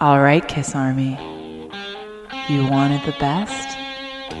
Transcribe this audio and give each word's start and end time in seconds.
All 0.00 0.20
right, 0.20 0.46
Kiss 0.46 0.74
Army. 0.74 1.12
You 2.48 2.66
wanted 2.68 3.02
the 3.06 3.14
best, 3.20 3.78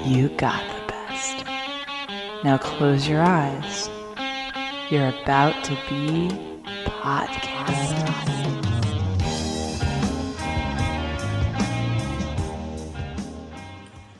you 0.04 0.28
got 0.30 0.60
the 0.66 0.92
best. 0.92 1.46
Now 2.42 2.58
close 2.58 3.06
your 3.06 3.22
eyes. 3.22 3.88
You're 4.90 5.10
about 5.22 5.62
to 5.66 5.74
be 5.88 6.28
podcast. 6.84 7.94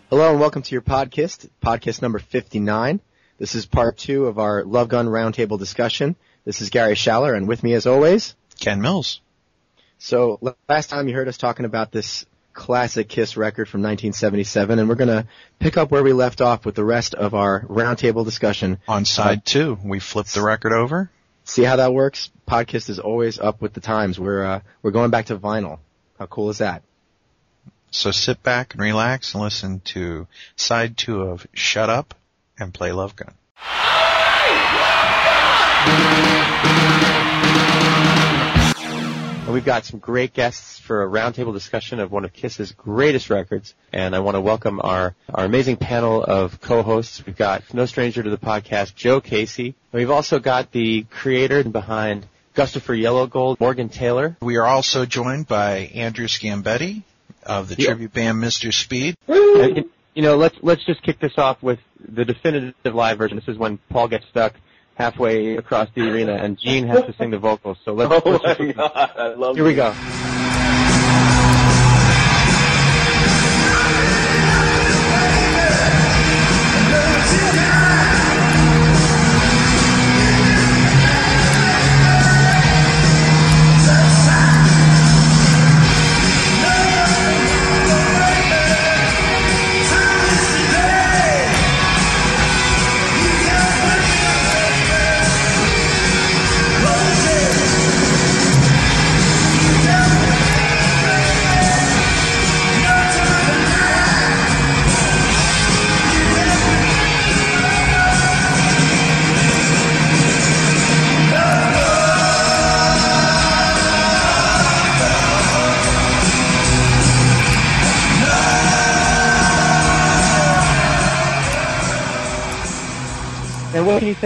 Hello 0.09 0.31
and 0.31 0.39
welcome 0.39 0.63
to 0.63 0.73
your 0.73 0.83
Podkiss, 0.83 1.49
Podkiss 1.61 2.01
number 2.01 2.21
59. 2.21 3.01
This 3.39 3.57
is 3.57 3.67
part 3.67 3.99
two 3.99 4.27
of 4.27 4.39
our 4.39 4.63
Love 4.63 4.89
Gun 4.89 5.09
Roundtable 5.09 5.59
discussion. 5.59 6.15
This 6.45 6.61
is 6.61 6.71
Gary 6.71 6.95
Schaller 6.95 7.37
and 7.37 7.49
with 7.49 7.65
me 7.65 7.73
as 7.73 7.87
always, 7.87 8.37
Ken 8.61 8.81
Mills. 8.81 9.21
So 10.05 10.39
last 10.69 10.91
time 10.91 11.09
you 11.09 11.15
heard 11.15 11.29
us 11.29 11.39
talking 11.39 11.65
about 11.65 11.91
this 11.91 12.27
classic 12.53 13.09
Kiss 13.09 13.39
record 13.39 13.71
from 13.71 13.81
1977 13.81 14.79
and 14.79 14.87
we're 14.87 14.97
going 14.97 15.09
to 15.09 15.27
pick 15.59 15.79
up 15.79 15.91
where 15.91 16.03
we 16.03 16.13
left 16.13 16.43
off 16.43 16.67
with 16.67 16.75
the 16.75 16.85
rest 16.85 17.15
of 17.15 17.33
our 17.33 17.63
roundtable 17.63 18.23
discussion. 18.23 18.81
On 18.87 19.07
side 19.07 19.39
uh, 19.39 19.41
two, 19.47 19.79
we 19.83 20.01
flipped 20.01 20.35
the 20.35 20.43
record 20.43 20.75
over. 20.75 21.11
See 21.45 21.63
how 21.63 21.77
that 21.77 21.95
works? 21.95 22.31
Podkiss 22.47 22.91
is 22.91 22.99
always 22.99 23.39
up 23.39 23.63
with 23.63 23.73
the 23.73 23.81
times. 23.81 24.21
We're, 24.21 24.45
uh, 24.45 24.61
we're 24.83 24.91
going 24.91 25.11
back 25.11 25.25
to 25.27 25.39
vinyl. 25.39 25.79
How 26.19 26.27
cool 26.27 26.51
is 26.51 26.59
that? 26.59 26.83
So 27.91 28.11
sit 28.11 28.43
back 28.43 28.75
and 28.75 28.83
relax 28.83 29.33
and 29.33 29.43
listen 29.43 29.81
to 29.95 30.27
side 30.55 30.99
two 30.99 31.23
of 31.23 31.47
Shut 31.55 31.89
Up 31.89 32.13
and 32.59 32.75
Play 32.75 32.93
Love 32.93 33.17
Gun. 33.17 33.33
And 39.45 39.53
we've 39.53 39.63
got 39.63 39.85
some 39.85 40.01
great 40.01 40.33
guests 40.33 40.79
for 40.79 41.03
a 41.03 41.07
roundtable 41.07 41.53
discussion 41.53 42.01
of 42.01 42.11
one 42.11 42.25
of 42.25 42.33
Kiss's 42.33 42.73
greatest 42.73 43.29
records. 43.29 43.75
And 43.93 44.17
I 44.17 44.21
want 44.21 44.37
to 44.37 44.41
welcome 44.41 44.81
our, 44.83 45.15
our 45.29 45.45
amazing 45.45 45.77
panel 45.77 46.25
of 46.25 46.63
co-hosts. 46.63 47.27
We've 47.27 47.37
got 47.37 47.63
no 47.75 47.85
stranger 47.85 48.23
to 48.23 48.31
the 48.31 48.39
podcast, 48.39 48.95
Joe 48.95 49.21
Casey. 49.21 49.75
And 49.93 49.99
we've 50.01 50.11
also 50.11 50.39
got 50.39 50.73
the 50.73 51.03
creator 51.11 51.63
behind 51.63 52.27
Gusta 52.55 52.97
Yellow 52.97 53.27
Gold, 53.27 53.61
Morgan 53.61 53.91
Taylor. 53.91 54.35
We 54.41 54.57
are 54.57 54.65
also 54.65 55.05
joined 55.05 55.47
by 55.47 55.91
Andrew 55.93 56.27
Scambetti 56.27 57.03
of 57.43 57.69
the 57.69 57.77
tribute 57.77 58.15
band 58.15 58.43
Mr. 58.43 58.73
Speed. 58.73 59.19
You 59.29 60.23
know, 60.23 60.37
let's 60.37 60.57
let's 60.63 60.85
just 60.87 61.03
kick 61.03 61.19
this 61.19 61.37
off 61.37 61.63
with 61.63 61.81
the 62.01 62.25
definitive 62.25 62.95
live 62.95 63.19
version. 63.19 63.37
This 63.37 63.49
is 63.49 63.59
when 63.59 63.79
Paul 63.91 64.09
gets 64.09 64.25
stuck 64.29 64.55
halfway 64.95 65.57
across 65.57 65.89
the 65.95 66.11
arena, 66.11 66.35
and 66.35 66.59
Gene 66.59 66.87
has 66.87 67.05
to 67.05 67.15
sing 67.15 67.31
the 67.31 67.39
vocals. 67.39 67.79
So 67.85 67.93
let's. 67.93 68.13
Oh 68.27 68.39
my 68.43 68.73
God, 68.73 69.11
I 69.17 69.29
love 69.35 69.57
Here 69.57 69.65
we 69.65 69.75
go. 69.75 69.95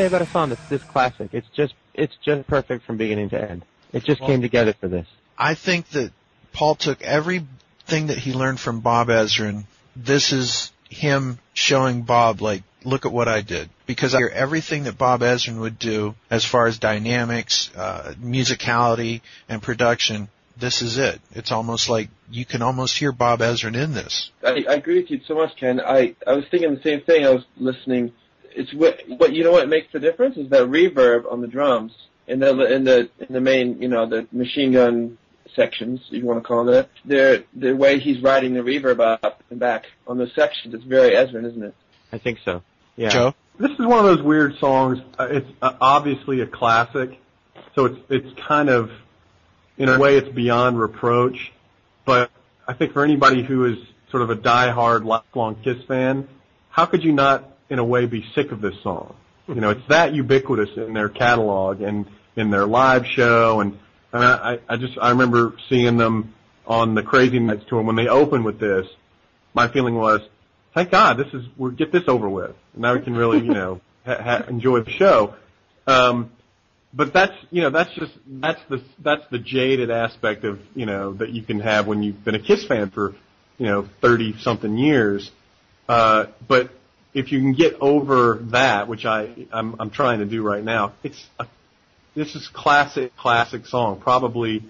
About 0.08 0.22
a 0.22 0.26
song 0.26 0.48
that's 0.48 0.68
this 0.68 0.82
classic? 0.82 1.30
It's 1.32 1.48
just 1.54 1.74
it's 1.94 2.14
just 2.24 2.46
perfect 2.46 2.84
from 2.84 2.96
beginning 2.96 3.30
to 3.30 3.50
end. 3.50 3.64
It 3.92 4.04
just 4.04 4.20
Well- 4.20 4.28
came 4.28 4.42
together 4.42 4.74
for 4.78 4.88
this. 4.88 5.06
I 5.38 5.54
think 5.54 5.90
that 5.90 6.12
Paul 6.52 6.74
took 6.74 7.02
everything 7.02 8.08
that 8.08 8.18
he 8.18 8.32
learned 8.32 8.58
from 8.60 8.80
Bob 8.80 9.08
Ezrin. 9.08 9.64
This 9.94 10.32
is 10.32 10.72
him 10.88 11.38
showing 11.54 12.02
Bob, 12.02 12.40
like, 12.40 12.62
look 12.84 13.06
at 13.06 13.12
what 13.12 13.28
I 13.28 13.40
did. 13.40 13.68
Because 13.86 14.14
I 14.14 14.18
hear 14.18 14.32
everything 14.34 14.84
that 14.84 14.98
Bob 14.98 15.20
Ezrin 15.20 15.60
would 15.60 15.78
do 15.78 16.14
as 16.30 16.44
far 16.44 16.66
as 16.66 16.78
dynamics, 16.78 17.70
uh, 17.76 18.14
musicality, 18.20 19.20
and 19.48 19.62
production. 19.62 20.28
This 20.56 20.82
is 20.82 20.98
it. 20.98 21.20
It's 21.34 21.52
almost 21.52 21.88
like 21.88 22.08
you 22.30 22.44
can 22.44 22.62
almost 22.62 22.98
hear 22.98 23.12
Bob 23.12 23.40
Ezrin 23.40 23.76
in 23.76 23.94
this. 23.94 24.30
I, 24.44 24.64
I 24.68 24.74
agree 24.74 25.00
with 25.00 25.10
you 25.10 25.20
so 25.26 25.34
much, 25.34 25.56
Ken. 25.56 25.80
I, 25.80 26.16
I 26.26 26.32
was 26.32 26.44
thinking 26.50 26.74
the 26.74 26.82
same 26.82 27.00
thing. 27.02 27.24
I 27.24 27.30
was 27.30 27.44
listening. 27.56 28.12
It's 28.58 28.72
what, 28.74 29.00
what 29.06 29.32
you 29.32 29.44
know 29.44 29.52
what 29.52 29.68
makes 29.68 29.92
the 29.92 30.00
difference 30.00 30.36
is 30.36 30.50
that 30.50 30.62
reverb 30.62 31.30
on 31.30 31.40
the 31.40 31.46
drums 31.46 31.92
in 32.26 32.40
the 32.40 32.74
in 32.74 32.84
the 32.84 33.10
in 33.18 33.32
the 33.32 33.40
main 33.40 33.80
you 33.80 33.88
know 33.88 34.08
the 34.08 34.26
machine 34.32 34.72
gun 34.72 35.18
sections 35.54 36.00
if 36.08 36.22
you 36.22 36.26
want 36.26 36.42
to 36.42 36.46
call 36.46 36.68
it. 36.68 36.88
The 37.04 37.44
the 37.54 37.72
way 37.74 37.98
he's 37.98 38.22
riding 38.22 38.54
the 38.54 38.60
reverb 38.60 39.00
up 39.00 39.42
and 39.50 39.58
back 39.58 39.86
on 40.06 40.18
those 40.18 40.34
sections 40.34 40.74
it's 40.74 40.84
very 40.84 41.10
Ezrin, 41.10 41.46
isn't 41.46 41.62
it? 41.62 41.74
I 42.12 42.18
think 42.18 42.38
so. 42.44 42.62
Yeah. 42.96 43.10
Joe? 43.10 43.34
This 43.58 43.72
is 43.72 43.86
one 43.86 43.98
of 43.98 44.04
those 44.04 44.22
weird 44.22 44.56
songs. 44.58 44.98
Uh, 45.18 45.28
It's 45.30 45.50
uh, 45.60 45.72
obviously 45.80 46.40
a 46.40 46.46
classic, 46.46 47.18
so 47.74 47.86
it's 47.86 47.98
it's 48.08 48.40
kind 48.46 48.68
of, 48.68 48.90
in 49.76 49.88
a 49.88 49.98
way, 49.98 50.16
it's 50.16 50.28
beyond 50.28 50.78
reproach. 50.78 51.52
But 52.04 52.30
I 52.66 52.74
think 52.74 52.92
for 52.92 53.04
anybody 53.04 53.42
who 53.42 53.64
is 53.64 53.78
sort 54.10 54.22
of 54.22 54.30
a 54.30 54.36
diehard 54.36 55.04
lifelong 55.04 55.56
Kiss 55.62 55.82
fan, 55.86 56.28
how 56.70 56.86
could 56.86 57.02
you 57.02 57.12
not, 57.12 57.57
in 57.70 57.78
a 57.78 57.84
way, 57.84 58.06
be 58.06 58.24
sick 58.34 58.52
of 58.52 58.60
this 58.60 58.74
song? 58.82 59.14
You 59.46 59.56
know, 59.56 59.70
it's 59.70 59.88
that 59.88 60.14
ubiquitous 60.14 60.70
in 60.76 60.92
their 60.92 61.08
catalog 61.08 61.80
and 61.80 62.06
in 62.36 62.50
their 62.50 62.66
live 62.66 63.06
show, 63.06 63.60
and, 63.60 63.78
and 64.12 64.22
I, 64.22 64.58
I 64.68 64.76
just 64.76 64.98
I 65.00 65.10
remember 65.10 65.54
seeing 65.68 65.96
them 65.96 66.34
on 66.66 66.94
the 66.94 67.02
Crazy 67.02 67.38
Nights 67.38 67.64
tour 67.68 67.82
when 67.82 67.96
they 67.96 68.08
opened 68.08 68.44
with 68.44 68.60
this. 68.60 68.86
My 69.54 69.72
feeling 69.72 69.94
was, 69.94 70.20
thank 70.74 70.90
God 70.90 71.16
this 71.16 71.32
is 71.32 71.46
we 71.56 71.72
get 71.72 71.90
this 71.92 72.04
over 72.06 72.28
with. 72.28 72.54
Now 72.76 72.94
we 72.94 73.00
can 73.00 73.14
really 73.14 73.38
you 73.38 73.54
know 73.54 73.80
ha- 74.04 74.22
ha- 74.22 74.44
enjoy 74.48 74.82
the 74.82 74.90
show. 74.90 75.34
Um, 75.86 76.30
but 76.92 77.12
that's 77.12 77.34
you 77.50 77.62
know 77.62 77.70
that's 77.70 77.92
just 77.94 78.12
that's 78.26 78.60
the 78.68 78.82
that's 79.02 79.24
the 79.30 79.38
jaded 79.38 79.90
aspect 79.90 80.44
of 80.44 80.60
you 80.74 80.86
know 80.86 81.14
that 81.14 81.30
you 81.30 81.42
can 81.42 81.60
have 81.60 81.86
when 81.86 82.02
you've 82.02 82.24
been 82.24 82.34
a 82.34 82.38
Kiss 82.38 82.66
fan 82.66 82.90
for 82.90 83.14
you 83.56 83.66
know 83.66 83.88
thirty 84.00 84.34
something 84.40 84.76
years. 84.76 85.30
Uh, 85.88 86.26
but 86.46 86.70
if 87.18 87.32
you 87.32 87.40
can 87.40 87.52
get 87.52 87.74
over 87.80 88.38
that, 88.52 88.88
which 88.88 89.04
I 89.04 89.46
I'm, 89.52 89.76
I'm 89.80 89.90
trying 89.90 90.20
to 90.20 90.24
do 90.24 90.42
right 90.42 90.62
now, 90.62 90.94
it's 91.02 91.22
a, 91.38 91.46
this 92.14 92.34
is 92.34 92.48
classic 92.52 93.16
classic 93.16 93.66
song, 93.66 94.00
probably 94.00 94.62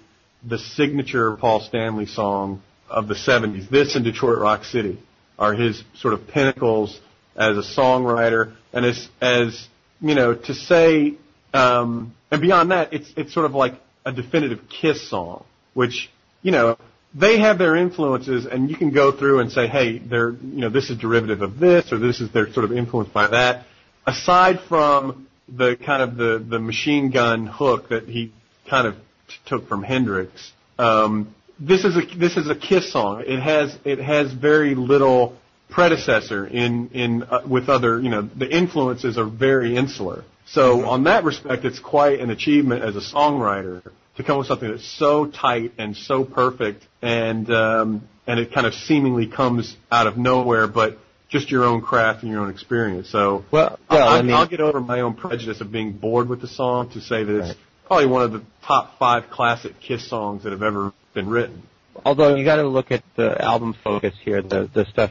the 0.46 0.58
signature 0.58 1.36
Paul 1.36 1.60
Stanley 1.60 2.06
song 2.06 2.62
of 2.88 3.06
the 3.06 3.14
70s. 3.14 3.68
This 3.68 3.96
and 3.96 4.04
Detroit 4.04 4.38
Rock 4.38 4.64
City 4.64 4.98
are 5.38 5.52
his 5.54 5.82
sort 5.96 6.14
of 6.14 6.26
pinnacles 6.26 6.98
as 7.36 7.56
a 7.56 7.62
songwriter 7.62 8.54
and 8.72 8.84
as 8.84 9.08
as 9.20 9.68
you 10.00 10.14
know 10.14 10.34
to 10.34 10.54
say 10.54 11.14
um 11.54 12.12
and 12.32 12.40
beyond 12.40 12.72
that 12.72 12.92
it's 12.92 13.12
it's 13.16 13.32
sort 13.32 13.46
of 13.46 13.54
like 13.54 13.74
a 14.04 14.10
definitive 14.10 14.60
kiss 14.68 15.08
song 15.08 15.44
which 15.74 16.10
you 16.42 16.50
know 16.50 16.76
they 17.14 17.38
have 17.38 17.58
their 17.58 17.76
influences 17.76 18.46
and 18.46 18.70
you 18.70 18.76
can 18.76 18.90
go 18.90 19.12
through 19.12 19.40
and 19.40 19.50
say 19.50 19.66
hey 19.66 19.98
they're 19.98 20.30
you 20.30 20.60
know 20.60 20.68
this 20.68 20.90
is 20.90 20.98
derivative 20.98 21.42
of 21.42 21.58
this 21.58 21.92
or 21.92 21.98
this 21.98 22.20
is 22.20 22.30
they're 22.32 22.52
sort 22.52 22.64
of 22.64 22.72
influenced 22.72 23.12
by 23.12 23.26
that 23.28 23.66
aside 24.06 24.60
from 24.68 25.26
the 25.48 25.76
kind 25.76 26.02
of 26.02 26.16
the 26.16 26.44
the 26.48 26.58
machine 26.58 27.10
gun 27.10 27.46
hook 27.46 27.88
that 27.88 28.04
he 28.08 28.32
kind 28.68 28.86
of 28.86 28.94
t- 28.94 29.00
took 29.46 29.68
from 29.68 29.82
Hendrix 29.82 30.52
um 30.78 31.34
this 31.60 31.84
is 31.84 31.96
a 31.96 32.02
this 32.16 32.36
is 32.36 32.48
a 32.48 32.54
Kiss 32.54 32.92
song. 32.92 33.24
It 33.26 33.40
has 33.40 33.76
it 33.84 33.98
has 33.98 34.32
very 34.32 34.74
little 34.74 35.36
predecessor 35.68 36.46
in 36.46 36.88
in 36.90 37.22
uh, 37.24 37.42
with 37.48 37.68
other 37.68 38.00
you 38.00 38.10
know 38.10 38.22
the 38.22 38.48
influences 38.48 39.18
are 39.18 39.28
very 39.28 39.76
insular. 39.76 40.24
So 40.46 40.86
on 40.86 41.04
that 41.04 41.24
respect, 41.24 41.64
it's 41.64 41.78
quite 41.78 42.20
an 42.20 42.30
achievement 42.30 42.82
as 42.82 42.96
a 42.96 43.00
songwriter 43.00 43.82
to 44.18 44.24
come 44.24 44.36
with 44.38 44.46
something 44.46 44.70
that's 44.70 44.86
so 44.98 45.26
tight 45.26 45.72
and 45.78 45.96
so 45.96 46.24
perfect, 46.24 46.84
and 47.00 47.50
um, 47.50 48.06
and 48.26 48.38
it 48.38 48.52
kind 48.52 48.66
of 48.66 48.74
seemingly 48.74 49.26
comes 49.26 49.76
out 49.90 50.06
of 50.06 50.18
nowhere, 50.18 50.66
but 50.66 50.98
just 51.30 51.50
your 51.50 51.64
own 51.64 51.80
craft 51.80 52.22
and 52.22 52.30
your 52.32 52.40
own 52.42 52.50
experience. 52.50 53.10
So 53.10 53.44
Well, 53.50 53.78
I'll, 53.88 53.98
well, 53.98 54.08
I 54.08 54.16
I'll- 54.16 54.22
mean, 54.22 54.34
I'll 54.34 54.46
get 54.48 54.60
over 54.60 54.80
my 54.80 55.00
own 55.00 55.14
prejudice 55.14 55.60
of 55.60 55.70
being 55.72 55.92
bored 55.92 56.28
with 56.28 56.40
the 56.40 56.48
song 56.48 56.90
to 56.90 57.00
say 57.00 57.22
that 57.24 57.36
it's 57.38 57.48
Right. 57.48 57.56
probably 57.86 58.06
one 58.06 58.22
of 58.22 58.32
the 58.32 58.42
top 58.64 58.98
five 58.98 59.30
classic 59.30 59.80
Kiss 59.80 60.06
songs 60.08 60.42
that 60.44 60.52
have 60.52 60.62
ever 60.62 60.92
been 61.14 61.28
written. 61.28 61.62
although 62.04 62.34
you 62.36 62.44
got 62.44 62.56
to 62.56 62.68
look 62.68 62.90
at 62.92 63.02
the 63.16 63.40
album 63.42 63.74
focus 63.84 64.14
here, 64.24 64.40
the 64.42 64.68
the 64.72 64.84
stuff 64.86 65.10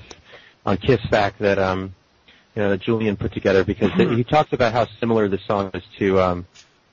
on 0.66 0.78
Kiss 0.78 1.00
Fact 1.10 1.40
that 1.40 1.60
um, 1.60 1.94
you 2.56 2.62
know 2.62 2.70
that 2.72 2.82
Julian 2.82 3.16
put 3.18 3.32
together 3.34 3.64
because 3.64 3.92
he 3.94 4.24
talks 4.24 4.52
about 4.54 4.74
how 4.74 4.88
similar 5.00 5.28
the 5.30 5.40
song 5.48 5.72
is 5.74 5.84
to 6.00 6.20
um, 6.20 6.46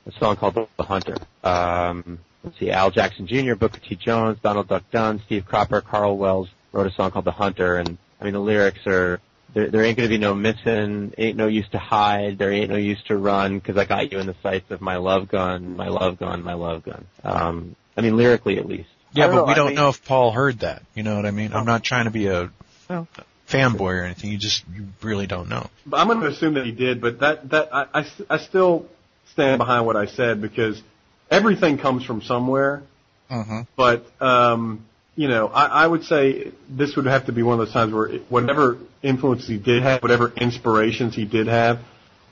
a 0.07 0.13
song 0.19 0.37
called 0.37 0.55
The 0.77 0.83
Hunter. 0.83 1.17
Um, 1.43 2.19
let's 2.43 2.59
see, 2.59 2.71
Al 2.71 2.91
Jackson 2.91 3.27
Jr., 3.27 3.55
Booker 3.55 3.81
T. 3.81 3.97
Jones, 3.97 4.39
Donald 4.43 4.69
Duck 4.69 4.85
Dunn, 4.91 5.23
Steve 5.27 5.45
Cropper, 5.47 5.81
Carl 5.81 6.17
Wells 6.17 6.49
wrote 6.73 6.87
a 6.87 6.93
song 6.93 7.11
called 7.11 7.25
The 7.25 7.31
Hunter, 7.33 7.77
and 7.77 7.97
I 8.21 8.25
mean 8.25 8.33
the 8.35 8.41
lyrics 8.41 8.87
are 8.87 9.21
there, 9.55 9.69
there 9.71 9.85
ain't 9.85 9.97
gonna 9.97 10.09
be 10.09 10.19
no 10.19 10.35
missing, 10.35 11.13
ain't 11.17 11.37
no 11.37 11.47
use 11.47 11.69
to 11.71 11.79
hide, 11.79 12.39
there 12.39 12.53
ain't 12.53 12.71
no 12.71 12.77
use 12.77 13.03
to 13.05 13.17
run, 13.17 13.61
cause 13.61 13.77
I 13.77 13.85
got 13.85 14.11
you 14.13 14.19
in 14.19 14.27
the 14.27 14.35
sights 14.43 14.71
of 14.71 14.81
my 14.81 14.97
love 14.97 15.29
gun, 15.29 15.77
my 15.77 15.89
love 15.89 16.19
gun, 16.19 16.43
my 16.43 16.55
love 16.55 16.83
gun. 16.85 17.07
Um, 17.23 17.77
I 17.97 18.01
mean 18.01 18.17
lyrically 18.17 18.59
at 18.59 18.67
least. 18.67 18.89
Yeah, 19.13 19.29
but 19.29 19.35
know, 19.37 19.45
we 19.45 19.55
don't 19.55 19.67
mean- 19.69 19.77
know 19.77 19.89
if 19.91 20.05
Paul 20.05 20.33
heard 20.33 20.61
that. 20.61 20.83
You 20.95 21.05
know 21.05 21.15
what 21.15 21.25
I 21.25 21.31
mean? 21.31 21.53
I'm 21.53 21.67
not 21.67 21.85
trying 21.85 22.07
to 22.07 22.11
be 22.11 22.27
a 22.27 22.51
Well. 22.91 23.07
fanboy 23.49 24.01
or 24.01 24.03
anything. 24.03 24.33
You 24.33 24.39
just 24.39 24.65
you 24.75 24.89
really 25.03 25.29
don't 25.29 25.49
know. 25.49 25.69
But 25.87 26.01
I'm 26.01 26.09
going 26.09 26.21
to 26.21 26.27
assume 26.27 26.55
that 26.55 26.65
he 26.67 26.73
did, 26.73 27.01
but 27.01 27.21
that 27.21 27.49
that 27.51 27.73
I, 27.73 27.87
I, 27.95 28.01
s- 28.01 28.23
I 28.29 28.39
still 28.39 28.87
stand 29.35 29.59
behind 29.59 29.85
what 29.85 29.97
I 29.97 30.07
said 30.07 30.41
because 30.41 30.81
everything 31.31 31.77
comes 31.79 32.05
from 32.05 32.23
somewhere. 32.23 32.83
Mm-hmm. 33.31 33.61
But 33.77 34.07
um, 34.23 34.87
you 35.17 35.29
know, 35.29 35.49
I, 35.49 35.85
I 35.85 35.87
would 35.87 36.05
say 36.05 36.53
this 36.69 36.97
would 36.97 37.07
have 37.07 37.27
to 37.27 37.33
be 37.33 37.43
one 37.43 37.61
of 37.61 37.67
those 37.67 37.75
times 37.75 37.93
where 37.93 38.07
it- 38.07 38.23
whatever 38.31 38.79
influences 39.03 39.49
he 39.49 39.59
did 39.59 39.83
have, 39.83 40.03
whatever 40.03 40.33
inspirations 40.37 41.15
he 41.15 41.25
did 41.25 41.47
have, 41.47 41.81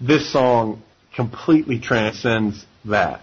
this 0.00 0.32
song 0.32 0.82
completely 1.14 1.78
transcends 1.78 2.64
that. 2.86 3.20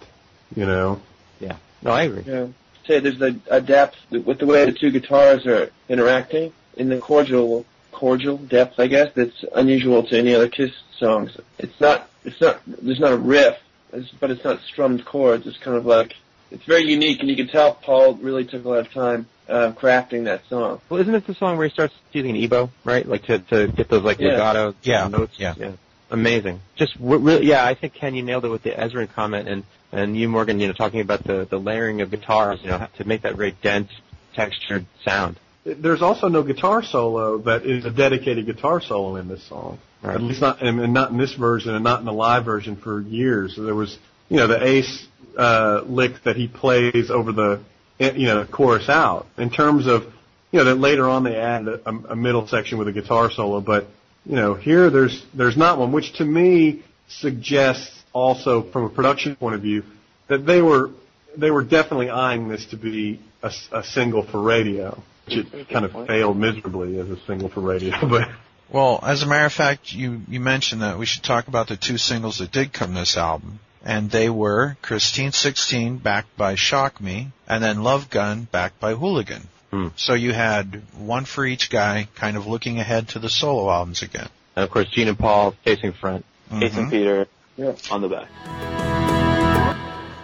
You 0.56 0.66
know, 0.66 1.02
Yeah. 1.40 1.58
No, 1.82 1.92
I 1.92 2.04
agree. 2.04 2.24
Yeah. 2.26 2.48
Say 2.88 3.00
there's 3.00 3.22
a, 3.22 3.36
a 3.50 3.62
depth 3.62 3.96
with 4.12 4.40
the 4.40 4.46
way 4.46 4.66
the 4.66 4.72
two 4.72 4.90
guitars 4.92 5.46
are 5.46 5.70
interacting 5.88 6.52
in 6.76 6.90
the 6.90 7.00
cordial 7.00 7.66
cordial 7.92 8.38
depth, 8.38 8.80
I 8.80 8.88
guess, 8.88 9.10
that's 9.16 9.44
unusual 9.56 10.04
to 10.08 10.18
any 10.18 10.34
other 10.34 10.48
Kiss 10.50 10.72
songs. 10.98 11.38
It's 11.60 11.80
not 11.80 12.10
it's 12.24 12.40
not 12.42 12.62
there's 12.66 13.00
not 13.00 13.12
a 13.14 13.18
riff, 13.18 13.58
it's, 13.94 14.10
but 14.12 14.32
it's 14.32 14.44
not 14.44 14.62
strummed 14.62 15.06
chords. 15.06 15.48
It's 15.48 15.58
kind 15.58 15.78
of 15.78 15.86
like 15.86 16.14
it's 16.52 16.64
very 16.66 16.84
unique, 16.90 17.20
and 17.20 17.30
you 17.30 17.36
can 17.36 17.48
tell 17.48 17.74
Paul 17.76 18.16
really 18.16 18.46
took 18.46 18.66
a 18.66 18.70
lot 18.70 18.80
of 18.80 18.92
time 18.92 19.28
uh, 19.48 19.72
crafting 19.74 20.26
that 20.26 20.42
song. 20.50 20.82
Well, 20.90 21.00
isn't 21.02 21.14
it 21.14 21.26
the 21.28 21.36
song 21.36 21.58
where 21.58 21.68
he 21.68 21.74
starts 21.74 21.94
using 22.12 22.36
an 22.36 22.42
EBow, 22.50 22.70
right? 22.84 23.06
Like 23.08 23.24
to 23.24 23.40
to 23.40 23.68
get 23.68 23.90
those 23.90 24.04
like 24.04 24.20
Yeah. 24.20 24.30
legato 24.32 24.76
Yeah. 24.84 25.08
notes. 25.08 25.34
Yeah. 25.38 25.54
yeah. 25.58 25.72
Amazing. 26.12 26.60
Just 26.76 26.98
w- 27.00 27.20
really, 27.20 27.46
yeah. 27.48 27.64
I 27.64 27.76
think 27.76 27.94
Ken, 27.94 28.16
you 28.16 28.24
nailed 28.24 28.46
it 28.46 28.50
with 28.50 28.64
the 28.64 28.72
Ezrin 28.72 29.12
comment, 29.14 29.48
and 29.48 29.64
and 29.92 30.18
you, 30.18 30.28
Morgan, 30.30 30.60
you 30.60 30.68
know, 30.68 30.74
talking 30.74 31.02
about 31.02 31.24
the 31.24 31.46
the 31.50 31.60
layering 31.60 32.02
of 32.02 32.10
guitars, 32.12 32.60
you 32.64 32.70
know, 32.70 32.88
to 32.98 33.08
make 33.08 33.22
that 33.24 33.36
very 33.36 33.52
dense, 33.62 33.92
textured 34.34 34.86
sound. 35.06 35.40
There's 35.76 36.02
also 36.02 36.28
no 36.28 36.44
guitar 36.44 36.84
solo 36.84 37.40
that 37.40 37.66
is 37.66 37.86
a 37.86 37.92
dedicated 37.92 38.46
guitar 38.46 38.82
solo 38.82 39.16
in 39.16 39.28
this 39.28 39.48
song. 39.48 39.80
Right. 40.02 40.16
At 40.16 40.22
least 40.22 40.42
not, 40.42 40.62
and 40.62 40.94
not 40.94 41.12
in 41.12 41.18
this 41.18 41.34
version, 41.34 41.76
and 41.76 41.84
not 41.84 42.00
in 42.00 42.06
the 42.06 42.14
live 42.14 42.46
version 42.46 42.78
for 42.78 43.02
years. 43.02 43.58
There 43.58 43.76
was, 43.76 43.98
you 44.30 44.38
know, 44.38 44.48
the 44.48 44.66
Ace 44.66 45.08
uh, 45.38 45.82
lick 45.86 46.24
that 46.24 46.36
he 46.38 46.48
plays 46.48 47.10
over 47.10 47.32
the, 47.34 47.62
you 48.00 48.28
know, 48.28 48.46
chorus 48.46 48.88
out. 48.88 49.28
In 49.38 49.50
terms 49.50 49.88
of, 49.88 50.04
you 50.52 50.60
know, 50.60 50.66
that 50.66 50.76
later 50.76 51.10
on 51.10 51.24
they 51.24 51.36
add 51.36 51.68
a, 51.68 51.90
a 51.90 52.16
middle 52.16 52.48
section 52.48 52.78
with 52.78 52.88
a 52.88 52.94
guitar 52.94 53.30
solo, 53.30 53.60
but 53.60 53.88
you 54.26 54.36
know, 54.36 54.54
here 54.54 54.90
there's 54.90 55.26
there's 55.34 55.58
not 55.58 55.78
one, 55.80 55.92
which 55.92 56.14
to 56.18 56.26
me 56.26 56.84
suggests 57.08 58.04
also 58.14 58.70
from 58.72 58.84
a 58.86 58.90
production 58.90 59.36
point 59.36 59.56
of 59.56 59.62
view 59.62 59.84
that 60.28 60.46
they 60.46 60.62
were 60.62 60.92
they 61.38 61.52
were 61.52 61.64
definitely 61.64 62.10
eyeing 62.10 62.48
this 62.48 62.66
to 62.68 62.78
be 62.78 63.20
a 63.42 63.84
single 63.84 64.24
for 64.24 64.42
radio, 64.42 65.02
it 65.34 65.70
kind 65.70 65.86
of 65.86 65.92
failed 66.08 66.38
miserably 66.38 67.00
as 67.00 67.10
a 67.10 67.18
single 67.26 67.50
for 67.50 67.62
radio. 67.62 67.96
But 68.08 68.30
Well, 68.70 69.00
as 69.04 69.24
a 69.24 69.26
matter 69.28 69.46
of 69.46 69.54
fact, 69.54 69.92
you 69.94 70.22
you 70.28 70.40
mentioned 70.40 70.82
that 70.82 70.98
we 71.00 71.06
should 71.06 71.24
talk 71.24 71.48
about 71.48 71.68
the 71.68 71.78
two 71.78 71.98
singles 71.98 72.38
that 72.40 72.52
did 72.52 72.72
come 72.74 72.94
this 72.94 73.18
album, 73.18 73.60
and 73.84 74.12
they 74.12 74.30
were 74.30 74.78
Christine 74.82 75.32
16, 75.32 75.98
backed 75.98 76.36
by 76.38 76.56
Shock 76.56 77.02
Me, 77.02 77.30
and 77.48 77.64
then 77.64 77.82
Love 77.84 78.10
Gun, 78.10 78.48
backed 78.52 78.80
by 78.80 78.94
Hooligan. 78.94 79.48
Hmm. 79.72 79.88
So 79.96 80.14
you 80.14 80.34
had 80.34 80.82
one 80.98 81.26
for 81.26 81.46
each 81.46 81.70
guy, 81.70 82.08
kind 82.16 82.38
of 82.38 82.48
looking 82.48 82.80
ahead 82.80 83.10
to 83.10 83.20
the 83.20 83.30
solo 83.30 83.70
albums 83.72 84.02
again. 84.02 84.28
And 84.56 84.64
of 84.66 84.72
course, 84.72 84.88
Gene 84.90 85.08
and 85.08 85.18
Paul 85.18 85.54
facing 85.64 85.94
front. 85.94 86.26
Ace 86.52 86.76
and 86.76 86.88
Mhm. 86.88 86.90
Peter 86.92 87.28
Yeah. 87.58 87.74
on 87.92 88.02
the 88.02 88.08
back. 88.10 88.28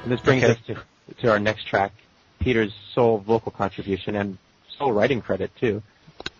And 0.03 0.11
this 0.11 0.19
brings 0.21 0.43
Okay. 0.43 0.53
us 0.53 0.57
to 0.67 0.75
to 1.21 1.29
our 1.31 1.39
next 1.39 1.67
track, 1.67 1.91
Peter's 2.39 2.73
sole 2.95 3.19
vocal 3.19 3.51
contribution 3.51 4.15
and 4.15 4.37
sole 4.77 4.91
writing 4.91 5.21
credit 5.21 5.51
too, 5.59 5.81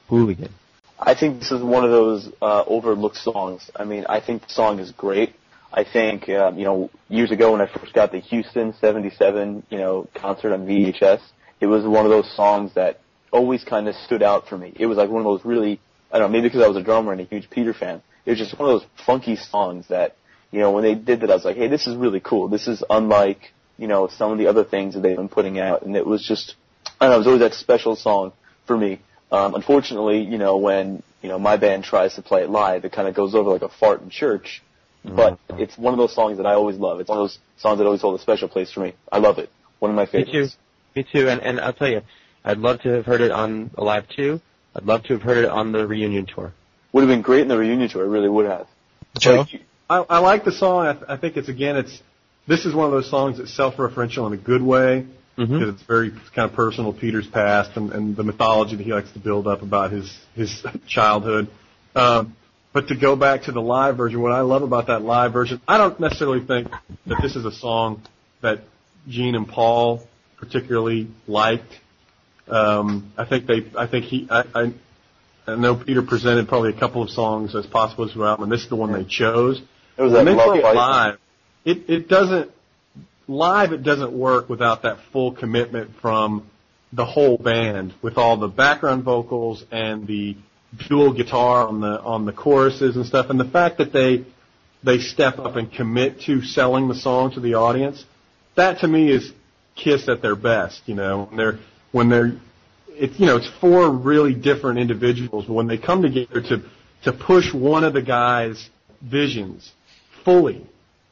Hooligan. 0.10 0.54
I 0.98 1.14
think 1.14 1.40
this 1.40 1.52
is 1.52 1.62
one 1.62 1.84
of 1.84 1.92
those 1.92 2.32
uh, 2.42 2.64
overlooked 2.66 3.18
songs. 3.18 3.70
I 3.76 3.84
mean, 3.84 4.06
I 4.08 4.22
think 4.22 4.44
the 4.44 4.54
song 4.54 4.80
is 4.80 4.92
great. 4.92 5.36
I 5.74 5.84
think, 5.84 6.30
um, 6.30 6.58
you 6.58 6.64
know, 6.64 6.90
years 7.10 7.32
ago 7.32 7.52
when 7.52 7.60
I 7.60 7.68
first 7.68 7.94
got 7.94 8.12
the 8.14 8.20
Houston 8.20 8.74
77, 8.80 9.64
you 9.70 9.78
know, 9.78 10.08
concert 10.14 10.54
on 10.54 10.66
VHS, 10.66 11.20
it 11.60 11.68
was 11.68 11.86
one 11.86 12.06
of 12.06 12.12
those 12.12 12.34
songs 12.34 12.74
that 12.76 13.02
always 13.32 13.64
kind 13.66 13.90
of 13.90 13.96
stood 13.96 14.24
out 14.24 14.48
for 14.48 14.58
me. 14.58 14.72
It 14.78 14.86
was 14.86 14.98
like 14.98 15.10
one 15.10 15.20
of 15.20 15.26
those 15.26 15.44
really, 15.44 15.82
I 16.12 16.20
don't 16.20 16.32
know, 16.32 16.38
maybe 16.38 16.48
because 16.48 16.64
I 16.64 16.70
was 16.70 16.78
a 16.78 16.84
drummer 16.84 17.12
and 17.12 17.20
a 17.20 17.26
huge 17.26 17.50
Peter 17.50 17.74
fan. 17.74 18.02
It 18.26 18.32
was 18.32 18.40
just 18.40 18.58
one 18.58 18.70
of 18.70 18.80
those 18.80 18.90
funky 19.06 19.36
songs 19.36 19.88
that, 19.90 20.16
you 20.52 20.60
know, 20.60 20.72
when 20.72 20.84
they 20.84 20.96
did 20.96 21.22
that, 21.22 21.30
I 21.30 21.34
was 21.34 21.44
like, 21.44 21.58
hey, 21.58 21.68
this 21.68 21.88
is 21.88 21.98
really 21.98 22.22
cool. 22.22 22.48
This 22.48 22.68
is 22.68 22.82
unlike, 22.90 23.54
you 23.78 23.88
know, 23.88 24.08
some 24.08 24.32
of 24.32 24.38
the 24.38 24.48
other 24.48 24.64
things 24.64 24.94
that 24.94 25.02
they've 25.02 25.18
been 25.18 25.28
putting 25.28 25.60
out. 25.60 25.82
And 25.82 25.98
it 25.98 26.06
was 26.06 26.26
just, 26.26 26.56
I 27.00 27.06
don't 27.06 27.10
know, 27.10 27.16
it 27.16 27.18
was 27.20 27.28
always 27.28 27.42
that 27.42 27.54
special 27.54 27.96
song 27.96 28.34
for 28.66 28.78
me. 28.78 29.02
Um, 29.32 29.56
unfortunately, 29.56 30.22
you 30.22 30.38
know, 30.38 30.58
when, 30.58 31.04
you 31.22 31.30
know, 31.30 31.40
my 31.40 31.58
band 31.58 31.84
tries 31.84 32.16
to 32.16 32.22
play 32.22 32.44
it 32.44 32.50
live, 32.50 32.86
it 32.86 32.92
kind 32.92 33.08
of 33.08 33.16
goes 33.16 33.36
over 33.36 33.50
like 33.50 33.64
a 33.64 33.70
fart 33.70 34.02
in 34.02 34.10
church. 34.10 34.62
But 35.04 35.40
it's 35.50 35.78
one 35.78 35.94
of 35.94 36.00
those 36.00 36.16
songs 36.16 36.38
that 36.38 36.48
I 36.48 36.54
always 36.54 36.78
love. 36.78 37.00
It's 37.00 37.10
one 37.10 37.20
of 37.20 37.24
those 37.24 37.38
songs 37.58 37.78
that 37.78 37.86
always 37.86 38.02
hold 38.02 38.20
a 38.20 38.22
special 38.22 38.48
place 38.48 38.72
for 38.72 38.80
me. 38.80 38.96
I 39.12 39.20
love 39.20 39.38
it. 39.38 39.50
One 39.80 39.92
of 39.92 39.96
my 39.96 40.06
favorites. 40.06 40.58
Me 40.96 41.04
too. 41.04 41.10
Me 41.14 41.22
too. 41.22 41.30
And 41.30 41.42
and 41.42 41.60
I'll 41.60 41.74
tell 41.74 41.90
you, 41.90 42.02
I'd 42.44 42.58
love 42.58 42.82
to 42.82 42.90
have 42.90 43.06
heard 43.06 43.22
it 43.22 43.32
on 43.32 43.70
Alive 43.78 44.06
2. 44.16 44.42
I'd 44.76 44.86
love 44.86 45.04
to 45.04 45.14
have 45.14 45.22
heard 45.22 45.38
it 45.46 45.50
on 45.50 45.72
the 45.72 45.86
reunion 45.86 46.26
tour. 46.26 46.54
Would 46.92 47.02
have 47.02 47.10
been 47.10 47.22
great 47.22 47.42
in 47.42 47.48
the 47.50 47.58
reunion 47.58 47.88
tour. 47.90 48.04
It 48.04 48.10
really 48.10 48.30
would 48.30 48.48
have. 48.48 48.68
Joe? 49.20 49.46
Like, 49.52 49.62
I, 49.90 49.98
I 50.10 50.20
like 50.20 50.44
the 50.44 50.52
song. 50.52 50.88
I, 50.88 50.94
th- 50.94 51.06
I 51.08 51.18
think 51.18 51.38
it's 51.38 51.50
again, 51.50 51.76
it's 51.78 52.02
this 52.48 52.66
is 52.66 52.74
one 52.74 52.86
of 52.88 52.92
those 52.92 53.10
songs 53.10 53.38
that's 53.38 53.56
self-referential 53.56 54.26
in 54.28 54.34
a 54.34 54.38
good 54.38 54.62
way 54.64 55.06
Mm-hmm. 55.38 55.60
because 55.60 55.76
it's 55.76 55.84
very 55.84 56.12
kind 56.12 56.50
of 56.50 56.54
personal. 56.54 56.94
Peter's 56.94 57.28
past 57.28 57.76
and, 57.76 57.92
and 57.92 58.16
the 58.16 58.24
mythology 58.24 58.78
that 58.78 58.84
he 58.84 58.94
likes 58.94 59.12
to 59.12 59.20
build 59.20 59.48
up 59.48 59.62
about 59.62 59.92
his 59.92 60.18
his 60.34 60.66
childhood. 60.88 61.50
Um, 61.94 62.36
but 62.72 62.88
to 62.90 62.96
go 62.96 63.16
back 63.16 63.44
to 63.44 63.52
the 63.52 63.62
live 63.62 63.98
version, 63.98 64.22
what 64.22 64.32
I 64.32 64.42
love 64.42 64.62
about 64.62 64.88
that 64.88 65.02
live 65.02 65.34
version, 65.34 65.62
I 65.68 65.78
don't 65.78 66.00
necessarily 66.00 66.46
think 66.46 66.70
that 67.06 67.20
this 67.22 67.36
is 67.36 67.46
a 67.46 67.52
song 67.52 68.02
that 68.42 68.62
Gene 69.08 69.36
and 69.36 69.48
Paul 69.48 70.06
particularly 70.38 71.08
liked. 71.28 71.72
Um, 72.48 73.14
I 73.18 73.26
think 73.26 73.46
they, 73.48 73.72
I 73.78 73.88
think 73.88 74.06
he, 74.06 74.28
I, 74.30 74.44
I, 74.54 74.74
I 75.48 75.56
know 75.56 75.76
Peter 75.76 76.02
presented 76.02 76.48
probably 76.48 76.72
a 76.72 76.80
couple 76.80 77.02
of 77.02 77.10
songs 77.10 77.56
as 77.56 77.66
possible 77.66 78.10
as 78.10 78.16
well, 78.16 78.42
and 78.44 78.52
this 78.52 78.64
is 78.64 78.70
the 78.70 78.76
one 78.76 78.92
they 78.92 79.06
chose. 79.06 79.62
It 79.98 80.02
was 80.02 80.12
When 80.12 80.26
that 80.26 80.32
they 80.32 80.38
love 80.38 80.60
play 80.60 80.72
it 80.72 80.76
live, 80.76 81.18
it, 81.64 81.90
it 81.90 82.08
doesn't 82.08 82.52
live. 83.28 83.72
It 83.72 83.84
doesn't 83.84 84.12
work 84.12 84.50
without 84.50 84.84
that 84.84 84.98
full 85.12 85.34
commitment 85.34 85.92
from 86.02 86.50
the 86.94 87.06
whole 87.06 87.38
band 87.38 87.94
with 88.02 88.18
all 88.18 88.38
the 88.38 88.48
background 88.48 89.04
vocals 89.04 89.64
and 89.72 90.08
the 90.08 90.38
dual 90.90 91.14
guitar 91.14 91.68
on 91.68 91.82
the 91.82 92.02
on 92.02 92.26
the 92.26 92.34
choruses 92.34 92.96
and 92.96 93.06
stuff, 93.06 93.30
and 93.30 93.40
the 93.40 93.50
fact 93.50 93.78
that 93.78 93.92
they 93.92 94.26
they 94.84 95.00
step 95.00 95.40
up 95.40 95.56
and 95.56 95.72
commit 95.72 96.22
to 96.22 96.42
selling 96.42 96.88
the 96.88 96.96
song 96.96 97.32
to 97.32 97.40
the 97.40 97.56
audience. 97.56 98.04
That 98.56 98.80
to 98.80 98.88
me 98.88 99.12
is 99.12 99.32
Kiss 99.76 100.08
at 100.08 100.22
their 100.22 100.36
best. 100.36 100.82
You 100.86 100.96
know, 100.96 101.26
when 101.26 101.38
they're 101.38 101.60
when 101.92 102.10
they're 102.10 102.40
it's 102.88 103.20
you 103.20 103.26
know 103.26 103.38
it's 103.38 103.50
four 103.60 103.92
really 103.92 104.34
different 104.34 104.80
individuals, 104.80 105.46
but 105.46 105.54
when 105.54 105.68
they 105.68 105.78
come 105.78 106.02
together 106.02 106.42
to 106.42 106.64
to 107.04 107.12
push 107.12 107.54
one 107.54 107.84
of 107.84 107.94
the 107.94 108.02
guys' 108.02 108.70
visions 109.02 109.72
fully, 110.24 110.66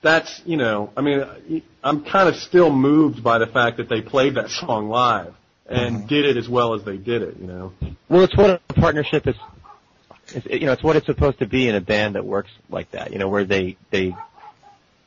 that's 0.03 0.41
you 0.45 0.57
know 0.57 0.91
I 0.95 1.01
mean 1.01 1.63
I'm 1.83 2.03
kind 2.03 2.29
of 2.29 2.35
still 2.35 2.71
moved 2.71 3.23
by 3.23 3.39
the 3.39 3.47
fact 3.47 3.77
that 3.77 3.89
they 3.89 4.01
played 4.01 4.35
that 4.35 4.49
song 4.49 4.89
live 4.89 5.33
and 5.65 6.07
did 6.07 6.25
it 6.25 6.37
as 6.37 6.47
well 6.47 6.73
as 6.73 6.83
they 6.83 6.97
did 6.97 7.21
it. 7.21 7.37
You 7.37 7.47
know. 7.47 7.73
Well, 8.09 8.23
it's 8.23 8.35
what 8.37 8.61
a 8.69 8.73
partnership 8.73 9.27
is. 9.27 9.35
It's, 10.27 10.45
you 10.45 10.67
know, 10.67 10.73
it's 10.73 10.83
what 10.83 10.95
it's 10.95 11.05
supposed 11.05 11.39
to 11.39 11.47
be 11.47 11.67
in 11.67 11.75
a 11.75 11.81
band 11.81 12.15
that 12.15 12.25
works 12.25 12.51
like 12.69 12.91
that. 12.91 13.11
You 13.11 13.19
know, 13.19 13.29
where 13.29 13.45
they 13.45 13.77
they 13.91 14.15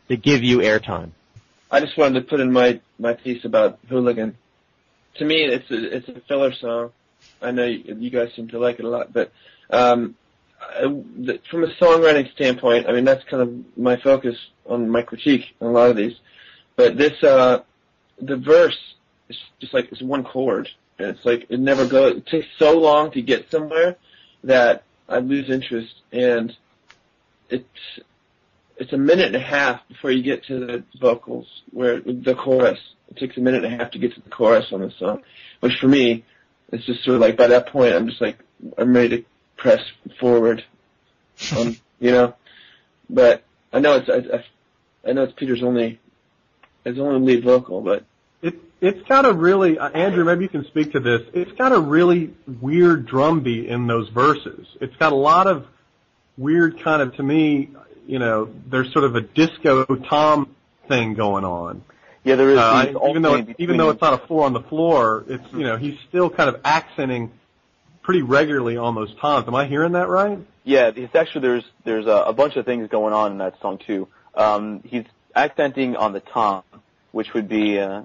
they 0.09 0.17
give 0.17 0.43
you 0.43 0.59
airtime. 0.59 1.11
I 1.71 1.81
just 1.81 1.97
wanted 1.99 2.21
to 2.21 2.27
put 2.27 2.41
in 2.41 2.53
my 2.53 2.81
my 2.99 3.15
piece 3.15 3.45
about 3.45 3.79
Hooligan. 3.89 4.37
To 5.19 5.25
me, 5.25 5.45
it's 5.45 5.71
a 5.71 5.97
it's 5.97 6.09
a 6.09 6.21
filler 6.29 6.53
song. 6.55 6.91
I 7.41 7.51
know 7.51 7.65
you, 7.65 7.97
you 7.99 8.11
guys 8.11 8.33
seem 8.37 8.49
to 8.49 8.59
like 8.59 8.79
it 8.79 8.85
a 8.85 8.89
lot, 8.89 9.13
but 9.13 9.33
um, 9.71 9.71
I, 9.71 10.11
the, 10.11 10.26
from 10.81 11.65
a 11.65 11.69
songwriting 11.81 12.31
standpoint, 12.33 12.89
I 12.89 12.93
mean 12.93 13.05
that's 13.05 13.25
kind 13.25 13.43
of 13.43 13.79
my 13.79 13.97
focus 13.97 14.37
on 14.67 14.89
my 14.89 15.03
critique 15.03 15.55
on 15.61 15.69
a 15.69 15.71
lot 15.71 15.91
of 15.91 15.97
these. 15.97 16.17
But 16.77 16.97
this, 16.97 17.23
uh, 17.23 17.63
the 18.21 18.37
verse 18.37 18.79
is 19.29 19.37
just 19.61 19.73
like 19.75 19.91
it's 19.93 20.03
one 20.03 20.25
chord. 20.25 20.69
and 20.99 21.09
it's 21.09 21.25
like 21.25 21.47
it 21.49 21.61
never 21.61 21.87
goes. 21.87 22.17
It 22.17 22.27
takes 22.27 22.47
so 22.59 22.79
long 22.79 23.11
to 23.13 23.23
get 23.23 23.51
somewhere 23.51 23.97
that 24.45 24.85
I 25.09 25.19
lose 25.19 25.51
interest, 25.51 25.95
and 26.13 26.55
it's 27.49 28.01
it's 28.77 28.93
a 28.93 28.99
minute 28.99 29.27
and 29.27 29.37
a 29.37 29.41
half 29.41 29.87
before 29.89 30.11
you 30.11 30.23
get 30.23 30.45
to 30.45 30.59
the 30.59 30.85
vocals, 31.01 31.47
where 31.71 32.01
the 32.01 32.35
chorus. 32.35 32.79
It 33.09 33.19
takes 33.19 33.37
a 33.37 33.41
minute 33.41 33.65
and 33.65 33.73
a 33.73 33.77
half 33.77 33.93
to 33.93 33.99
get 33.99 34.15
to 34.15 34.21
the 34.21 34.31
chorus 34.31 34.73
on 34.73 34.81
the 34.81 34.91
song, 34.99 35.23
which 35.61 35.79
for 35.79 35.87
me, 35.87 36.25
it's 36.73 36.85
just 36.85 37.05
sort 37.05 37.15
of 37.15 37.21
like 37.21 37.37
by 37.37 37.47
that 37.47 37.69
point, 37.69 37.95
I'm 37.95 38.09
just 38.09 38.21
like 38.21 38.39
I'm 38.77 38.95
ready 38.95 39.19
to 39.19 39.25
press 39.57 39.81
forward, 40.21 40.65
um, 41.57 41.77
you 42.01 42.13
know. 42.13 42.35
But 43.09 43.45
I 43.73 43.81
know 43.81 43.97
it's 43.97 44.09
I, 44.09 44.37
I, 44.37 45.11
I 45.11 45.13
know 45.13 45.25
it's 45.25 45.33
Peter's 45.35 45.63
only 45.63 46.01
his 46.85 46.99
only 46.99 47.35
lead 47.35 47.45
vocal, 47.45 47.81
but 47.81 48.05
It 48.43 48.55
it's 48.81 49.07
got 49.09 49.25
a 49.25 49.33
really 49.33 49.79
uh, 49.79 49.89
Andrew. 49.91 50.25
Maybe 50.25 50.45
you 50.45 50.49
can 50.49 50.65
speak 50.67 50.93
to 50.93 51.01
this. 51.01 51.23
It's 51.35 51.53
got 51.53 51.73
a 51.73 51.81
really 51.81 52.35
weird 52.61 53.07
drum 53.07 53.41
beat 53.41 53.67
in 53.67 53.87
those 53.87 54.09
verses. 54.09 54.67
It's 54.81 54.97
got 54.97 55.13
a 55.13 55.17
lot 55.17 55.47
of 55.47 55.67
weird 56.37 56.83
kind 56.83 57.03
of 57.03 57.17
to 57.17 57.23
me. 57.23 57.71
You 58.07 58.19
know, 58.21 58.49
there's 58.69 58.93
sort 58.93 59.05
of 59.05 59.17
a 59.17 59.21
disco 59.21 59.85
tom 59.85 60.55
thing 60.89 61.15
going 61.15 61.45
on. 61.45 61.83
Yeah, 62.23 62.35
there 62.35 62.51
is. 62.51 62.59
Uh, 62.59 62.93
even 63.09 63.23
though 63.23 63.47
even 63.59 63.77
though 63.77 63.91
it's 63.91 64.01
not 64.01 64.15
a 64.15 64.27
four 64.27 64.45
on 64.45 64.53
the 64.53 64.63
floor, 64.63 65.25
it's 65.29 65.45
you 65.53 65.65
know 65.65 65.77
he's 65.77 65.97
still 66.09 66.29
kind 66.29 66.49
of 66.49 66.61
accenting 66.65 67.31
pretty 68.07 68.23
regularly 68.23 68.77
on 68.77 68.95
those 68.95 69.13
toms. 69.21 69.49
Am 69.49 69.55
I 69.57 69.67
hearing 69.67 69.93
that 69.93 70.09
right? 70.09 70.39
Yeah, 70.63 70.93
it's 70.95 71.15
actually 71.17 71.41
there's 71.41 71.65
there's 71.85 72.07
a, 72.07 72.27
a 72.29 72.33
bunch 72.33 72.55
of 72.55 72.65
things 72.65 72.89
going 72.89 73.13
on 73.13 73.33
in 73.33 73.39
that 73.39 73.61
song 73.61 73.79
too. 73.85 74.07
Um, 74.33 74.81
he's 74.85 75.05
accenting 75.35 75.97
on 75.97 76.13
the 76.13 76.21
tom, 76.21 76.63
which 77.11 77.35
would 77.35 77.49
be 77.49 77.81
uh, 77.81 78.03
I 78.03 78.05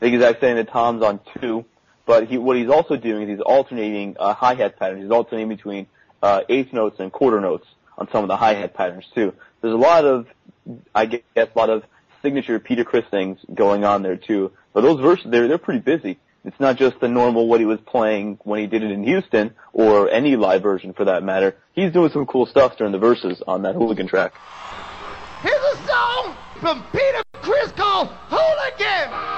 think 0.00 0.14
he's 0.14 0.22
accenting 0.22 0.56
the 0.56 0.70
toms 0.70 1.04
on 1.04 1.20
two, 1.40 1.64
but 2.06 2.26
he 2.26 2.38
what 2.38 2.56
he's 2.56 2.68
also 2.68 2.96
doing 2.96 3.22
is 3.22 3.36
he's 3.36 3.40
alternating 3.40 4.16
uh, 4.18 4.34
hi 4.34 4.56
hat 4.56 4.76
patterns. 4.80 5.02
He's 5.02 5.12
alternating 5.12 5.48
between 5.48 5.86
uh, 6.20 6.40
eighth 6.48 6.72
notes 6.72 6.96
and 6.98 7.12
quarter 7.12 7.40
notes 7.40 7.68
on 7.96 8.08
some 8.10 8.24
of 8.24 8.28
the 8.28 8.36
hi 8.36 8.54
hat 8.54 8.74
patterns 8.74 9.06
too. 9.14 9.32
There's 9.60 9.74
a 9.74 9.76
lot 9.76 10.04
of 10.04 10.26
I 10.92 11.06
guess 11.06 11.20
a 11.36 11.46
lot 11.56 11.70
of 11.70 11.84
signature 12.20 12.58
Peter 12.58 12.82
Criss 12.82 13.04
things 13.12 13.38
going 13.54 13.84
on 13.84 14.02
there 14.02 14.16
too. 14.16 14.50
But 14.72 14.80
those 14.80 15.00
verses 15.00 15.26
they're 15.30 15.46
they're 15.46 15.58
pretty 15.58 15.80
busy. 15.80 16.18
It's 16.44 16.58
not 16.58 16.76
just 16.76 16.98
the 16.98 17.08
normal 17.08 17.46
what 17.46 17.60
he 17.60 17.66
was 17.66 17.78
playing 17.86 18.38
when 18.42 18.58
he 18.58 18.66
did 18.66 18.82
it 18.82 18.90
in 18.90 19.04
Houston 19.04 19.54
or 19.72 20.10
any 20.10 20.34
live 20.34 20.62
version 20.62 20.92
for 20.92 21.04
that 21.04 21.22
matter. 21.22 21.56
He's 21.72 21.92
doing 21.92 22.10
some 22.10 22.26
cool 22.26 22.46
stuff 22.46 22.76
during 22.76 22.92
the 22.92 22.98
verses 22.98 23.42
on 23.46 23.62
that 23.62 23.74
hooligan 23.76 24.08
track. 24.08 24.34
Here's 25.42 25.54
a 25.54 25.86
song 25.86 26.36
from 26.60 26.84
Peter 26.90 27.22
Criss 27.34 27.70
called 27.72 28.08
Hooligan. 28.28 29.31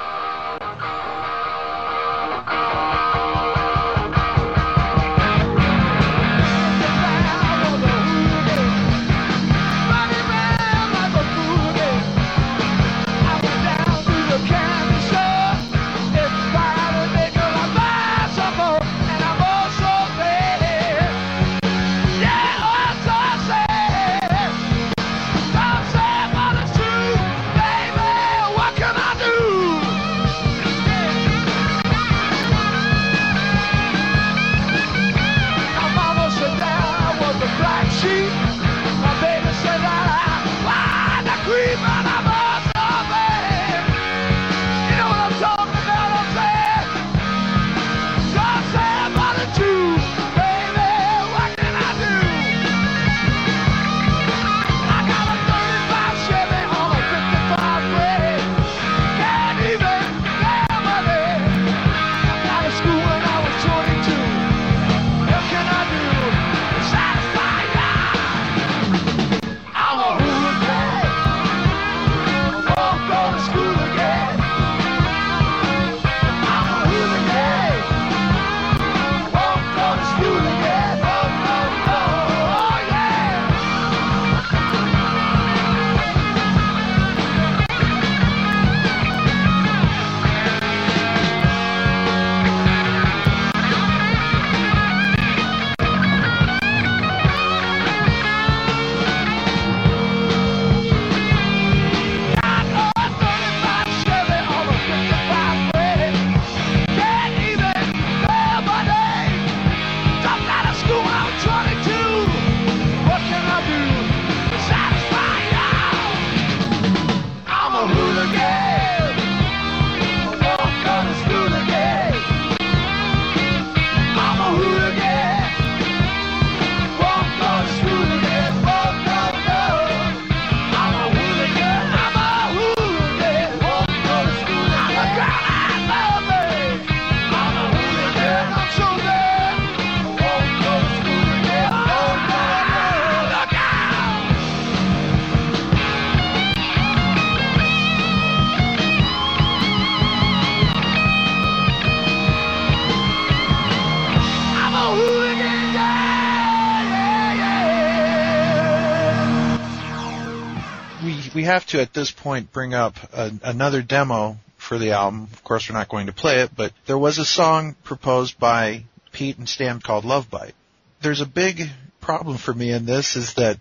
Have 161.55 161.67
to 161.67 161.81
at 161.81 161.95
this 161.95 162.11
point 162.11 162.53
bring 162.53 162.75
up 162.75 162.97
a, 163.13 163.33
another 163.43 163.81
demo 163.81 164.37
for 164.57 164.79
the 164.79 164.93
album. 164.93 165.29
Of 165.33 165.45
course, 165.45 165.69
we're 165.69 165.79
not 165.79 165.89
going 165.89 166.07
to 166.07 166.13
play 166.13 166.41
it, 166.41 166.51
but 166.55 166.73
there 166.87 166.99
was 166.99 167.19
a 167.19 167.25
song 167.25 167.77
proposed 167.85 168.39
by 168.39 168.85
Pete 169.13 169.39
and 169.39 169.49
Stan 169.49 169.81
called 169.81 170.05
Love 170.05 170.31
Bite. 170.31 170.55
There's 171.01 171.21
a 171.21 171.27
big 171.27 171.63
problem 172.01 172.39
for 172.39 172.53
me 172.53 172.73
in 172.73 172.87
this 172.87 173.17
is 173.17 173.35
that 173.35 173.59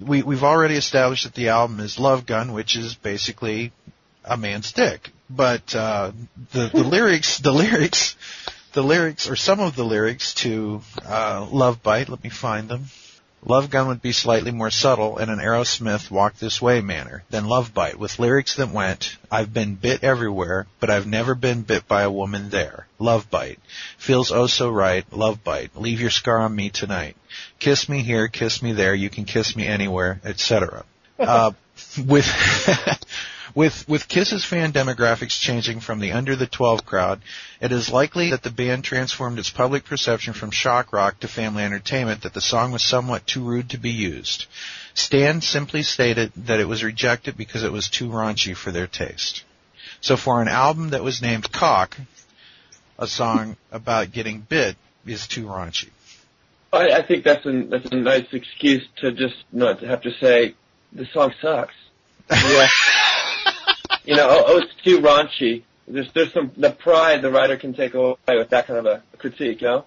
we 0.00 0.22
we've 0.22 0.42
already 0.42 0.76
established 0.76 1.24
that 1.24 1.34
the 1.34 1.48
album 1.50 1.80
is 1.80 1.98
Love 1.98 2.24
Gun, 2.24 2.52
which 2.52 2.76
is 2.76 2.94
basically 2.94 3.72
a 4.24 4.36
man's 4.36 4.72
dick. 4.72 5.10
But 5.28 5.74
uh, 5.74 6.12
the 6.52 6.70
the 6.72 6.84
lyrics, 6.96 7.38
the 7.38 7.52
lyrics, 7.52 8.16
the 8.72 8.82
lyrics, 8.82 9.28
or 9.28 9.36
some 9.36 9.60
of 9.60 9.76
the 9.76 9.84
lyrics 9.84 10.34
to 10.34 10.80
uh, 11.04 11.46
Love 11.50 11.82
Bite. 11.82 12.08
Let 12.08 12.22
me 12.22 12.30
find 12.30 12.68
them. 12.68 12.86
Love 13.48 13.70
Gun 13.70 13.88
would 13.88 14.02
be 14.02 14.12
slightly 14.12 14.50
more 14.50 14.70
subtle 14.70 15.16
in 15.16 15.30
an 15.30 15.38
Aerosmith 15.38 16.10
Walk 16.10 16.36
This 16.36 16.60
Way 16.60 16.82
manner 16.82 17.24
than 17.30 17.46
Love 17.46 17.72
Bite, 17.72 17.98
with 17.98 18.18
lyrics 18.18 18.56
that 18.56 18.68
went, 18.68 19.16
I've 19.30 19.54
been 19.54 19.74
bit 19.74 20.04
everywhere, 20.04 20.66
but 20.80 20.90
I've 20.90 21.06
never 21.06 21.34
been 21.34 21.62
bit 21.62 21.88
by 21.88 22.02
a 22.02 22.10
woman 22.10 22.50
there. 22.50 22.86
Love 22.98 23.30
Bite. 23.30 23.58
Feels 23.96 24.30
oh 24.30 24.48
so 24.48 24.68
right. 24.68 25.10
Love 25.14 25.42
Bite. 25.42 25.74
Leave 25.74 25.98
your 25.98 26.10
scar 26.10 26.40
on 26.40 26.54
me 26.54 26.68
tonight. 26.68 27.16
Kiss 27.58 27.88
me 27.88 28.02
here, 28.02 28.28
kiss 28.28 28.60
me 28.60 28.72
there, 28.72 28.94
you 28.94 29.08
can 29.08 29.24
kiss 29.24 29.56
me 29.56 29.66
anywhere, 29.66 30.20
etc. 30.26 30.84
Uh, 31.18 31.52
with, 32.06 32.26
With 33.54 33.88
with 33.88 34.08
Kiss's 34.08 34.44
fan 34.44 34.72
demographics 34.72 35.40
changing 35.40 35.80
from 35.80 36.00
the 36.00 36.12
under 36.12 36.36
the 36.36 36.46
12 36.46 36.84
crowd, 36.84 37.22
it 37.60 37.72
is 37.72 37.90
likely 37.90 38.30
that 38.30 38.42
the 38.42 38.50
band 38.50 38.84
transformed 38.84 39.38
its 39.38 39.50
public 39.50 39.84
perception 39.84 40.34
from 40.34 40.50
shock 40.50 40.92
rock 40.92 41.20
to 41.20 41.28
family 41.28 41.62
entertainment 41.62 42.22
that 42.22 42.34
the 42.34 42.40
song 42.40 42.72
was 42.72 42.82
somewhat 42.82 43.26
too 43.26 43.42
rude 43.42 43.70
to 43.70 43.78
be 43.78 43.90
used. 43.90 44.46
Stan 44.94 45.40
simply 45.40 45.82
stated 45.82 46.32
that 46.36 46.60
it 46.60 46.68
was 46.68 46.84
rejected 46.84 47.36
because 47.36 47.62
it 47.62 47.72
was 47.72 47.88
too 47.88 48.08
raunchy 48.08 48.56
for 48.56 48.70
their 48.70 48.86
taste. 48.86 49.44
So 50.00 50.16
for 50.16 50.42
an 50.42 50.48
album 50.48 50.90
that 50.90 51.02
was 51.02 51.22
named 51.22 51.50
Cock, 51.52 51.96
a 52.98 53.06
song 53.06 53.56
about 53.72 54.12
getting 54.12 54.40
bit 54.40 54.76
is 55.06 55.26
too 55.26 55.46
raunchy. 55.46 55.90
I, 56.72 56.90
I 56.90 57.06
think 57.06 57.24
that's 57.24 57.46
a 57.46 57.62
that's 57.62 57.90
a 57.90 57.96
nice 57.96 58.26
excuse 58.32 58.86
to 58.98 59.12
just 59.12 59.36
not 59.52 59.80
have 59.80 60.02
to 60.02 60.10
say 60.20 60.54
the 60.92 61.06
song 61.12 61.32
sucks. 61.40 61.74
Yeah. 62.30 62.68
You 64.08 64.16
know, 64.16 64.26
oh, 64.26 64.44
oh, 64.46 64.58
it's 64.58 64.74
too 64.82 65.00
raunchy. 65.00 65.64
There's 65.86 66.10
there's 66.14 66.32
some 66.32 66.50
the 66.56 66.70
pride 66.70 67.20
the 67.20 67.30
writer 67.30 67.58
can 67.58 67.74
take 67.74 67.92
away 67.92 68.16
with 68.26 68.48
that 68.50 68.66
kind 68.66 68.78
of 68.78 68.86
a 68.86 69.02
critique, 69.18 69.60
you 69.60 69.68
know. 69.68 69.84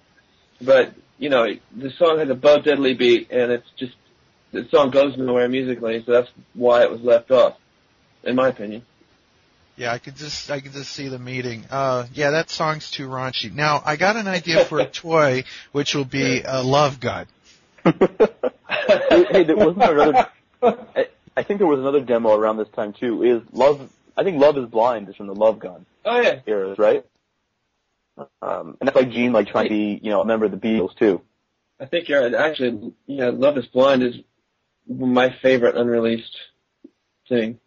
But 0.60 0.94
you 1.18 1.28
know, 1.28 1.44
the 1.76 1.90
song 1.98 2.20
has 2.20 2.30
a 2.30 2.36
Bo 2.36 2.60
Diddley 2.60 2.96
beat, 2.96 3.32
and 3.32 3.50
it's 3.50 3.68
just 3.76 3.94
the 4.52 4.68
song 4.70 4.90
goes 4.90 5.16
nowhere 5.16 5.48
musically, 5.48 6.04
so 6.06 6.12
that's 6.12 6.28
why 6.54 6.84
it 6.84 6.90
was 6.92 7.00
left 7.00 7.32
off, 7.32 7.56
in 8.22 8.36
my 8.36 8.46
opinion. 8.46 8.86
Yeah, 9.74 9.92
I 9.92 9.98
could 9.98 10.14
just 10.14 10.52
I 10.52 10.60
could 10.60 10.72
just 10.72 10.92
see 10.92 11.08
the 11.08 11.18
meeting. 11.18 11.64
Uh, 11.68 12.06
yeah, 12.12 12.30
that 12.30 12.48
song's 12.48 12.92
too 12.92 13.08
raunchy. 13.08 13.52
Now 13.52 13.82
I 13.84 13.96
got 13.96 14.14
an 14.14 14.28
idea 14.28 14.64
for 14.64 14.78
a 14.78 14.86
toy, 14.88 15.42
which 15.72 15.96
will 15.96 16.04
be 16.04 16.42
a 16.46 16.62
love 16.62 17.00
gun. 17.00 17.26
hey, 17.84 17.92
hey, 19.32 19.42
there 19.42 19.56
wasn't 19.56 19.80
there 19.80 19.98
another. 19.98 20.28
I, 20.62 21.08
I 21.36 21.42
think 21.42 21.58
there 21.58 21.66
was 21.66 21.80
another 21.80 22.00
demo 22.00 22.36
around 22.36 22.58
this 22.58 22.68
time 22.68 22.92
too. 22.92 23.24
Is 23.24 23.42
Love? 23.52 23.90
I 24.16 24.24
think 24.24 24.40
Love 24.40 24.58
is 24.58 24.66
Blind 24.66 25.08
is 25.08 25.16
from 25.16 25.26
the 25.26 25.34
Love 25.34 25.58
Gun 25.58 25.86
Oh 26.04 26.20
yeah, 26.20 26.40
eras, 26.46 26.78
right? 26.78 27.04
Um, 28.16 28.76
and 28.80 28.88
that's 28.88 28.96
like 28.96 29.10
Gene 29.10 29.32
like 29.32 29.48
trying 29.48 29.66
to 29.66 29.70
be, 29.70 30.00
you 30.02 30.10
know, 30.10 30.20
a 30.20 30.26
member 30.26 30.46
of 30.46 30.50
the 30.50 30.58
Beatles 30.58 30.96
too. 30.96 31.22
I 31.80 31.86
think 31.86 32.08
you're 32.08 32.22
right. 32.22 32.34
actually 32.34 32.92
yeah. 33.06 33.30
Love 33.32 33.56
is 33.58 33.66
Blind 33.66 34.02
is 34.02 34.16
my 34.86 35.34
favorite 35.42 35.76
unreleased 35.76 36.36
thing. 37.28 37.58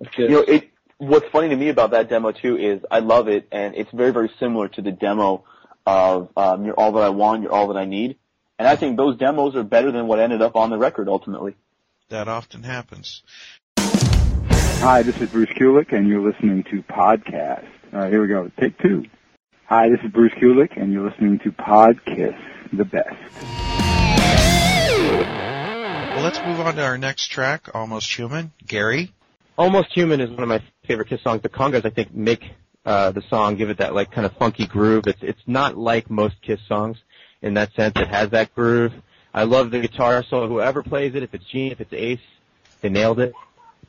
of 0.00 0.10
Kiss. 0.10 0.30
You 0.30 0.36
know, 0.36 0.40
it. 0.40 0.68
What's 0.98 1.28
funny 1.30 1.48
to 1.48 1.56
me 1.56 1.68
about 1.68 1.90
that 1.90 2.08
demo 2.08 2.30
too 2.30 2.56
is 2.56 2.80
I 2.90 3.00
love 3.00 3.28
it, 3.28 3.48
and 3.50 3.74
it's 3.74 3.90
very, 3.90 4.12
very 4.12 4.30
similar 4.38 4.68
to 4.68 4.82
the 4.82 4.92
demo 4.92 5.44
of 5.84 6.30
um, 6.36 6.64
"You're 6.64 6.78
All 6.78 6.92
That 6.92 7.02
I 7.02 7.08
Want, 7.08 7.42
You're 7.42 7.52
All 7.52 7.68
That 7.68 7.76
I 7.76 7.86
Need," 7.86 8.16
and 8.58 8.68
I 8.68 8.76
think 8.76 8.96
those 8.96 9.16
demos 9.18 9.56
are 9.56 9.64
better 9.64 9.90
than 9.90 10.06
what 10.06 10.20
ended 10.20 10.42
up 10.42 10.54
on 10.54 10.70
the 10.70 10.78
record 10.78 11.08
ultimately. 11.08 11.56
That 12.08 12.28
often 12.28 12.62
happens. 12.62 13.22
Hi, 14.82 15.02
this 15.04 15.20
is 15.20 15.30
Bruce 15.30 15.48
Kulick, 15.50 15.92
and 15.92 16.08
you're 16.08 16.20
listening 16.20 16.64
to 16.64 16.82
Podcast. 16.82 17.68
All 17.92 18.00
right, 18.00 18.10
here 18.10 18.20
we 18.20 18.26
go. 18.26 18.50
Take 18.58 18.76
two. 18.78 19.04
Hi, 19.66 19.88
this 19.88 20.00
is 20.02 20.10
Bruce 20.10 20.32
Kulick, 20.32 20.76
and 20.76 20.92
you're 20.92 21.08
listening 21.08 21.38
to 21.44 21.52
Podkiss, 21.52 22.36
the 22.72 22.84
best. 22.84 23.14
Well, 26.10 26.24
let's 26.24 26.40
move 26.40 26.58
on 26.58 26.74
to 26.74 26.82
our 26.82 26.98
next 26.98 27.28
track, 27.28 27.68
Almost 27.72 28.12
Human. 28.12 28.50
Gary. 28.66 29.12
Almost 29.56 29.92
Human 29.92 30.20
is 30.20 30.30
one 30.30 30.42
of 30.42 30.48
my 30.48 30.60
favorite 30.88 31.06
Kiss 31.06 31.22
songs. 31.22 31.42
The 31.42 31.48
congas, 31.48 31.86
I 31.86 31.90
think, 31.90 32.12
make 32.12 32.42
uh, 32.84 33.12
the 33.12 33.22
song, 33.30 33.54
give 33.54 33.70
it 33.70 33.78
that 33.78 33.94
like 33.94 34.10
kind 34.10 34.26
of 34.26 34.32
funky 34.36 34.66
groove. 34.66 35.06
It's 35.06 35.22
it's 35.22 35.42
not 35.46 35.78
like 35.78 36.10
most 36.10 36.34
Kiss 36.42 36.58
songs 36.66 36.96
in 37.40 37.54
that 37.54 37.72
sense. 37.74 37.92
It 38.00 38.08
has 38.08 38.30
that 38.30 38.52
groove. 38.52 38.92
I 39.32 39.44
love 39.44 39.70
the 39.70 39.78
guitar 39.78 40.24
solo. 40.24 40.48
Whoever 40.48 40.82
plays 40.82 41.14
it, 41.14 41.22
if 41.22 41.34
it's 41.34 41.44
Gene, 41.44 41.70
if 41.70 41.80
it's 41.80 41.92
Ace, 41.92 42.18
they 42.80 42.88
nailed 42.88 43.20
it. 43.20 43.32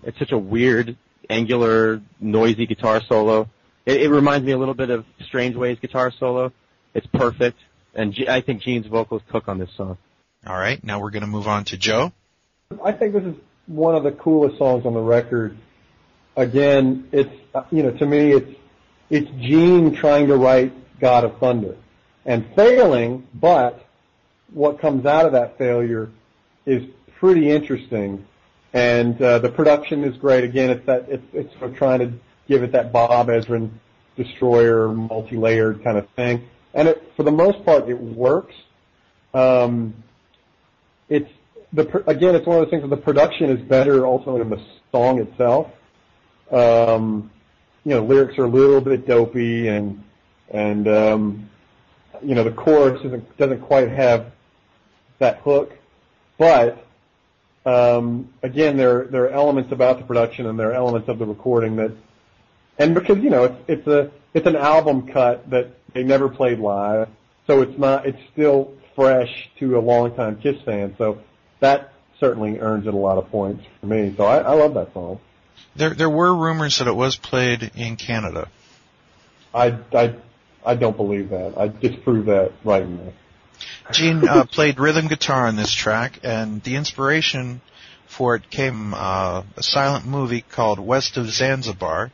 It's 0.04 0.18
such 0.20 0.32
a 0.32 0.38
weird, 0.38 0.98
angular, 1.30 2.02
noisy 2.20 2.66
guitar 2.66 3.02
solo. 3.08 3.50
It, 3.86 4.02
it 4.04 4.10
reminds 4.10 4.46
me 4.46 4.52
a 4.52 4.58
little 4.58 4.74
bit 4.74 4.90
of 4.90 5.06
Strange 5.28 5.56
Ways 5.56 5.78
guitar 5.82 6.12
solo. 6.12 6.52
It's 6.94 7.08
perfect, 7.08 7.58
and 7.96 8.14
G- 8.14 8.28
I 8.28 8.42
think 8.42 8.62
Gene's 8.62 8.86
vocals 8.88 9.22
cook 9.30 9.48
on 9.48 9.58
this 9.58 9.70
song. 9.76 9.98
All 10.46 10.58
right, 10.58 10.84
now 10.84 11.00
we're 11.00 11.12
going 11.12 11.22
to 11.22 11.28
move 11.28 11.48
on 11.48 11.66
to 11.66 11.78
Joe. 11.78 12.12
I 12.84 12.92
think 12.92 13.14
this 13.14 13.24
is 13.24 13.36
one 13.68 13.96
of 13.96 14.04
the 14.04 14.12
coolest 14.12 14.58
songs 14.58 14.86
on 14.86 14.94
the 14.94 15.00
record. 15.00 15.58
Again, 16.36 17.08
it's 17.12 17.32
uh, 17.54 17.64
you 17.72 17.84
know 17.84 17.92
to 17.92 18.06
me 18.06 18.32
it's 18.32 18.60
it's 19.10 19.30
Gene 19.40 19.96
trying 19.96 20.28
to 20.28 20.36
write 20.36 20.74
God 21.00 21.24
of 21.24 21.38
Thunder 21.38 21.78
and 22.26 22.46
failing, 22.56 23.28
but 23.34 23.86
what 24.52 24.80
comes 24.80 25.06
out 25.06 25.26
of 25.26 25.34
that 25.34 25.58
failure 25.58 26.10
is 26.66 26.84
pretty 27.20 27.50
interesting. 27.50 28.26
And 28.74 29.22
uh, 29.22 29.40
the 29.40 29.50
production 29.50 30.04
is 30.04 30.18
great. 30.18 30.44
Again, 30.44 30.72
it's 30.72 30.86
that 30.88 31.06
it's 31.08 31.24
it's 31.32 31.54
sort 31.60 31.72
of 31.72 31.78
trying 31.78 32.00
to 32.00 32.14
give 32.48 32.64
it 32.64 32.72
that 32.72 32.92
Bob 32.92 33.28
Ezrin 33.28 33.70
destroyer, 34.16 34.90
multi-layered 34.90 35.84
kind 35.84 35.98
of 35.98 36.08
thing. 36.16 36.48
And 36.74 36.88
it, 36.88 37.12
for 37.16 37.24
the 37.24 37.32
most 37.32 37.64
part, 37.66 37.88
it 37.88 38.00
works. 38.00 38.56
Um, 39.34 39.94
it's 41.08 41.30
the 41.72 42.04
again, 42.08 42.36
it's 42.36 42.46
one 42.46 42.58
of 42.58 42.64
those 42.64 42.72
things 42.72 42.82
where 42.82 42.90
the 42.90 42.98
production 42.98 43.50
is 43.50 43.62
better 43.62 44.06
ultimately 44.06 44.42
than 44.42 44.50
the 44.50 44.66
song 44.92 45.20
itself. 45.20 45.72
Um, 46.52 47.32
you 47.84 47.92
know, 47.92 48.04
lyrics 48.04 48.38
are 48.38 48.46
a 48.46 48.50
little 48.50 48.82
bit 48.82 49.08
dopey, 49.08 49.68
and 49.68 50.04
and 50.50 50.88
um, 50.88 51.50
you 52.24 52.36
know 52.36 52.44
the 52.44 52.52
chorus 52.52 53.02
doesn't 53.04 53.38
doesn't 53.38 53.62
quite 53.62 53.90
have 53.90 54.32
that 55.20 55.40
hook, 55.40 55.74
but 56.38 56.86
um, 57.66 58.30
again, 58.42 58.78
there 58.78 59.06
there 59.06 59.26
are 59.26 59.30
elements 59.30 59.72
about 59.72 59.98
the 60.00 60.06
production 60.06 60.46
and 60.48 60.60
there 60.60 60.72
are 60.72 60.74
elements 60.74 61.08
of 61.08 61.20
the 61.20 61.26
recording 61.26 61.78
that, 61.78 61.92
and 62.78 62.94
because 62.94 63.20
you 63.20 63.30
know 63.30 63.46
it's 63.46 63.56
it's 63.68 63.88
a 63.88 64.12
it's 64.34 64.48
an 64.48 64.56
album 64.56 65.08
cut 65.08 65.50
that 65.50 65.72
they 65.94 66.04
never 66.04 66.28
played 66.28 66.60
live, 66.60 67.08
so 67.48 67.62
it's 67.62 67.78
not 67.78 68.06
it's 68.06 68.20
still 68.32 68.74
fresh 68.96 69.50
to 69.60 69.78
a 69.78 69.82
longtime 69.82 70.42
Kiss 70.42 70.62
fan. 70.64 70.96
So 70.98 71.20
that 71.62 71.94
certainly 72.20 72.60
earns 72.60 72.86
it 72.86 72.94
a 72.94 72.98
lot 72.98 73.18
of 73.18 73.30
points 73.30 73.66
for 73.80 73.88
me. 73.88 74.14
So 74.18 74.26
I, 74.26 74.40
I 74.40 74.54
love 74.54 74.74
that 74.74 74.94
song. 74.94 75.20
There 75.76 75.92
there 75.92 76.10
were 76.10 76.36
rumors 76.36 76.80
that 76.80 76.88
it 76.88 76.96
was 76.96 77.16
played 77.16 77.72
in 77.76 77.96
Canada. 77.96 78.50
I 79.54 79.78
I 79.94 80.16
I 80.66 80.76
don't 80.76 80.98
believe 80.98 81.30
that. 81.30 81.58
I 81.58 81.70
disprove 81.70 82.26
that 82.26 82.52
right 82.66 82.88
now. 82.88 83.14
Gene 83.92 84.28
uh, 84.28 84.46
played 84.46 84.80
rhythm 84.80 85.08
guitar 85.08 85.48
on 85.48 85.56
this 85.56 85.72
track, 85.72 86.20
and 86.24 86.64
the 86.64 86.76
inspiration 86.76 87.62
for 88.08 88.36
it 88.36 88.50
came 88.50 88.94
uh, 88.94 89.44
a 89.58 89.64
silent 89.64 90.06
movie 90.06 90.42
called 90.42 90.80
West 90.80 91.18
of 91.18 91.28
Zanzibar. 91.30 92.12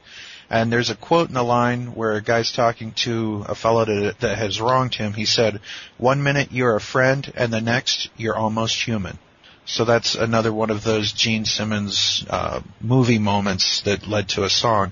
And 0.52 0.72
there's 0.72 0.90
a 0.90 0.96
quote 0.96 1.28
in 1.28 1.36
the 1.36 1.44
line 1.44 1.94
where 1.94 2.14
a 2.14 2.24
guy's 2.24 2.52
talking 2.52 2.94
to 3.04 3.46
a 3.48 3.54
fellow 3.54 3.86
that, 3.86 4.20
that 4.22 4.38
has 4.40 4.60
wronged 4.60 4.96
him. 4.96 5.14
He 5.14 5.26
said, 5.26 5.62
"One 5.98 6.24
minute 6.24 6.52
you're 6.52 6.76
a 6.76 6.82
friend, 6.82 7.32
and 7.36 7.54
the 7.54 7.62
next 7.62 8.10
you're 8.18 8.36
almost 8.36 8.82
human." 8.82 9.20
So 9.66 9.86
that's 9.86 10.16
another 10.16 10.52
one 10.52 10.72
of 10.72 10.84
those 10.84 11.12
Gene 11.12 11.46
Simmons 11.46 12.26
uh, 12.28 12.62
movie 12.82 13.20
moments 13.20 13.82
that 13.82 14.08
led 14.08 14.30
to 14.30 14.44
a 14.44 14.50
song. 14.50 14.92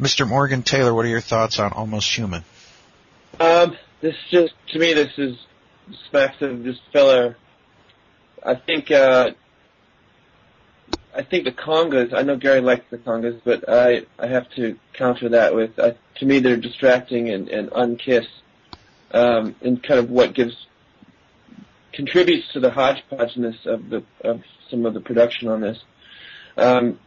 Mr. 0.00 0.26
Morgan 0.28 0.64
Taylor, 0.64 0.92
what 0.92 1.04
are 1.04 1.08
your 1.08 1.20
thoughts 1.20 1.60
on 1.60 1.72
Almost 1.72 2.12
Human? 2.16 2.44
Um, 3.38 3.76
this 4.00 4.16
just 4.30 4.52
to 4.72 4.78
me, 4.80 4.94
this 4.94 5.12
is 5.16 5.36
smacks 6.10 6.40
of 6.42 6.64
just 6.64 6.80
filler. 6.92 7.36
I 8.44 8.54
think 8.54 8.90
uh, 8.90 9.30
I 11.14 11.22
think 11.22 11.44
the 11.44 11.52
congas. 11.52 12.12
I 12.12 12.22
know 12.22 12.36
Gary 12.36 12.60
likes 12.60 12.84
the 12.90 12.98
congas, 12.98 13.40
but 13.44 13.68
I 13.68 14.06
I 14.18 14.26
have 14.26 14.48
to 14.50 14.78
counter 14.92 15.30
that 15.30 15.54
with 15.54 15.78
uh, 15.78 15.92
to 16.16 16.26
me 16.26 16.40
they're 16.40 16.56
distracting 16.56 17.30
and 17.30 17.48
and 17.48 17.70
unkiss, 17.70 18.26
um, 19.12 19.54
and 19.62 19.82
kind 19.82 20.00
of 20.00 20.10
what 20.10 20.34
gives 20.34 20.54
contributes 21.92 22.52
to 22.52 22.60
the 22.60 22.70
hodgepodgeness 22.70 23.66
of 23.66 23.88
the 23.88 24.02
of 24.22 24.42
some 24.70 24.84
of 24.84 24.94
the 24.94 25.00
production 25.00 25.48
on 25.48 25.60
this. 25.60 25.78
Um, 26.56 26.98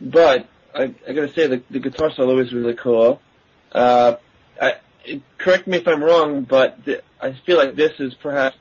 but 0.00 0.48
I, 0.74 0.94
I 1.06 1.12
gotta 1.12 1.32
say 1.32 1.46
the, 1.48 1.62
the 1.70 1.80
guitar 1.80 2.12
solo 2.12 2.38
is 2.38 2.52
really 2.52 2.74
cool. 2.74 3.20
Uh, 3.72 4.16
I, 4.60 4.74
correct 5.38 5.66
me 5.66 5.78
if 5.78 5.88
I'm 5.88 6.02
wrong, 6.02 6.42
but 6.42 6.84
the, 6.84 7.02
I 7.20 7.32
feel 7.46 7.56
like 7.56 7.74
this 7.74 7.92
is 7.98 8.14
perhaps 8.14 8.56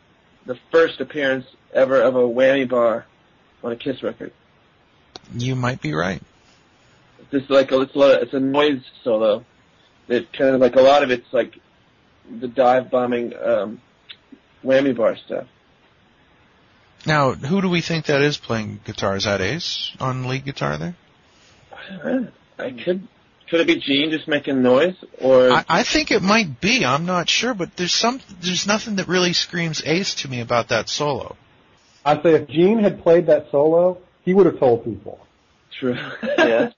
the 0.45 0.57
first 0.71 0.99
appearance 1.01 1.45
ever 1.73 2.01
of 2.01 2.15
a 2.15 2.21
whammy 2.21 2.67
bar 2.67 3.05
on 3.63 3.71
a 3.71 3.75
Kiss 3.75 4.03
record. 4.03 4.31
You 5.33 5.55
might 5.55 5.81
be 5.81 5.93
right. 5.93 6.21
It's 7.31 7.49
like 7.49 7.71
a, 7.71 7.81
it's 7.81 7.95
a 7.95 7.99
lot 7.99 8.15
of, 8.15 8.21
it's 8.23 8.33
a 8.33 8.39
noise 8.39 8.81
solo. 9.03 9.43
It 10.07 10.31
kind 10.31 10.55
of 10.55 10.61
like 10.61 10.75
a 10.75 10.81
lot 10.81 11.03
of 11.03 11.11
it's 11.11 11.31
like 11.33 11.59
the 12.29 12.47
dive 12.47 12.89
bombing 12.89 13.33
um, 13.37 13.81
whammy 14.63 14.95
bar 14.95 15.17
stuff. 15.17 15.47
Now, 17.05 17.33
who 17.33 17.61
do 17.61 17.69
we 17.69 17.81
think 17.81 18.05
that 18.05 18.21
is 18.21 18.37
playing 18.37 18.79
guitar? 18.85 19.15
Is 19.15 19.25
that 19.25 19.41
Ace 19.41 19.91
on 19.99 20.27
lead 20.27 20.45
guitar 20.45 20.77
there? 20.77 20.95
I 22.59 22.71
could 22.71 23.07
could 23.49 23.61
it 23.61 23.67
be 23.67 23.79
Gene 23.79 24.09
just 24.11 24.27
making 24.27 24.61
noise 24.61 24.95
or 25.19 25.51
I, 25.51 25.65
I 25.69 25.83
think 25.83 26.11
it 26.11 26.21
might 26.21 26.59
be. 26.59 26.85
I'm 26.85 27.05
not 27.05 27.29
sure, 27.29 27.53
but 27.53 27.75
there's 27.75 27.93
some 27.93 28.19
there's 28.41 28.67
nothing 28.67 28.97
that 28.97 29.07
really 29.07 29.33
screams 29.33 29.81
Ace 29.85 30.15
to 30.15 30.27
me 30.27 30.41
about 30.41 30.69
that 30.69 30.89
solo. 30.89 31.35
I'd 32.05 32.23
say 32.23 32.35
if 32.35 32.47
Gene 32.47 32.79
had 32.79 33.03
played 33.03 33.27
that 33.27 33.51
solo, 33.51 33.99
he 34.23 34.33
would 34.33 34.45
have 34.45 34.59
told 34.59 34.85
people. 34.85 35.19
true? 35.71 35.97
Yeah. 36.37 36.71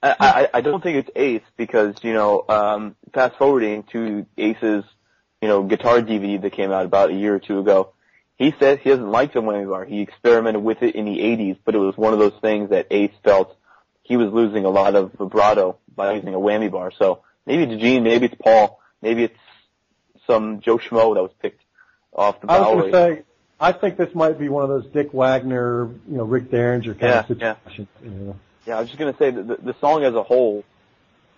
I, 0.00 0.14
I, 0.20 0.48
I 0.54 0.60
don't 0.60 0.80
think 0.80 0.98
it's 0.98 1.10
Ace 1.16 1.42
because, 1.56 1.96
you 2.02 2.12
know, 2.12 2.44
um, 2.48 2.94
fast 3.12 3.36
forwarding 3.36 3.82
to 3.90 4.26
Ace's, 4.36 4.84
you 5.42 5.48
know, 5.48 5.64
guitar 5.64 6.00
DVD 6.00 6.40
that 6.40 6.52
came 6.52 6.70
out 6.70 6.86
about 6.86 7.10
a 7.10 7.14
year 7.14 7.34
or 7.34 7.40
two 7.40 7.58
ago, 7.58 7.94
he 8.36 8.54
says 8.60 8.78
he 8.80 8.90
doesn't 8.90 9.10
like 9.10 9.32
the 9.32 9.42
whammy 9.42 9.68
bar. 9.68 9.84
He 9.84 10.00
experimented 10.00 10.62
with 10.62 10.82
it 10.82 10.94
in 10.94 11.04
the 11.04 11.18
80s, 11.18 11.58
but 11.64 11.74
it 11.74 11.78
was 11.78 11.96
one 11.96 12.12
of 12.12 12.20
those 12.20 12.38
things 12.40 12.70
that 12.70 12.86
Ace 12.92 13.10
felt 13.24 13.57
he 14.08 14.16
was 14.16 14.32
losing 14.32 14.64
a 14.64 14.70
lot 14.70 14.96
of 14.96 15.12
vibrato 15.12 15.76
by 15.94 16.14
using 16.14 16.34
a 16.34 16.38
whammy 16.38 16.70
bar. 16.70 16.90
So 16.98 17.22
maybe 17.46 17.70
it's 17.70 17.80
Gene, 17.80 18.02
maybe 18.02 18.26
it's 18.26 18.34
Paul, 18.42 18.80
maybe 19.02 19.24
it's 19.24 19.38
some 20.26 20.60
Joe 20.60 20.78
Schmo 20.78 21.14
that 21.14 21.22
was 21.22 21.32
picked 21.40 21.62
off 22.12 22.40
the 22.40 22.50
I 22.50 22.58
was 22.58 22.68
going 22.68 22.92
to 22.92 22.92
say, 22.92 23.22
I 23.60 23.72
think 23.72 23.98
this 23.98 24.14
might 24.14 24.38
be 24.38 24.48
one 24.48 24.62
of 24.62 24.70
those 24.70 24.86
Dick 24.92 25.12
Wagner, 25.12 25.88
you 26.08 26.16
know, 26.16 26.24
Rick 26.24 26.50
Derringer 26.50 26.94
kind 26.94 27.02
Yeah, 27.02 27.26
of 27.28 27.38
yeah. 27.38 27.54
situations. 27.54 27.88
You 28.02 28.10
know. 28.10 28.36
Yeah, 28.66 28.78
I 28.78 28.80
was 28.80 28.88
just 28.88 28.98
gonna 28.98 29.16
say 29.18 29.30
that 29.30 29.46
the, 29.46 29.56
the 29.72 29.74
song 29.80 30.04
as 30.04 30.14
a 30.14 30.22
whole, 30.22 30.62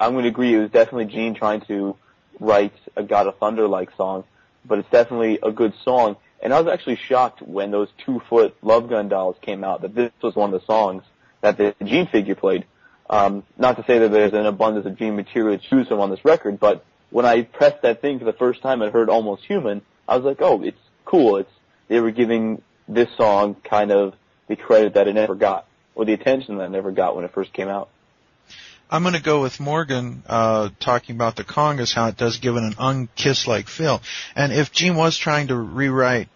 I'm 0.00 0.14
gonna 0.14 0.28
agree. 0.28 0.54
It 0.54 0.58
was 0.58 0.70
definitely 0.70 1.06
Gene 1.06 1.34
trying 1.34 1.60
to 1.62 1.96
write 2.40 2.74
a 2.96 3.04
God 3.04 3.28
of 3.28 3.38
Thunder 3.38 3.68
like 3.68 3.90
song, 3.96 4.24
but 4.64 4.80
it's 4.80 4.90
definitely 4.90 5.38
a 5.42 5.52
good 5.52 5.72
song. 5.84 6.16
And 6.42 6.52
I 6.52 6.60
was 6.60 6.72
actually 6.72 6.96
shocked 6.96 7.40
when 7.40 7.70
those 7.70 7.88
two 8.04 8.20
foot 8.28 8.56
Love 8.62 8.88
Gun 8.88 9.08
dolls 9.08 9.36
came 9.42 9.62
out 9.62 9.82
that 9.82 9.94
this 9.94 10.10
was 10.22 10.34
one 10.34 10.52
of 10.52 10.60
the 10.60 10.66
songs 10.66 11.04
that 11.40 11.58
the 11.58 11.74
Gene 11.84 12.06
figure 12.06 12.34
played. 12.34 12.66
Um, 13.08 13.42
not 13.58 13.76
to 13.76 13.84
say 13.86 13.98
that 13.98 14.10
there's 14.10 14.32
an 14.32 14.46
abundance 14.46 14.86
of 14.86 14.96
Gene 14.96 15.16
material 15.16 15.58
to 15.58 15.68
choose 15.68 15.88
from 15.88 16.00
on 16.00 16.10
this 16.10 16.24
record, 16.24 16.60
but 16.60 16.84
when 17.10 17.26
I 17.26 17.42
pressed 17.42 17.82
that 17.82 18.00
thing 18.00 18.18
for 18.18 18.24
the 18.24 18.32
first 18.32 18.62
time 18.62 18.82
and 18.82 18.92
heard 18.92 19.08
Almost 19.08 19.44
Human, 19.46 19.82
I 20.06 20.16
was 20.16 20.24
like, 20.24 20.38
oh, 20.40 20.62
it's 20.62 20.78
cool. 21.04 21.38
It's 21.38 21.50
they 21.88 21.98
were 22.00 22.12
giving 22.12 22.62
this 22.88 23.08
song 23.16 23.56
kind 23.68 23.90
of 23.90 24.14
the 24.48 24.56
credit 24.56 24.94
that 24.94 25.08
it 25.08 25.14
never 25.14 25.34
got, 25.34 25.66
or 25.94 26.04
the 26.04 26.12
attention 26.12 26.58
that 26.58 26.64
it 26.66 26.70
never 26.70 26.92
got 26.92 27.16
when 27.16 27.24
it 27.24 27.32
first 27.32 27.52
came 27.52 27.68
out. 27.68 27.88
I'm 28.92 29.02
going 29.02 29.14
to 29.14 29.22
go 29.22 29.40
with 29.40 29.60
Morgan 29.60 30.24
uh, 30.26 30.70
talking 30.80 31.14
about 31.14 31.36
the 31.36 31.44
congas, 31.44 31.94
how 31.94 32.08
it 32.08 32.16
does 32.16 32.38
give 32.38 32.56
it 32.56 32.62
an 32.62 32.72
unkiss-like 32.72 33.68
feel. 33.68 34.02
And 34.34 34.52
if 34.52 34.72
Gene 34.72 34.96
was 34.96 35.16
trying 35.16 35.48
to 35.48 35.56
rewrite 35.56 36.28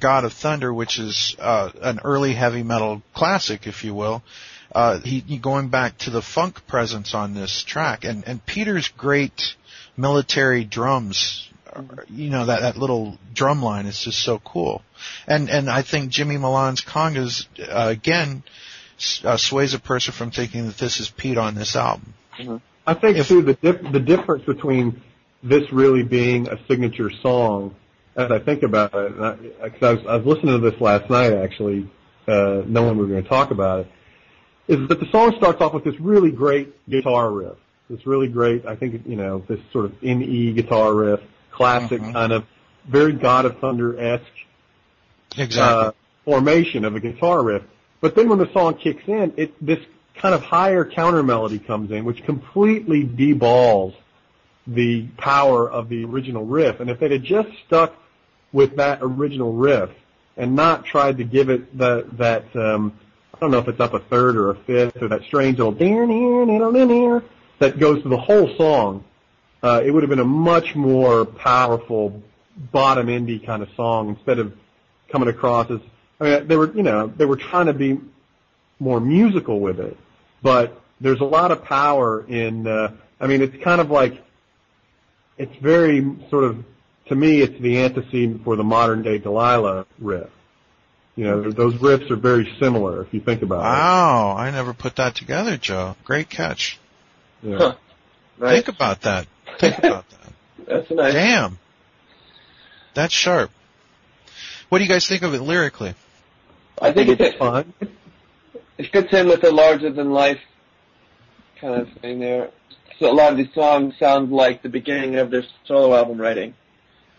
God 0.00 0.24
of 0.24 0.32
Thunder, 0.32 0.72
which 0.72 0.98
is 0.98 1.36
uh, 1.38 1.70
an 1.80 2.00
early 2.04 2.34
heavy 2.34 2.62
metal 2.62 3.02
classic, 3.14 3.66
if 3.66 3.84
you 3.84 3.94
will, 3.94 4.22
uh, 4.74 5.00
he, 5.00 5.20
he 5.20 5.38
going 5.38 5.68
back 5.68 5.96
to 5.98 6.10
the 6.10 6.22
funk 6.22 6.66
presence 6.66 7.14
on 7.14 7.34
this 7.34 7.62
track, 7.62 8.04
and 8.04 8.26
and 8.26 8.44
Peter's 8.44 8.88
great 8.88 9.54
military 9.96 10.64
drums. 10.64 11.48
uh, 11.72 11.82
You 12.08 12.30
know 12.30 12.46
that 12.46 12.60
that 12.60 12.76
little 12.76 13.18
drum 13.32 13.62
line 13.62 13.86
is 13.86 14.00
just 14.00 14.18
so 14.22 14.38
cool, 14.44 14.82
and 15.26 15.48
and 15.48 15.70
I 15.70 15.82
think 15.82 16.10
Jimmy 16.10 16.36
Maelen's 16.36 16.82
congas 16.82 17.46
uh, 17.60 17.88
again 17.90 18.42
uh, 19.24 19.36
sways 19.36 19.74
a 19.74 19.78
person 19.78 20.12
from 20.12 20.30
thinking 20.30 20.66
that 20.66 20.78
this 20.78 21.00
is 21.00 21.08
Pete 21.10 21.38
on 21.38 21.54
this 21.54 21.76
album. 21.76 22.14
I 22.86 22.94
think 22.94 23.16
If- 23.18 23.28
too 23.28 23.42
the 23.42 23.54
dif- 23.54 23.92
the 23.92 24.00
difference 24.00 24.44
between 24.44 25.00
this 25.42 25.70
really 25.72 26.02
being 26.02 26.48
a 26.48 26.58
signature 26.66 27.10
song, 27.22 27.74
as 28.16 28.30
I 28.30 28.38
think 28.38 28.62
about 28.62 28.94
it, 28.94 29.12
and 29.12 29.24
I, 29.62 29.68
cause 29.68 29.82
I 29.82 29.92
was 29.92 30.06
I 30.06 30.16
was 30.16 30.26
listening 30.26 30.60
to 30.60 30.70
this 30.70 30.80
last 30.80 31.10
night 31.10 31.32
actually, 31.32 31.88
uh, 32.26 32.62
knowing 32.66 32.96
we 32.96 33.04
were 33.04 33.10
going 33.10 33.22
to 33.22 33.28
talk 33.28 33.50
about 33.50 33.80
it, 33.80 33.92
is 34.68 34.88
that 34.88 35.00
the 35.00 35.06
song 35.10 35.34
starts 35.36 35.60
off 35.60 35.74
with 35.74 35.84
this 35.84 35.98
really 36.00 36.30
great 36.30 36.74
guitar 36.88 37.30
riff. 37.30 37.56
This 37.90 38.04
really 38.06 38.28
great, 38.28 38.66
I 38.66 38.74
think 38.74 39.02
you 39.06 39.16
know, 39.16 39.44
this 39.46 39.60
sort 39.72 39.84
of 39.84 39.92
in 40.02 40.22
E 40.22 40.52
guitar 40.52 40.94
riff, 40.94 41.20
classic 41.52 42.00
Mhm. 42.00 42.12
kind 42.12 42.32
of, 42.32 42.44
very 42.88 43.12
God 43.12 43.44
of 43.44 43.58
Thunder 43.58 43.98
esque 43.98 44.24
uh, 45.60 45.92
formation 46.24 46.84
of 46.84 46.96
a 46.96 47.00
guitar 47.00 47.42
riff. 47.42 47.62
But 48.00 48.14
then 48.14 48.28
when 48.28 48.38
the 48.38 48.50
song 48.52 48.74
kicks 48.74 49.02
in, 49.06 49.32
it 49.36 49.54
this 49.64 49.78
kind 50.14 50.34
of 50.34 50.42
higher 50.42 50.84
counter 50.84 51.22
melody 51.22 51.58
comes 51.58 51.90
in, 51.90 52.04
which 52.04 52.24
completely 52.24 53.04
deballs 53.04 53.94
the 54.66 55.06
power 55.18 55.70
of 55.70 55.88
the 55.88 56.04
original 56.04 56.44
riff. 56.44 56.80
And 56.80 56.88
if 56.90 56.98
they'd 56.98 57.12
have 57.12 57.22
just 57.22 57.48
stuck 57.66 57.94
with 58.56 58.76
that 58.76 59.00
original 59.02 59.52
riff 59.52 59.90
and 60.38 60.56
not 60.56 60.86
tried 60.86 61.18
to 61.18 61.24
give 61.24 61.50
it 61.50 61.76
the, 61.76 62.08
that 62.12 62.56
um, 62.56 62.98
I 63.34 63.38
don't 63.38 63.50
know 63.50 63.58
if 63.58 63.68
it's 63.68 63.80
up 63.80 63.92
a 63.92 63.98
third 64.00 64.34
or 64.34 64.52
a 64.52 64.54
fifth 64.54 65.02
or 65.02 65.08
that 65.08 65.24
strange 65.24 65.58
little 65.58 65.72
that 67.58 67.78
goes 67.78 68.02
to 68.02 68.08
the 68.08 68.16
whole 68.16 68.56
song, 68.56 69.04
uh, 69.62 69.82
it 69.84 69.90
would 69.90 70.02
have 70.02 70.08
been 70.08 70.20
a 70.20 70.24
much 70.24 70.74
more 70.74 71.26
powerful 71.26 72.22
bottom 72.72 73.08
indie 73.08 73.44
kind 73.44 73.62
of 73.62 73.68
song 73.76 74.08
instead 74.08 74.38
of 74.38 74.56
coming 75.12 75.28
across 75.28 75.70
as 75.70 75.80
I 76.18 76.24
mean 76.24 76.48
they 76.48 76.56
were 76.56 76.74
you 76.74 76.82
know 76.82 77.08
they 77.08 77.26
were 77.26 77.36
trying 77.36 77.66
to 77.66 77.74
be 77.74 78.00
more 78.78 79.00
musical 79.00 79.60
with 79.60 79.80
it, 79.80 79.98
but 80.42 80.80
there's 80.98 81.20
a 81.20 81.24
lot 81.24 81.50
of 81.50 81.62
power 81.62 82.24
in 82.26 82.66
uh, 82.66 82.92
I 83.20 83.26
mean 83.26 83.42
it's 83.42 83.62
kind 83.62 83.82
of 83.82 83.90
like 83.90 84.24
it's 85.36 85.54
very 85.56 86.00
sort 86.30 86.44
of 86.44 86.64
to 87.08 87.14
me 87.14 87.40
it's 87.40 87.60
the 87.60 87.78
antecedent 87.78 88.44
for 88.44 88.56
the 88.56 88.64
modern 88.64 89.02
day 89.02 89.18
Delilah 89.18 89.86
riff. 89.98 90.28
You 91.14 91.24
know 91.24 91.50
those 91.50 91.74
riffs 91.74 92.10
are 92.10 92.16
very 92.16 92.52
similar 92.60 93.02
if 93.02 93.14
you 93.14 93.20
think 93.20 93.42
about 93.42 93.60
it. 93.60 93.62
Wow, 93.62 94.36
I 94.36 94.50
never 94.50 94.74
put 94.74 94.96
that 94.96 95.14
together, 95.14 95.56
Joe. 95.56 95.96
Great 96.04 96.28
catch. 96.28 96.78
Yeah. 97.42 97.58
Huh. 97.58 97.74
Nice. 98.38 98.64
Think 98.64 98.76
about 98.76 99.00
that. 99.02 99.26
Think 99.58 99.78
about 99.78 100.04
that. 100.10 100.32
That's 100.66 100.90
nice. 100.90 101.14
Damn. 101.14 101.58
That's 102.94 103.14
sharp. 103.14 103.50
What 104.68 104.78
do 104.78 104.84
you 104.84 104.90
guys 104.90 105.06
think 105.06 105.22
of 105.22 105.32
it 105.32 105.40
lyrically? 105.40 105.94
I 106.80 106.92
think 106.92 107.08
it's 107.08 107.20
it, 107.20 107.38
Fun. 107.38 107.72
it 108.76 108.92
fits 108.92 109.12
in 109.12 109.28
with 109.28 109.40
the 109.40 109.52
larger 109.52 109.90
than 109.90 110.12
life 110.12 110.40
kind 111.60 111.80
of 111.80 111.92
thing 112.00 112.18
there. 112.18 112.50
So 112.98 113.10
a 113.10 113.14
lot 113.14 113.30
of 113.32 113.38
these 113.38 113.52
songs 113.54 113.94
sound 113.98 114.32
like 114.32 114.62
the 114.62 114.68
beginning 114.68 115.16
of 115.16 115.30
their 115.30 115.44
solo 115.66 115.94
album 115.94 116.20
writing. 116.20 116.54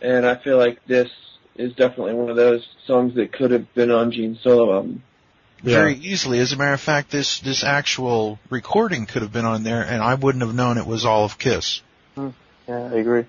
And 0.01 0.25
I 0.25 0.35
feel 0.35 0.57
like 0.57 0.85
this 0.85 1.09
is 1.55 1.73
definitely 1.73 2.13
one 2.13 2.29
of 2.29 2.35
those 2.35 2.67
songs 2.85 3.15
that 3.15 3.31
could 3.31 3.51
have 3.51 3.73
been 3.73 3.91
on 3.91 4.11
Gene's 4.11 4.41
solo 4.43 4.73
album. 4.75 5.03
Yeah. 5.63 5.79
Very 5.79 5.95
easily. 5.95 6.39
As 6.39 6.53
a 6.53 6.57
matter 6.57 6.73
of 6.73 6.81
fact, 6.81 7.11
this 7.11 7.39
this 7.39 7.63
actual 7.63 8.37
recording 8.49 9.07
could 9.07 9.23
have 9.23 9.33
been 9.33 9.45
on 9.45 9.63
there, 9.63 9.81
and 9.81 10.03
I 10.03 10.13
wouldn't 10.13 10.43
have 10.43 10.53
known 10.53 10.77
it 10.77 10.85
was 10.85 11.03
all 11.03 11.25
of 11.25 11.39
Kiss. 11.39 11.81
Yeah, 12.15 12.31
I 12.67 12.95
agree. 12.95 13.25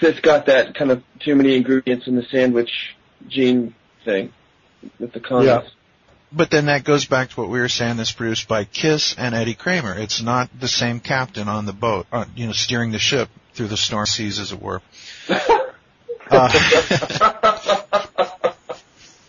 It's 0.00 0.20
got 0.20 0.46
that 0.46 0.74
kind 0.74 0.90
of 0.90 1.04
too 1.20 1.36
many 1.36 1.56
ingredients 1.56 2.08
in 2.08 2.16
the 2.16 2.24
sandwich 2.24 2.96
Gene 3.28 3.74
thing 4.04 4.32
with 4.98 5.12
the 5.12 5.20
congas. 5.20 5.44
Yeah. 5.44 5.68
But 6.32 6.50
then 6.50 6.66
that 6.66 6.82
goes 6.82 7.04
back 7.04 7.30
to 7.30 7.40
what 7.40 7.50
we 7.50 7.60
were 7.60 7.68
saying. 7.68 7.98
This 7.98 8.10
produced 8.10 8.48
by 8.48 8.64
Kiss 8.64 9.14
and 9.16 9.34
Eddie 9.34 9.54
Kramer. 9.54 9.96
It's 9.96 10.22
not 10.22 10.48
the 10.58 10.66
same 10.66 10.98
captain 10.98 11.46
on 11.46 11.66
the 11.66 11.74
boat, 11.74 12.06
uh, 12.10 12.24
you 12.34 12.46
know, 12.46 12.52
steering 12.52 12.90
the 12.90 12.98
ship 12.98 13.28
through 13.52 13.68
the 13.68 13.76
storm 13.76 14.06
seas, 14.06 14.38
as 14.38 14.50
it 14.50 14.60
were. 14.60 14.80
Uh, 16.30 16.48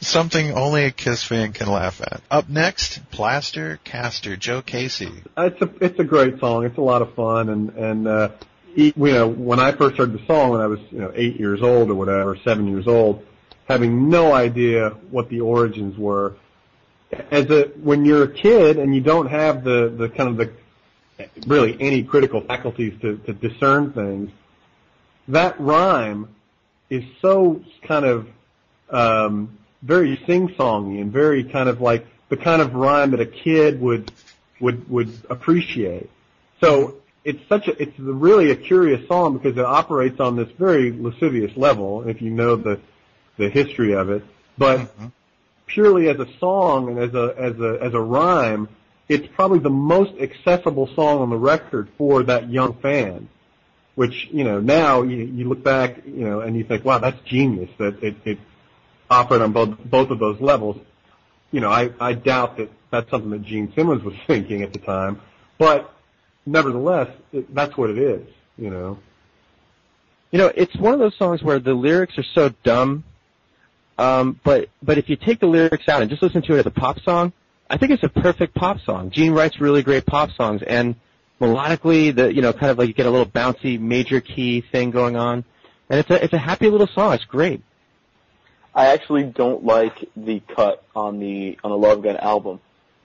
something 0.01 0.51
only 0.51 0.85
a 0.85 0.91
Kiss 0.91 1.23
fan 1.23 1.53
can 1.53 1.67
laugh 1.67 2.01
at. 2.01 2.21
Up 2.29 2.49
next, 2.49 2.99
Plaster 3.11 3.79
Caster, 3.83 4.35
Joe 4.35 4.61
Casey. 4.61 5.11
It's 5.37 5.61
a 5.61 5.69
it's 5.81 5.99
a 5.99 6.03
great 6.03 6.39
song. 6.39 6.65
It's 6.65 6.77
a 6.77 6.81
lot 6.81 7.01
of 7.01 7.13
fun, 7.15 7.49
and 7.49 7.69
and 7.71 8.07
uh, 8.07 8.29
e- 8.75 8.93
you 8.95 9.11
know 9.11 9.27
when 9.27 9.59
I 9.59 9.71
first 9.71 9.97
heard 9.97 10.13
the 10.13 10.25
song 10.25 10.51
when 10.51 10.61
I 10.61 10.67
was 10.67 10.79
you 10.91 10.99
know 10.99 11.11
eight 11.15 11.39
years 11.39 11.61
old 11.61 11.89
or 11.89 11.95
whatever, 11.95 12.37
seven 12.43 12.67
years 12.67 12.87
old, 12.87 13.25
having 13.67 14.09
no 14.09 14.33
idea 14.33 14.89
what 15.09 15.29
the 15.29 15.41
origins 15.41 15.97
were. 15.97 16.35
As 17.31 17.49
a 17.49 17.65
when 17.81 18.05
you're 18.05 18.23
a 18.23 18.33
kid 18.33 18.77
and 18.77 18.95
you 18.95 19.01
don't 19.01 19.29
have 19.29 19.63
the 19.63 19.89
the 19.89 20.09
kind 20.09 20.29
of 20.29 20.37
the 20.37 20.53
really 21.47 21.77
any 21.79 22.03
critical 22.03 22.41
faculties 22.41 22.99
to, 23.01 23.17
to 23.17 23.33
discern 23.33 23.93
things, 23.93 24.31
that 25.27 25.59
rhyme 25.59 26.29
is 26.93 27.03
so 27.21 27.61
kind 27.81 28.05
of 28.05 28.27
um, 28.89 29.57
very 29.81 30.21
sing-songy 30.27 31.01
and 31.01 31.11
very 31.11 31.43
kind 31.43 31.67
of 31.67 31.81
like 31.81 32.05
the 32.29 32.37
kind 32.37 32.61
of 32.61 32.75
rhyme 32.75 33.11
that 33.11 33.19
a 33.19 33.25
kid 33.25 33.81
would 33.81 34.11
would 34.59 34.89
would 34.89 35.11
appreciate. 35.29 36.09
So 36.61 36.95
it's 37.23 37.41
such 37.49 37.67
a 37.67 37.81
it's 37.81 37.97
really 37.99 38.51
a 38.51 38.55
curious 38.55 39.07
song 39.07 39.37
because 39.37 39.57
it 39.57 39.65
operates 39.65 40.19
on 40.19 40.35
this 40.35 40.49
very 40.57 40.91
lascivious 40.91 41.55
level. 41.57 42.07
If 42.07 42.21
you 42.21 42.29
know 42.29 42.55
the 42.55 42.79
the 43.37 43.49
history 43.49 43.93
of 43.93 44.09
it, 44.09 44.23
but 44.57 44.93
purely 45.65 46.09
as 46.09 46.19
a 46.19 46.27
song 46.39 46.89
and 46.89 46.99
as 46.99 47.13
a 47.15 47.35
as 47.37 47.59
a 47.59 47.79
as 47.81 47.93
a 47.93 47.99
rhyme, 47.99 48.69
it's 49.09 49.27
probably 49.35 49.59
the 49.59 49.69
most 49.69 50.13
accessible 50.21 50.87
song 50.95 51.19
on 51.19 51.29
the 51.29 51.37
record 51.37 51.89
for 51.97 52.23
that 52.23 52.49
young 52.49 52.73
fan. 52.75 53.27
Which 53.95 54.27
you 54.31 54.43
know 54.43 54.59
now 54.59 55.03
you, 55.03 55.17
you 55.17 55.47
look 55.47 55.63
back 55.63 56.03
you 56.05 56.25
know 56.25 56.39
and 56.39 56.57
you 56.57 56.63
think 56.63 56.83
wow 56.83 56.97
that's 56.97 57.19
genius 57.25 57.69
that 57.77 58.01
it, 58.03 58.15
it 58.25 58.39
operated 59.09 59.43
on 59.43 59.53
both 59.53 59.77
both 59.85 60.09
of 60.09 60.19
those 60.19 60.41
levels. 60.41 60.77
You 61.51 61.59
know 61.59 61.69
I 61.69 61.91
I 61.99 62.13
doubt 62.13 62.57
that 62.57 62.71
that's 62.89 63.09
something 63.11 63.29
that 63.31 63.43
Gene 63.43 63.71
Simmons 63.75 64.03
was 64.03 64.15
thinking 64.27 64.63
at 64.63 64.73
the 64.73 64.79
time, 64.79 65.21
but 65.57 65.93
nevertheless 66.45 67.09
it, 67.31 67.53
that's 67.53 67.77
what 67.77 67.89
it 67.89 67.97
is. 67.97 68.27
You 68.57 68.69
know. 68.69 68.99
You 70.31 70.39
know, 70.39 70.51
it's 70.55 70.75
one 70.75 70.95
of 70.95 70.99
those 70.99 71.15
songs 71.17 71.43
where 71.43 71.59
the 71.59 71.75
lyrics 71.75 72.17
are 72.17 72.25
so 72.33 72.49
dumb, 72.63 73.03
um, 73.99 74.39
but 74.43 74.69
but 74.81 74.97
if 74.97 75.07
you 75.07 75.15
take 75.15 75.39
the 75.39 75.45
lyrics 75.45 75.87
out 75.87 76.01
and 76.01 76.09
just 76.09 76.23
listen 76.23 76.41
to 76.43 76.55
it 76.55 76.59
as 76.61 76.65
a 76.65 76.71
pop 76.71 76.99
song, 77.01 77.33
I 77.69 77.77
think 77.77 77.91
it's 77.91 78.03
a 78.03 78.09
perfect 78.09 78.55
pop 78.55 78.79
song. 78.81 79.11
Gene 79.11 79.31
writes 79.31 79.61
really 79.61 79.83
great 79.83 80.07
pop 80.07 80.31
songs, 80.31 80.63
and 80.65 80.95
melodically, 81.43 82.15
the 82.15 82.33
you 82.33 82.41
know, 82.41 82.53
kind 82.53 82.71
of 82.71 82.77
like 82.77 82.87
you 82.87 82.93
get 82.93 83.05
a 83.05 83.11
little 83.11 83.25
bouncy 83.25 83.79
major 83.79 84.21
key 84.21 84.61
thing 84.61 84.91
going 84.91 85.15
on, 85.15 85.43
and 85.89 85.99
it's 85.99 86.09
a 86.09 86.23
it's 86.23 86.33
a 86.33 86.37
happy 86.37 86.69
little 86.69 86.87
song. 86.87 87.13
It's 87.13 87.25
great. 87.25 87.61
I 88.75 88.87
actually 88.87 89.23
don't 89.23 89.63
like 89.63 90.09
the 90.15 90.39
cut 90.39 90.83
on 90.95 91.19
the 91.19 91.57
on 91.63 91.71
the 91.71 91.77
Love 91.77 92.01
Gun 92.01 92.17
album. 92.17 92.59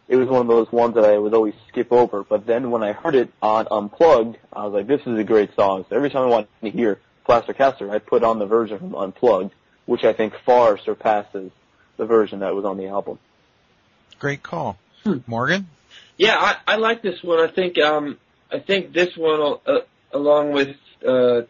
It 0.09 0.17
was 0.17 0.29
one 0.29 0.41
of 0.41 0.47
those 0.49 0.73
ones 0.73 0.95
that 0.95 1.05
I 1.05 1.19
would 1.19 1.35
always 1.35 1.53
skip 1.69 1.93
over. 1.93 2.25
But 2.25 2.47
then 2.47 2.71
when 2.71 2.83
I 2.83 2.93
heard 2.93 3.15
it 3.15 3.31
on 3.43 3.67
Unplugged, 3.71 4.39
I 4.53 4.65
was 4.65 4.73
like, 4.73 4.87
"This 4.87 5.03
is 5.07 5.19
a 5.19 5.25
great 5.25 5.55
song." 5.55 5.85
So 5.89 5.97
every 5.97 6.09
time 6.11 6.23
I 6.23 6.27
wanted 6.27 6.49
to 6.63 6.71
hear 6.71 6.99
Plaster 7.25 7.53
Caster, 7.53 7.91
I 7.91 7.99
put 7.99 8.23
on 8.25 8.39
the 8.39 8.47
version 8.47 8.79
from 8.79 8.95
Unplugged, 8.95 9.53
which 9.85 10.05
I 10.05 10.13
think 10.15 10.35
far 10.47 10.79
surpasses 10.79 11.51
the 11.99 12.07
version 12.07 12.39
that 12.41 12.55
was 12.55 12.65
on 12.65 12.79
the 12.79 12.87
album. 12.87 13.19
Great 14.19 14.43
call, 14.43 14.79
Hmm. 15.05 15.19
Morgan. 15.27 15.67
Yeah, 16.17 16.37
I, 16.37 16.57
I 16.67 16.77
like 16.77 17.03
this 17.03 17.23
one. 17.23 17.39
I 17.39 17.47
think 17.49 17.79
um, 17.79 18.19
I 18.51 18.61
think 18.61 18.93
this 18.93 19.17
one, 19.17 19.59
uh, 19.67 19.81
along 20.13 20.53
with 20.53 20.77
uh, 21.07 21.43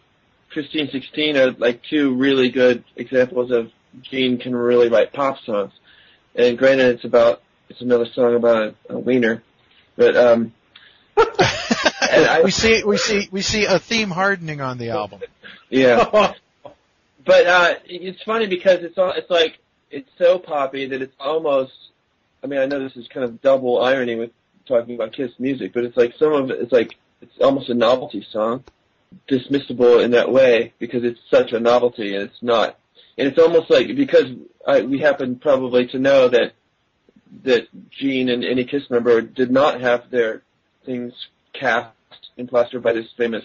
Christine 0.51 0.89
Sixteen, 0.91 1.37
are 1.37 1.53
like 1.53 1.83
two 1.89 2.15
really 2.15 2.51
good 2.51 2.85
examples 2.97 3.51
of 3.51 3.71
Gene 4.03 4.39
can 4.39 4.55
really 4.55 4.89
write 4.89 5.13
pop 5.13 5.39
songs. 5.45 5.73
And 6.35 6.59
granted, 6.59 6.97
it's 6.97 7.05
about 7.05 7.43
it's 7.69 7.81
another 7.81 8.07
song 8.15 8.35
about 8.35 8.75
a, 8.89 8.95
a 8.95 8.99
wiener, 8.99 9.43
but 9.97 10.17
um, 10.17 10.53
and 11.17 12.27
I, 12.27 12.43
we 12.43 12.51
see 12.51 12.83
we 12.85 12.97
see 12.97 13.29
we 13.31 13.43
see 13.43 13.65
a 13.65 13.79
theme 13.79 14.11
hardening 14.11 14.61
on 14.61 14.79
the 14.79 14.91
album. 14.91 15.21
yeah. 15.69 16.35
But 17.29 17.47
uh, 17.47 17.75
it's 17.85 18.23
funny 18.23 18.47
because 18.47 18.79
it's 18.83 18.97
all, 18.97 19.13
it's 19.13 19.29
like 19.29 19.59
it's 19.91 20.09
so 20.17 20.39
poppy 20.39 20.87
that 20.87 21.03
it's 21.03 21.15
almost. 21.21 21.75
I 22.43 22.47
mean, 22.47 22.59
I 22.59 22.65
know 22.65 22.83
this 22.83 22.97
is 22.97 23.07
kind 23.09 23.23
of 23.23 23.43
double 23.43 23.83
irony 23.83 24.15
with 24.15 24.31
talking 24.69 24.95
about 24.95 25.13
Kiss 25.13 25.33
music, 25.39 25.73
but 25.73 25.85
it's 25.85 25.97
like 25.97 26.15
some 26.19 26.33
of 26.33 26.51
it, 26.51 26.61
it's 26.61 26.73
like 26.73 26.97
it's 27.21 27.39
almost 27.41 27.69
a 27.69 27.75
novelty 27.75 28.27
song, 28.31 28.65
dismissible 29.29 30.03
in 30.05 30.13
that 30.13 30.31
way 30.31 30.73
because 30.79 31.05
it's 31.05 31.21
such 31.31 31.53
a 31.53 31.61
novelty 31.61 32.15
and 32.15 32.25
it's 32.25 32.43
not. 32.43 32.79
And 33.17 33.27
it's 33.27 33.39
almost 33.39 33.71
like 33.71 33.89
because 33.97 34.27
I, 34.67 34.83
we 34.83 34.99
happen 34.99 35.37
probably 35.37 35.87
to 35.89 35.99
know 35.99 36.29
that 36.29 36.53
that 37.45 37.69
Gene 37.91 38.29
and 38.29 38.45
any 38.45 38.65
Kiss 38.65 38.89
member 38.91 39.21
did 39.21 39.51
not 39.51 39.81
have 39.81 40.11
their 40.11 40.43
things 40.85 41.13
cast 41.53 41.95
and 42.37 42.49
plastered 42.49 42.83
by 42.83 42.93
this 42.93 43.09
famous 43.17 43.45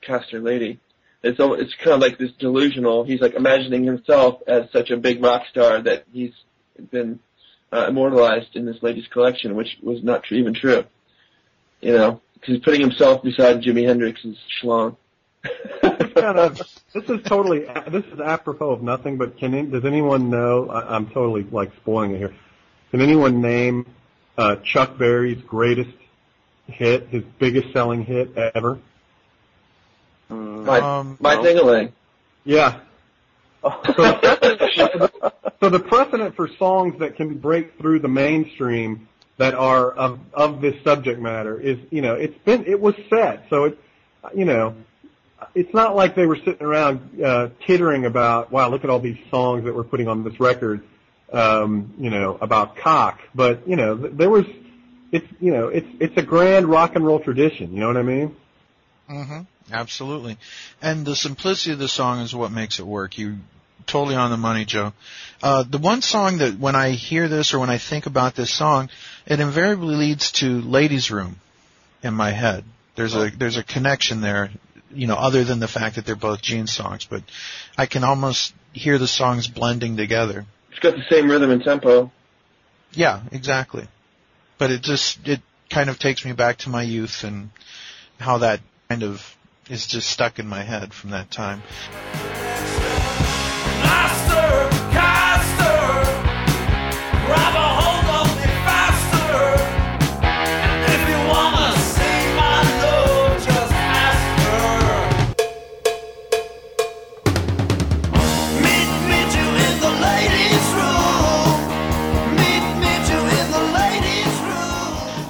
caster 0.00 0.40
lady. 0.40 0.80
It's 1.22 1.40
al- 1.40 1.54
it's 1.54 1.74
kind 1.74 1.94
of 1.94 2.00
like 2.00 2.18
this 2.18 2.32
delusional. 2.38 3.04
He's 3.04 3.20
like 3.20 3.34
imagining 3.34 3.84
himself 3.84 4.40
as 4.46 4.70
such 4.72 4.90
a 4.90 4.96
big 4.96 5.22
rock 5.22 5.42
star 5.50 5.82
that 5.82 6.04
he's 6.12 6.32
been 6.90 7.20
uh, 7.76 7.88
immortalized 7.88 8.56
in 8.56 8.64
this 8.64 8.82
lady's 8.82 9.06
collection, 9.08 9.54
which 9.54 9.76
was 9.82 10.02
not 10.02 10.22
tr- 10.24 10.34
even 10.34 10.54
true. 10.54 10.84
You 11.80 11.92
know, 11.92 12.20
because 12.34 12.54
he's 12.56 12.64
putting 12.64 12.80
himself 12.80 13.22
beside 13.22 13.62
Jimi 13.62 13.84
Hendrix's 13.86 14.36
schlong. 14.62 14.96
kind 15.82 16.38
of 16.38 16.56
this 16.94 17.04
is 17.08 17.22
totally 17.24 17.60
this 17.90 18.04
is 18.06 18.18
apropos 18.20 18.70
of 18.70 18.82
nothing. 18.82 19.18
But 19.18 19.38
can 19.38 19.54
any- 19.54 19.68
does 19.70 19.84
anyone 19.84 20.30
know? 20.30 20.68
I, 20.68 20.96
I'm 20.96 21.06
totally 21.08 21.42
like 21.44 21.72
spoiling 21.76 22.12
it 22.12 22.18
here. 22.18 22.34
Can 22.90 23.00
anyone 23.00 23.40
name 23.42 23.86
uh, 24.38 24.56
Chuck 24.56 24.96
Berry's 24.96 25.42
greatest 25.42 25.90
hit, 26.66 27.08
his 27.08 27.22
biggest 27.38 27.72
selling 27.72 28.04
hit 28.04 28.36
ever? 28.36 28.78
My 30.28 30.80
Um, 30.80 31.16
my 31.20 31.34
no. 31.36 31.42
ding-a-ling. 31.42 31.92
Yeah. 32.44 32.80
So 33.62 33.70
the 35.60 35.80
precedent 35.80 36.36
for 36.36 36.48
songs 36.58 36.98
that 37.00 37.16
can 37.16 37.38
break 37.38 37.78
through 37.78 38.00
the 38.00 38.08
mainstream 38.08 39.08
that 39.38 39.54
are 39.54 39.90
of 39.90 40.18
of 40.32 40.60
this 40.60 40.82
subject 40.82 41.20
matter 41.20 41.60
is, 41.60 41.78
you 41.90 42.02
know, 42.02 42.14
it's 42.14 42.36
been 42.44 42.64
it 42.66 42.80
was 42.80 42.94
set. 43.10 43.46
So 43.50 43.64
it, 43.64 43.78
you 44.34 44.44
know, 44.44 44.74
it's 45.54 45.72
not 45.74 45.94
like 45.94 46.14
they 46.14 46.26
were 46.26 46.36
sitting 46.36 46.62
around 46.62 47.22
uh, 47.22 47.50
tittering 47.66 48.06
about, 48.06 48.50
wow, 48.50 48.68
look 48.70 48.84
at 48.84 48.90
all 48.90 49.00
these 49.00 49.18
songs 49.30 49.64
that 49.64 49.74
we're 49.74 49.84
putting 49.84 50.08
on 50.08 50.24
this 50.24 50.40
record, 50.40 50.82
um, 51.32 51.94
you 51.98 52.10
know, 52.10 52.38
about 52.40 52.76
cock. 52.76 53.20
But 53.34 53.68
you 53.68 53.76
know, 53.76 53.96
th- 53.96 54.12
there 54.14 54.30
was, 54.30 54.44
it's 55.12 55.26
you 55.40 55.52
know, 55.52 55.68
it's 55.68 55.88
it's 56.00 56.16
a 56.16 56.22
grand 56.22 56.66
rock 56.66 56.96
and 56.96 57.04
roll 57.04 57.20
tradition. 57.20 57.72
You 57.72 57.80
know 57.80 57.88
what 57.88 57.96
I 57.96 58.02
mean? 58.02 58.36
hmm 59.08 59.40
Absolutely. 59.72 60.38
And 60.80 61.04
the 61.04 61.16
simplicity 61.16 61.72
of 61.72 61.80
the 61.80 61.88
song 61.88 62.20
is 62.20 62.34
what 62.34 62.52
makes 62.52 62.78
it 62.78 62.86
work. 62.86 63.18
You 63.18 63.38
totally 63.86 64.16
on 64.16 64.30
the 64.30 64.36
money, 64.36 64.64
Joe. 64.64 64.92
Uh, 65.42 65.62
the 65.62 65.78
one 65.78 66.02
song 66.02 66.38
that 66.38 66.58
when 66.58 66.74
I 66.74 66.90
hear 66.90 67.28
this 67.28 67.54
or 67.54 67.58
when 67.58 67.70
I 67.70 67.78
think 67.78 68.06
about 68.06 68.34
this 68.34 68.50
song, 68.50 68.88
it 69.26 69.40
invariably 69.40 69.94
leads 69.94 70.32
to 70.32 70.60
Ladies 70.60 71.10
Room 71.10 71.36
in 72.02 72.14
my 72.14 72.30
head. 72.30 72.64
There's 72.96 73.14
a 73.14 73.30
there's 73.30 73.56
a 73.56 73.62
connection 73.62 74.20
there, 74.20 74.50
you 74.92 75.06
know, 75.06 75.16
other 75.16 75.44
than 75.44 75.60
the 75.60 75.68
fact 75.68 75.96
that 75.96 76.06
they're 76.06 76.16
both 76.16 76.40
Gene 76.40 76.66
songs, 76.66 77.06
but 77.08 77.22
I 77.76 77.86
can 77.86 78.04
almost 78.04 78.54
hear 78.72 78.98
the 78.98 79.08
songs 79.08 79.48
blending 79.48 79.96
together. 79.96 80.46
It's 80.70 80.80
got 80.80 80.94
the 80.94 81.04
same 81.10 81.30
rhythm 81.30 81.50
and 81.50 81.62
tempo. 81.62 82.10
Yeah, 82.92 83.22
exactly. 83.32 83.86
But 84.58 84.70
it 84.70 84.82
just 84.82 85.26
it 85.28 85.40
kind 85.68 85.90
of 85.90 85.98
takes 85.98 86.24
me 86.24 86.32
back 86.32 86.58
to 86.58 86.70
my 86.70 86.82
youth 86.82 87.24
and 87.24 87.50
how 88.18 88.38
that 88.38 88.60
kind 88.88 89.02
of 89.02 89.36
is 89.68 89.86
just 89.86 90.08
stuck 90.08 90.38
in 90.38 90.46
my 90.46 90.62
head 90.62 90.94
from 90.94 91.10
that 91.10 91.30
time. 91.30 91.62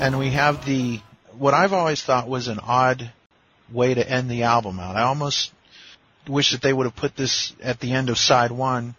And 0.07 0.21
we 0.21 0.31
have 0.31 0.65
the 0.65 1.01
what 1.37 1.53
I've 1.53 1.73
always 1.73 2.01
thought 2.01 2.29
was 2.29 2.47
an 2.47 2.61
odd 2.61 3.11
way 3.73 3.93
to 3.93 4.09
end 4.09 4.31
the 4.31 4.45
album 4.45 4.79
out. 4.79 4.95
I 4.95 5.03
almost 5.03 5.51
wish 6.29 6.53
that 6.53 6.63
they 6.63 6.73
would 6.73 6.87
have 6.87 6.97
put 6.97 7.17
this 7.17 7.53
at 7.63 7.81
the 7.81 7.93
end 7.93 8.11
of 8.11 8.19
side 8.19 8.51
one 8.51 8.95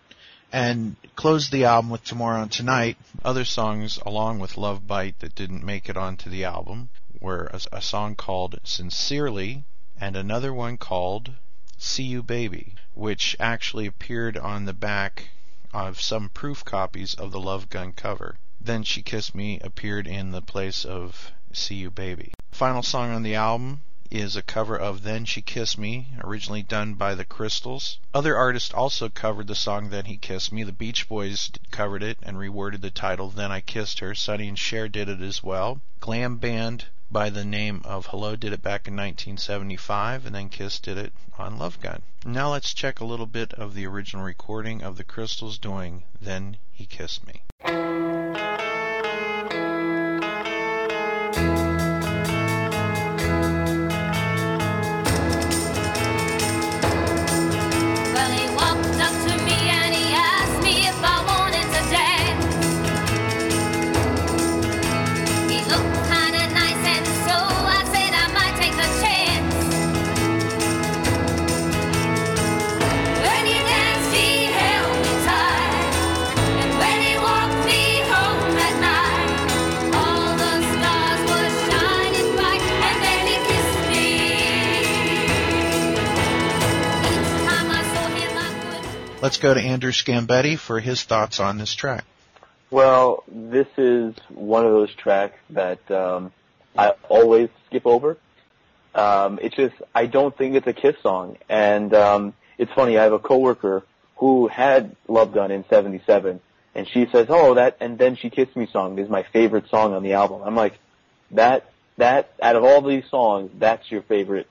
and 0.52 0.96
closed 1.16 1.52
the 1.52 1.66
album 1.66 1.90
with 1.90 2.04
Tomorrow 2.04 2.44
and 2.44 2.52
Tonight. 2.52 2.98
Other 3.24 3.46
songs 3.46 4.00
along 4.06 4.40
with 4.40 4.58
Love 4.58 4.88
Bite 4.88 5.20
that 5.20 5.36
didn't 5.36 5.63
make 5.63 5.90
it 5.90 5.98
onto 5.98 6.30
the 6.30 6.46
album 6.46 6.90
were 7.20 7.50
a, 7.54 7.78
a 7.78 7.82
song 7.82 8.16
called 8.16 8.60
Sincerely 8.63 9.63
and 10.00 10.16
another 10.16 10.54
one 10.54 10.78
called 10.78 11.32
See 11.78 12.04
You 12.04 12.24
Baby, 12.24 12.76
which 12.94 13.36
actually 13.40 13.88
appeared 13.88 14.38
on 14.38 14.66
the 14.66 14.74
back 14.74 15.30
of 15.74 16.02
some 16.02 16.30
proof 16.30 16.63
copies 16.63 17.13
of 17.13 17.32
the 17.32 17.40
Love 17.40 17.70
Gun 17.70 17.92
cover. 17.92 18.38
Then 18.60 18.84
She 18.84 19.02
Kissed 19.02 19.36
Me 19.36 19.60
appeared 19.60 20.08
in 20.08 20.32
the 20.32 20.42
place 20.42 20.86
of 20.86 21.32
See 21.52 21.76
You 21.76 21.92
Baby. 21.92 22.34
Final 22.52 22.84
song 22.84 23.12
on 23.12 23.24
the 23.24 23.36
album 23.36 23.82
is 24.10 24.36
a 24.36 24.41
cover 24.41 24.78
of 24.78 25.04
Then 25.04 25.26
She 25.26 25.41
Kissed 25.41 25.78
Me, 25.78 26.08
originally 26.24 26.63
done 26.63 26.93
by 26.93 27.15
the 27.15 27.26
Crystals. 27.26 28.00
Other 28.13 28.36
artists 28.36 28.74
also 28.74 29.10
covered 29.10 29.48
the 29.48 29.56
song 29.56 29.89
Then 29.89 30.06
He 30.06 30.17
Kissed 30.17 30.52
Me. 30.52 30.63
The 30.63 30.72
Beach 30.72 31.10
Boys 31.10 31.52
covered 31.72 32.04
it 32.04 32.17
and 32.24 32.38
reworded 32.38 32.82
the 32.82 32.91
title 32.91 33.30
Then 33.30 33.52
I 33.52 33.62
Kissed 33.62 34.00
Her. 34.00 34.15
Sonny 34.15 34.48
and 34.48 34.58
Cher 34.58 34.88
did 34.88 35.10
it 35.10 35.22
as 35.22 35.43
well. 35.43 35.82
Glam 36.00 36.38
band 36.38 36.86
by 37.10 37.30
the 37.30 37.46
name 37.46 37.82
of 37.86 38.08
Hello 38.08 38.36
did 38.36 38.52
it 38.52 38.62
back 38.62 38.88
in 38.88 38.96
1975, 38.96 40.26
and 40.26 40.36
then 40.36 40.50
Kiss 40.50 40.80
did 40.80 40.98
it 40.98 41.13
on 41.38 41.58
Love 41.58 41.80
Gun. 41.82 42.02
Now 42.26 42.52
let's 42.52 42.74
check 42.74 43.00
a 43.00 43.06
little 43.06 43.26
bit 43.26 43.54
of 43.54 43.74
the 43.74 43.86
original 43.86 44.24
recording 44.24 44.84
of 44.84 44.98
the 44.98 45.04
Crystals 45.04 45.58
doing 45.58 46.04
Then 46.22 46.58
He 46.72 46.86
Kissed 46.86 47.26
Me. 47.26 47.43
Andrew 89.78 89.92
Scambetti 89.92 90.58
for 90.58 90.80
his 90.80 91.04
thoughts 91.04 91.40
on 91.40 91.60
this 91.60 91.76
track. 91.76 92.04
Well, 92.72 93.24
this 93.28 93.68
is 93.78 94.16
one 94.30 94.66
of 94.66 94.72
those 94.72 94.92
tracks 94.96 95.38
that 95.52 95.92
um, 95.92 96.32
I 96.76 96.94
always 97.08 97.50
skip 97.68 97.86
over. 97.86 98.18
Um, 98.96 99.38
it's 99.40 99.56
just 99.56 99.76
I 99.94 100.08
don't 100.08 100.36
think 100.36 100.56
it's 100.56 100.66
a 100.66 100.74
Kiss 100.74 100.96
song, 101.04 101.38
and 101.48 101.94
um, 101.94 102.34
it's 102.58 102.72
funny. 102.74 102.98
I 102.98 103.04
have 103.04 103.13
a 103.13 103.20
coworker 103.20 103.84
who 104.16 104.48
had 104.48 104.96
Love 105.08 105.32
Gun 105.32 105.52
in 105.52 105.63
'77, 105.70 106.40
and 106.74 106.90
she 106.90 107.06
says, 107.12 107.28
"Oh, 107.30 107.54
that," 107.54 107.78
and 107.80 108.00
then 108.00 108.16
she 108.16 108.32
kissed 108.32 108.56
me 108.56 108.68
song 108.74 108.98
is 108.98 109.08
my 109.08 109.28
favorite 109.32 109.70
song 109.70 109.94
on 109.94 110.02
the 110.02 110.13
album. 110.13 110.42
I'm 110.44 110.56
like, 110.56 110.74
that 111.30 111.72
that 111.98 112.32
out 112.42 112.56
of 112.56 112.63
all 112.63 112.82
these 112.82 113.06
songs, 113.12 113.52
that's 113.60 113.92
your 113.92 114.02
favorite 114.02 114.48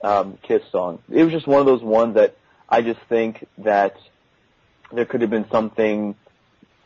um, 0.00 0.38
Kiss 0.42 0.62
song. 0.70 1.00
It 1.10 1.24
was 1.24 1.32
just 1.32 1.48
one 1.48 1.58
of 1.58 1.66
those 1.66 1.82
ones 1.82 2.14
that 2.14 2.36
I 2.68 2.82
just 2.82 3.00
think 3.08 3.48
that 3.58 3.96
there 4.92 5.04
could 5.04 5.20
have 5.20 5.30
been 5.30 5.48
something 5.50 6.14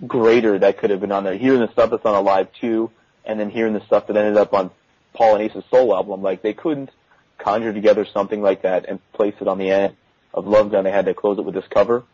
greater 0.07 0.59
that 0.59 0.79
could 0.79 0.91
have 0.91 1.01
been 1.01 1.13
on 1.13 1.25
there. 1.25 1.37
Hearing 1.37 1.61
the 1.61 1.73
stuff 1.73 1.91
that's 1.91 2.05
on 2.05 2.15
Alive 2.15 2.49
2, 2.61 2.91
and 3.25 3.41
then 3.41 3.51
hearing 3.51 3.73
the 3.73 3.85
stuff 3.87 4.07
that 4.07 4.17
ended 4.17 4.37
up 4.37 4.53
on 4.53 4.71
Paul 5.15 5.37
and 5.37 5.43
Ace's 5.43 5.65
Soul 5.71 5.95
album, 5.95 6.23
like 6.23 6.43
they 6.43 6.53
couldn't 6.53 6.91
conjure 7.39 7.73
together 7.73 8.07
something 8.13 8.43
like 8.43 8.63
that 8.63 8.87
and 8.89 9.01
place 9.13 9.35
it 9.41 9.49
on 9.49 9.59
the 9.59 9.71
end 9.71 9.97
of 10.33 10.47
Love 10.47 10.71
Gun. 10.71 10.85
They 10.85 10.91
had 10.91 11.07
to 11.07 11.15
close 11.15 11.39
it 11.39 11.45
with 11.45 11.55
this 11.55 11.67
cover. 11.71 12.05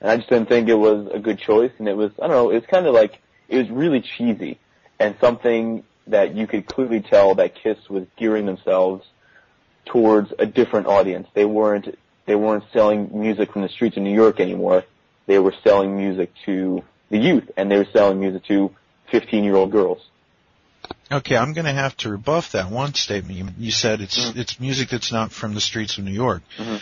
And 0.00 0.10
I 0.10 0.16
just 0.16 0.28
didn't 0.28 0.48
think 0.48 0.68
it 0.68 0.74
was 0.74 1.08
a 1.12 1.18
good 1.18 1.38
choice. 1.38 1.72
And 1.78 1.88
it 1.88 1.96
was, 1.96 2.12
I 2.20 2.26
don't 2.26 2.36
know, 2.36 2.50
it 2.50 2.54
was 2.54 2.66
kind 2.68 2.86
of 2.86 2.94
like, 2.94 3.20
it 3.48 3.58
was 3.58 3.70
really 3.70 4.00
cheesy 4.00 4.58
and 4.98 5.16
something 5.20 5.84
that 6.06 6.34
you 6.34 6.46
could 6.46 6.66
clearly 6.66 7.00
tell 7.00 7.34
that 7.36 7.54
Kiss 7.54 7.78
was 7.88 8.06
gearing 8.16 8.46
themselves 8.46 9.04
towards 9.84 10.32
a 10.38 10.46
different 10.46 10.86
audience. 10.86 11.28
They 11.34 11.44
weren't, 11.44 11.98
they 12.26 12.34
weren't 12.34 12.64
selling 12.72 13.10
music 13.12 13.52
from 13.52 13.62
the 13.62 13.68
streets 13.68 13.96
of 13.96 14.02
New 14.02 14.14
York 14.14 14.40
anymore. 14.40 14.84
They 15.26 15.38
were 15.38 15.54
selling 15.64 15.96
music 15.96 16.32
to 16.46 16.82
the 17.10 17.18
youth 17.18 17.50
and 17.56 17.70
they 17.70 17.76
were 17.76 17.86
selling 17.92 18.20
music 18.20 18.44
to 18.44 18.74
15 19.10 19.44
year 19.44 19.56
old 19.56 19.72
girls. 19.72 20.00
Okay, 21.10 21.36
I'm 21.36 21.52
going 21.52 21.64
to 21.66 21.72
have 21.72 21.96
to 21.98 22.10
rebuff 22.10 22.52
that 22.52 22.70
one 22.70 22.94
statement. 22.94 23.38
You, 23.38 23.48
you 23.58 23.70
said 23.70 24.00
it's 24.00 24.32
it's 24.36 24.60
music 24.60 24.90
that's 24.90 25.12
not 25.12 25.32
from 25.32 25.54
the 25.54 25.60
streets 25.60 25.98
of 25.98 26.04
New 26.04 26.12
York. 26.12 26.42
Mhm. 26.58 26.80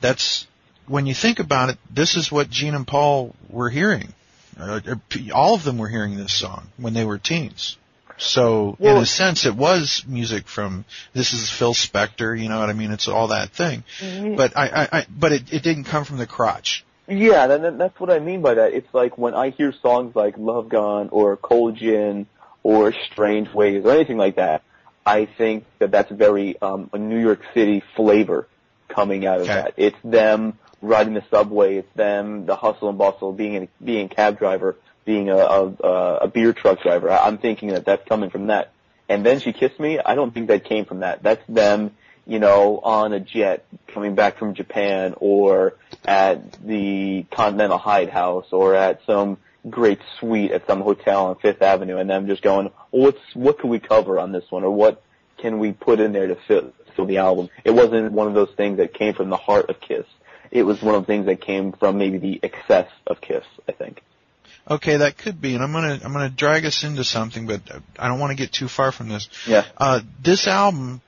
That's 0.00 0.46
when 0.86 1.06
you 1.06 1.14
think 1.14 1.38
about 1.38 1.70
it. 1.70 1.78
This 1.90 2.16
is 2.16 2.30
what 2.30 2.50
Gene 2.50 2.74
and 2.74 2.86
Paul 2.86 3.34
were 3.48 3.70
hearing. 3.70 4.12
Uh, 4.58 4.80
uh, 4.86 4.94
all 5.32 5.54
of 5.54 5.64
them 5.64 5.78
were 5.78 5.88
hearing 5.88 6.16
this 6.16 6.32
song 6.32 6.68
when 6.76 6.94
they 6.94 7.04
were 7.04 7.18
teens. 7.18 7.76
So 8.16 8.76
in 8.78 8.96
a 8.96 9.06
sense, 9.06 9.44
it 9.44 9.56
was 9.56 10.04
music 10.06 10.46
from. 10.46 10.84
This 11.12 11.32
is 11.32 11.50
Phil 11.50 11.74
Spector. 11.74 12.40
You 12.40 12.48
know 12.48 12.60
what 12.60 12.70
I 12.70 12.72
mean? 12.72 12.92
It's 12.92 13.08
all 13.08 13.28
that 13.28 13.50
thing. 13.50 13.82
But 14.36 14.56
I, 14.56 14.68
I, 14.68 14.98
I 14.98 15.06
but 15.10 15.32
it, 15.32 15.52
it 15.52 15.62
didn't 15.64 15.84
come 15.84 16.04
from 16.04 16.18
the 16.18 16.26
crotch. 16.26 16.84
Yeah, 17.06 17.46
that, 17.48 17.62
that, 17.62 17.78
that's 17.78 18.00
what 18.00 18.10
I 18.10 18.18
mean 18.18 18.40
by 18.42 18.54
that. 18.54 18.72
It's 18.72 18.92
like 18.94 19.18
when 19.18 19.34
I 19.34 19.50
hear 19.50 19.72
songs 19.82 20.16
like 20.16 20.38
Love 20.38 20.68
Gun 20.68 21.08
or 21.10 21.36
Cold 21.36 21.76
Gin 21.76 22.26
or 22.62 22.92
Strange 23.12 23.52
Ways 23.52 23.84
or 23.84 23.90
anything 23.90 24.16
like 24.16 24.36
that, 24.36 24.62
I 25.04 25.26
think 25.26 25.64
that 25.80 25.90
that's 25.90 26.10
very 26.10 26.60
um, 26.62 26.88
a 26.94 26.98
New 26.98 27.20
York 27.20 27.42
City 27.52 27.82
flavor 27.94 28.48
coming 28.88 29.26
out 29.26 29.40
of 29.40 29.44
Okay. 29.44 29.54
that. 29.54 29.74
It's 29.76 29.96
them 30.02 30.58
riding 30.80 31.12
the 31.14 31.24
subway. 31.30 31.76
It's 31.76 31.92
them 31.94 32.46
the 32.46 32.56
hustle 32.56 32.88
and 32.88 32.96
bustle, 32.96 33.32
being 33.32 33.56
a, 33.64 33.68
being 33.84 34.06
a 34.06 34.08
cab 34.14 34.38
driver, 34.38 34.76
being 35.04 35.28
a, 35.28 35.36
a, 35.36 35.66
a- 36.22 36.28
beer 36.28 36.54
truck 36.54 36.80
driver. 36.82 37.10
I- 37.10 37.26
I'm 37.26 37.36
thinking 37.36 37.68
that 37.70 37.84
that's 37.84 38.06
coming 38.08 38.30
from 38.30 38.46
that. 38.46 38.72
And 39.10 39.26
then 39.26 39.40
she 39.40 39.52
kissed 39.52 39.78
me. 39.78 39.98
I 39.98 40.14
don't 40.14 40.32
think 40.32 40.48
that 40.48 40.64
came 40.64 40.86
from 40.86 41.00
that. 41.00 41.22
That's 41.22 41.42
them, 41.46 41.90
you 42.26 42.38
know, 42.38 42.80
on 42.82 43.12
a 43.12 43.20
jet 43.20 43.66
coming 43.88 44.14
back 44.14 44.38
from 44.38 44.54
Japan 44.54 45.14
or 45.18 45.74
at 46.04 46.52
the 46.66 47.26
Continental 47.30 47.78
Hyatt 47.78 48.10
House 48.10 48.46
or 48.52 48.74
at 48.74 49.00
some 49.06 49.38
great 49.68 50.00
suite 50.18 50.50
at 50.50 50.66
some 50.66 50.80
hotel 50.80 51.26
on 51.26 51.36
Fifth 51.36 51.62
Avenue 51.62 51.96
and 51.96 52.08
them 52.08 52.26
just 52.26 52.42
going, 52.42 52.70
well, 52.90 53.02
what's, 53.04 53.34
what 53.34 53.58
can 53.58 53.70
we 53.70 53.78
cover 53.78 54.18
on 54.18 54.32
this 54.32 54.44
one 54.50 54.64
or 54.64 54.70
what 54.70 55.02
can 55.38 55.58
we 55.58 55.72
put 55.72 56.00
in 56.00 56.12
there 56.12 56.26
to 56.28 56.36
fill, 56.46 56.72
fill 56.96 57.06
the 57.06 57.18
album? 57.18 57.48
It 57.64 57.70
wasn't 57.70 58.12
one 58.12 58.28
of 58.28 58.34
those 58.34 58.50
things 58.56 58.78
that 58.78 58.94
came 58.94 59.14
from 59.14 59.30
the 59.30 59.36
heart 59.36 59.68
of 59.70 59.80
Kiss. 59.80 60.06
It 60.50 60.62
was 60.62 60.80
one 60.82 60.94
of 60.94 61.02
the 61.02 61.06
things 61.06 61.26
that 61.26 61.40
came 61.40 61.72
from 61.72 61.98
maybe 61.98 62.18
the 62.18 62.40
excess 62.42 62.88
of 63.06 63.20
Kiss, 63.20 63.44
I 63.68 63.72
think. 63.72 64.02
Okay, 64.70 64.98
that 64.98 65.18
could 65.18 65.42
be, 65.42 65.54
and 65.54 65.62
I'm 65.62 65.72
gonna 65.72 66.00
I'm 66.02 66.12
gonna 66.14 66.30
drag 66.30 66.64
us 66.64 66.84
into 66.84 67.04
something, 67.04 67.46
but 67.46 67.60
I 67.98 68.08
don't 68.08 68.18
want 68.18 68.30
to 68.30 68.36
get 68.36 68.50
too 68.50 68.68
far 68.68 68.92
from 68.92 69.10
this. 69.10 69.28
Yeah. 69.46 69.66
Uh, 69.76 70.00
this 70.22 70.46
album 70.46 71.02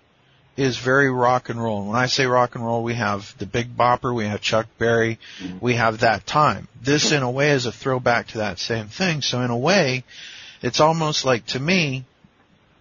is 0.56 0.78
very 0.78 1.10
rock 1.10 1.48
and 1.48 1.62
roll. 1.62 1.80
And 1.80 1.88
when 1.88 1.98
I 1.98 2.06
say 2.06 2.26
rock 2.26 2.54
and 2.54 2.64
roll, 2.64 2.82
we 2.82 2.94
have 2.94 3.36
the 3.38 3.46
Big 3.46 3.76
Bopper, 3.76 4.14
we 4.14 4.24
have 4.26 4.40
Chuck 4.40 4.66
Berry, 4.78 5.18
we 5.60 5.74
have 5.74 6.00
that 6.00 6.26
time. 6.26 6.68
This, 6.82 7.12
in 7.12 7.22
a 7.22 7.30
way, 7.30 7.50
is 7.50 7.66
a 7.66 7.72
throwback 7.72 8.28
to 8.28 8.38
that 8.38 8.58
same 8.58 8.86
thing. 8.86 9.20
So, 9.22 9.42
in 9.42 9.50
a 9.50 9.56
way, 9.56 10.04
it's 10.62 10.80
almost 10.80 11.24
like 11.24 11.46
to 11.46 11.60
me, 11.60 12.04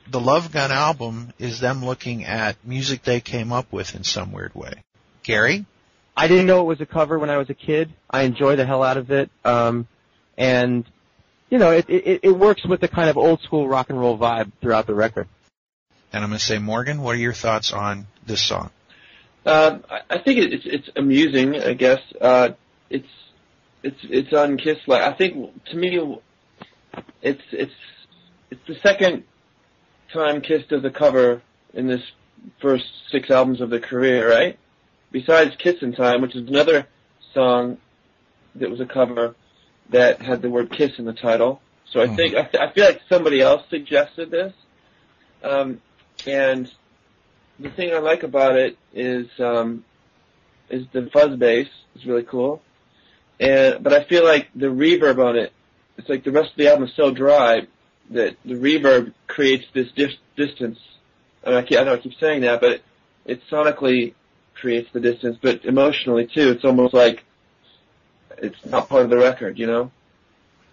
the 0.09 0.19
Love 0.19 0.51
Gun 0.51 0.71
album 0.71 1.33
is 1.39 1.59
them 1.59 1.83
looking 1.83 2.25
at 2.25 2.55
music 2.63 3.03
they 3.03 3.19
came 3.19 3.51
up 3.51 3.71
with 3.71 3.95
in 3.95 4.03
some 4.03 4.31
weird 4.31 4.53
way. 4.55 4.83
Gary, 5.23 5.65
I 6.15 6.27
didn't 6.27 6.45
know 6.45 6.61
it 6.61 6.65
was 6.65 6.81
a 6.81 6.85
cover 6.85 7.19
when 7.19 7.29
I 7.29 7.37
was 7.37 7.49
a 7.49 7.53
kid. 7.53 7.91
I 8.09 8.21
enjoy 8.21 8.55
the 8.55 8.65
hell 8.65 8.83
out 8.83 8.97
of 8.97 9.11
it. 9.11 9.29
Um, 9.43 9.87
and, 10.37 10.85
you 11.49 11.57
know, 11.57 11.71
it, 11.71 11.89
it, 11.89 12.19
it 12.23 12.31
works 12.31 12.65
with 12.65 12.81
the 12.81 12.87
kind 12.87 13.09
of 13.09 13.17
old 13.17 13.41
school 13.41 13.67
rock 13.67 13.89
and 13.89 13.99
roll 13.99 14.17
vibe 14.17 14.51
throughout 14.61 14.87
the 14.87 14.93
record. 14.93 15.27
And 16.13 16.23
I'm 16.23 16.29
gonna 16.29 16.39
say 16.39 16.59
Morgan. 16.59 17.01
What 17.01 17.15
are 17.15 17.19
your 17.19 17.33
thoughts 17.33 17.73
on 17.73 18.07
this 18.25 18.43
song? 18.43 18.71
Um, 19.45 19.83
I, 19.89 19.99
I 20.09 20.17
think 20.19 20.39
it's 20.39 20.65
it's 20.65 20.89
amusing. 20.95 21.61
I 21.61 21.73
guess 21.73 21.99
uh, 22.19 22.49
it's 22.89 23.07
it's 23.83 23.99
it's 24.03 24.33
on 24.33 24.57
Kiss. 24.57 24.77
Like 24.87 25.01
I 25.01 25.13
think 25.13 25.65
to 25.65 25.75
me, 25.75 26.17
it's 27.21 27.41
it's 27.51 27.73
it's 28.49 28.61
the 28.67 28.75
second 28.81 29.23
time 30.13 30.41
Kiss 30.41 30.63
does 30.67 30.83
a 30.83 30.89
cover 30.89 31.41
in 31.73 31.87
this 31.87 32.01
first 32.61 32.85
six 33.11 33.29
albums 33.29 33.61
of 33.61 33.69
their 33.69 33.79
career, 33.79 34.29
right? 34.29 34.57
Besides 35.11 35.55
"Kissin' 35.57 35.93
Time," 35.93 36.21
which 36.21 36.35
is 36.35 36.47
another 36.47 36.87
song 37.33 37.77
that 38.55 38.69
was 38.69 38.79
a 38.79 38.85
cover 38.85 39.35
that 39.89 40.21
had 40.21 40.41
the 40.41 40.49
word 40.49 40.71
"Kiss" 40.71 40.91
in 40.97 41.05
the 41.05 41.13
title. 41.13 41.61
So 41.91 42.01
I 42.01 42.07
think 42.15 42.35
I, 42.35 42.43
th- 42.43 42.55
I 42.55 42.73
feel 42.73 42.85
like 42.85 43.01
somebody 43.07 43.41
else 43.41 43.61
suggested 43.69 44.31
this, 44.31 44.53
um, 45.43 45.81
and 46.27 46.71
the 47.59 47.69
thing 47.69 47.93
I 47.93 47.99
like 47.99 48.23
about 48.23 48.55
it 48.55 48.77
is 48.93 49.27
um, 49.39 49.83
is 50.69 50.85
the 50.91 51.09
fuzz 51.11 51.37
bass 51.37 51.67
is 51.95 52.05
really 52.05 52.23
cool, 52.23 52.61
and 53.39 53.83
but 53.83 53.93
I 53.93 54.03
feel 54.03 54.23
like 54.23 54.49
the 54.55 54.67
reverb 54.67 55.23
on 55.23 55.37
it, 55.37 55.53
it's 55.97 56.09
like 56.09 56.23
the 56.23 56.31
rest 56.31 56.51
of 56.51 56.57
the 56.57 56.67
album 56.69 56.87
is 56.87 56.95
so 56.95 57.11
dry 57.11 57.67
that 58.11 58.35
the 58.45 58.55
reverb 58.55 59.13
creates 59.27 59.65
this 59.73 59.91
dis- 59.95 60.17
distance. 60.35 60.79
And 61.43 61.55
I, 61.55 61.61
keep, 61.61 61.79
I 61.79 61.83
know 61.83 61.93
I 61.93 61.97
keep 61.97 62.17
saying 62.19 62.41
that, 62.41 62.59
but 62.59 62.71
it, 62.71 62.83
it 63.25 63.41
sonically 63.51 64.13
creates 64.55 64.89
the 64.93 64.99
distance, 64.99 65.37
but 65.41 65.65
emotionally 65.65 66.27
too. 66.27 66.51
It's 66.51 66.65
almost 66.65 66.93
like 66.93 67.23
it's 68.37 68.65
not 68.65 68.89
part 68.89 69.03
of 69.03 69.09
the 69.09 69.17
record, 69.17 69.59
you 69.59 69.67
know. 69.67 69.91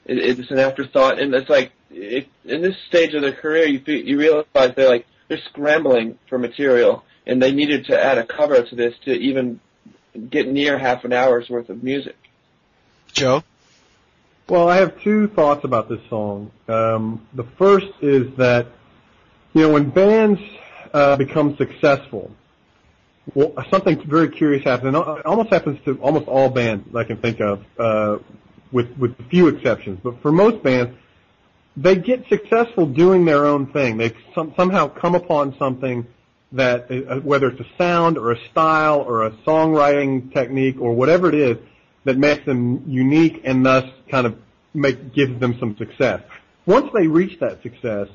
It, 0.05 0.19
it's 0.19 0.51
an 0.51 0.59
afterthought, 0.59 1.19
and 1.19 1.35
it's 1.35 1.51
like 1.51 1.73
if, 1.91 2.27
in 2.45 2.63
this 2.63 2.77
stage 2.89 3.15
of 3.15 3.23
their 3.23 3.33
career, 3.33 3.67
you 3.67 3.81
you 3.87 4.19
realize 4.19 4.75
they're 4.75 4.89
like 4.89 5.07
they're 5.29 5.41
scrambling 5.51 6.19
for 6.29 6.39
material, 6.39 7.05
and 7.27 7.41
they 7.43 7.53
needed 7.53 7.87
to 7.87 8.03
add 8.03 8.19
a 8.19 8.27
cover 8.27 8.63
to 8.63 8.75
this 8.75 8.95
to 9.05 9.13
even 9.13 9.61
get 10.31 10.49
near 10.49 10.79
half 10.79 11.05
an 11.05 11.13
hour's 11.13 11.49
worth 11.49 11.71
of 11.71 11.83
music. 11.83 12.17
Joe. 13.13 13.43
Well, 14.49 14.69
I 14.69 14.77
have 14.77 15.01
two 15.01 15.29
thoughts 15.29 15.65
about 15.65 15.89
this 15.89 16.01
song. 16.11 16.51
Um, 16.69 17.27
the 17.33 17.45
first 17.45 17.87
is 18.01 18.37
that, 18.37 18.67
you 19.55 19.63
know, 19.63 19.71
when 19.71 19.91
bands 19.91 20.41
uh, 20.93 21.17
become 21.17 21.57
successful, 21.57 22.31
well, 23.35 23.55
something 23.71 24.03
very 24.07 24.29
curious 24.29 24.65
happens. 24.65 24.95
And 24.95 24.97
it 24.97 25.27
almost 25.27 25.51
happens 25.51 25.79
to 25.85 25.97
almost 25.99 26.27
all 26.27 26.51
bands 26.51 26.95
I 26.95 27.05
can 27.05 27.19
think 27.19 27.41
of, 27.41 27.65
uh, 27.79 28.19
with 28.73 28.91
with 28.99 29.19
a 29.21 29.23
few 29.25 29.49
exceptions. 29.49 30.01
But 30.03 30.21
for 30.23 30.33
most 30.33 30.63
bands, 30.63 30.99
they 31.77 31.97
get 31.97 32.29
successful 32.29 32.87
doing 32.87 33.25
their 33.25 33.47
own 33.47 33.73
thing. 33.73 33.97
They 33.97 34.13
some, 34.35 34.53
somehow 34.57 34.89
come 34.89 35.15
upon 35.15 35.57
something 35.59 36.07
that, 36.53 36.91
uh, 36.91 37.21
whether 37.21 37.49
it's 37.49 37.61
a 37.61 37.77
sound 37.79 38.19
or 38.19 38.33
a 38.33 38.49
style 38.51 39.01
or 39.01 39.25
a 39.25 39.31
songwriting 39.47 40.33
technique 40.33 40.81
or 40.81 40.93
whatever 40.93 41.29
it 41.29 41.35
is, 41.35 41.57
that 42.05 42.19
makes 42.19 42.45
them 42.45 42.85
unique 42.87 43.41
and 43.45 43.65
thus 43.65 43.89
kind 44.11 44.27
of 44.27 44.37
make 44.75 45.15
gives 45.15 45.39
them 45.41 45.57
some 45.59 45.77
success. 45.77 46.21
Once 46.67 46.91
they 46.95 47.07
reach 47.07 47.39
that 47.41 47.63
success, 47.63 48.09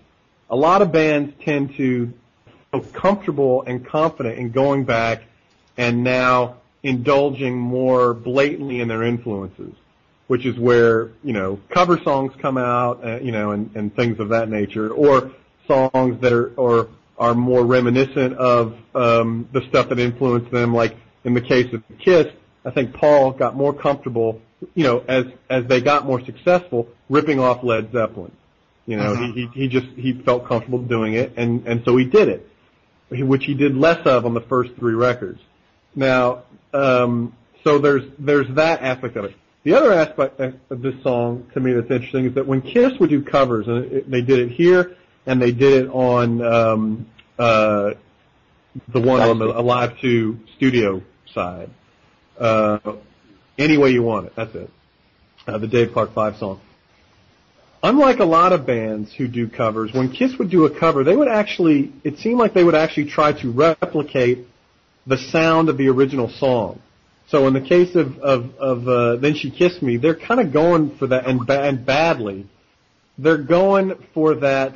a 0.49 0.55
lot 0.55 0.82
of 0.82 0.91
bands 0.91 1.34
tend 1.43 1.76
to 1.76 2.14
feel 2.72 2.82
comfortable 2.82 3.64
and 3.64 3.86
confident 3.86 4.38
in 4.38 4.51
going 4.51 4.84
back 4.84 5.24
and 5.78 6.03
now 6.03 6.58
indulging 6.84 7.58
more 7.58 8.14
blatantly 8.14 8.80
in 8.80 8.88
their 8.88 9.03
influences, 9.03 9.74
which 10.28 10.45
is 10.45 10.57
where 10.59 11.11
you 11.23 11.34
know 11.34 11.59
cover 11.69 11.99
songs 12.03 12.34
come 12.41 12.57
out, 12.57 13.03
uh, 13.05 13.19
you 13.19 13.32
know, 13.32 13.51
and, 13.51 13.69
and 13.75 13.95
things 13.95 14.19
of 14.19 14.30
that 14.30 14.49
nature, 14.49 14.89
or 14.91 15.32
songs 15.67 16.19
that 16.21 16.34
are 16.34 16.53
or 16.55 16.89
are 17.17 17.34
more 17.34 17.65
reminiscent 17.65 18.34
of 18.38 18.75
um, 18.93 19.47
the 19.51 19.61
stuff 19.69 19.89
that 19.89 19.99
influenced 19.99 20.51
them. 20.51 20.73
Like 20.73 20.95
in 21.23 21.34
the 21.34 21.41
case 21.41 21.73
of 21.73 21.84
Kiss, 21.99 22.28
I 22.65 22.71
think 22.71 22.93
Paul 22.93 23.32
got 23.32 23.55
more 23.55 23.73
comfortable, 23.73 24.41
you 24.75 24.84
know, 24.84 25.03
as 25.07 25.25
as 25.49 25.65
they 25.65 25.82
got 25.82 26.05
more 26.05 26.23
successful, 26.25 26.88
ripping 27.09 27.39
off 27.39 27.63
Led 27.63 27.91
Zeppelin. 27.91 28.32
You 28.86 28.95
know, 28.97 29.15
Mhm. 29.15 29.34
he, 29.34 29.41
he 29.41 29.61
he 29.61 29.67
just 29.67 29.88
he 29.97 30.13
felt 30.13 30.45
comfortable 30.47 30.80
doing 30.80 31.13
it, 31.13 31.34
and 31.38 31.65
and 31.67 31.84
so 31.86 31.97
he 31.97 32.05
did 32.05 32.28
it. 32.30 32.49
which 33.09 33.45
he 33.45 33.53
did 33.53 33.73
less 33.75 34.05
of 34.05 34.25
on 34.25 34.34
the 34.34 34.41
first 34.41 34.71
three 34.78 34.93
records. 34.93 35.39
Now, 35.95 36.43
um, 36.73 37.34
so 37.63 37.80
there's 37.80 38.03
there's 38.19 38.47
that 38.55 38.82
aspect 38.82 39.15
of 39.15 39.23
it. 39.25 39.36
The 39.64 39.74
other 39.74 39.91
aspect 39.91 40.39
of 40.39 40.82
this 40.82 41.01
song 41.03 41.49
to 41.53 41.60
me 41.60 41.74
that's 41.74 41.91
interesting 41.91 42.26
is 42.26 42.36
that 42.36 42.47
when 42.47 42.62
Kiss 42.62 42.93
would 42.99 43.10
do 43.10 43.22
covers, 43.22 43.68
and 43.68 43.91
it, 43.91 44.10
they 44.10 44.22
did 44.22 44.39
it 44.39 44.51
here, 44.51 44.95
and 45.26 45.41
they 45.41 45.51
did 45.51 45.86
it 45.86 45.89
on 45.89 46.41
um, 46.41 47.10
uh, 47.38 47.91
the 48.88 49.01
one 49.01 49.22
on 49.22 49.39
the 49.39 49.45
Alive 49.45 49.99
2 49.99 50.39
studio 50.55 51.01
side. 51.34 51.70
Uh, 52.39 52.80
any 53.58 53.78
way 53.78 53.89
you 53.89 54.03
want 54.03 54.28
it, 54.28 54.34
that's 54.36 54.55
it. 54.55 54.70
Uh, 55.45 55.58
the 55.58 55.68
Dave 55.68 55.91
Clark 55.91 56.14
5 56.14 56.38
song. 56.38 56.62
Unlike 57.84 58.20
a 58.20 58.26
lot 58.26 58.53
of 58.53 58.66
bands 58.66 59.14
who 59.14 59.28
do 59.28 59.47
covers, 59.47 59.93
when 59.93 60.12
Kiss 60.12 60.38
would 60.39 60.49
do 60.49 60.66
a 60.66 60.80
cover, 60.80 61.03
they 61.03 61.16
would 61.16 61.28
actually, 61.28 61.93
it 62.03 62.18
seemed 62.18 62.39
like 62.39 62.53
they 62.53 62.64
would 62.64 62.76
actually 62.76 63.05
try 63.05 63.34
to 63.34 63.51
replicate 63.51 64.47
the 65.05 65.18
sound 65.18 65.70
of 65.70 65.78
the 65.78 65.88
original 65.88 66.30
song. 66.30 66.82
So 67.28 67.45
in 67.47 67.53
the 67.53 67.61
case 67.61 67.95
of 67.95 68.17
of, 68.19 68.55
of 68.55 68.88
uh, 68.88 69.15
Then 69.17 69.36
She 69.36 69.51
Kissed 69.51 69.82
Me, 69.82 69.97
they're 69.97 70.15
kind 70.15 70.39
of 70.39 70.53
going 70.53 70.97
for 70.97 71.07
that, 71.07 71.28
and, 71.28 71.45
ba- 71.45 71.63
and 71.63 71.86
badly, 71.86 72.47
they're 73.17 73.38
going 73.38 73.95
for 74.13 74.36
that, 74.36 74.75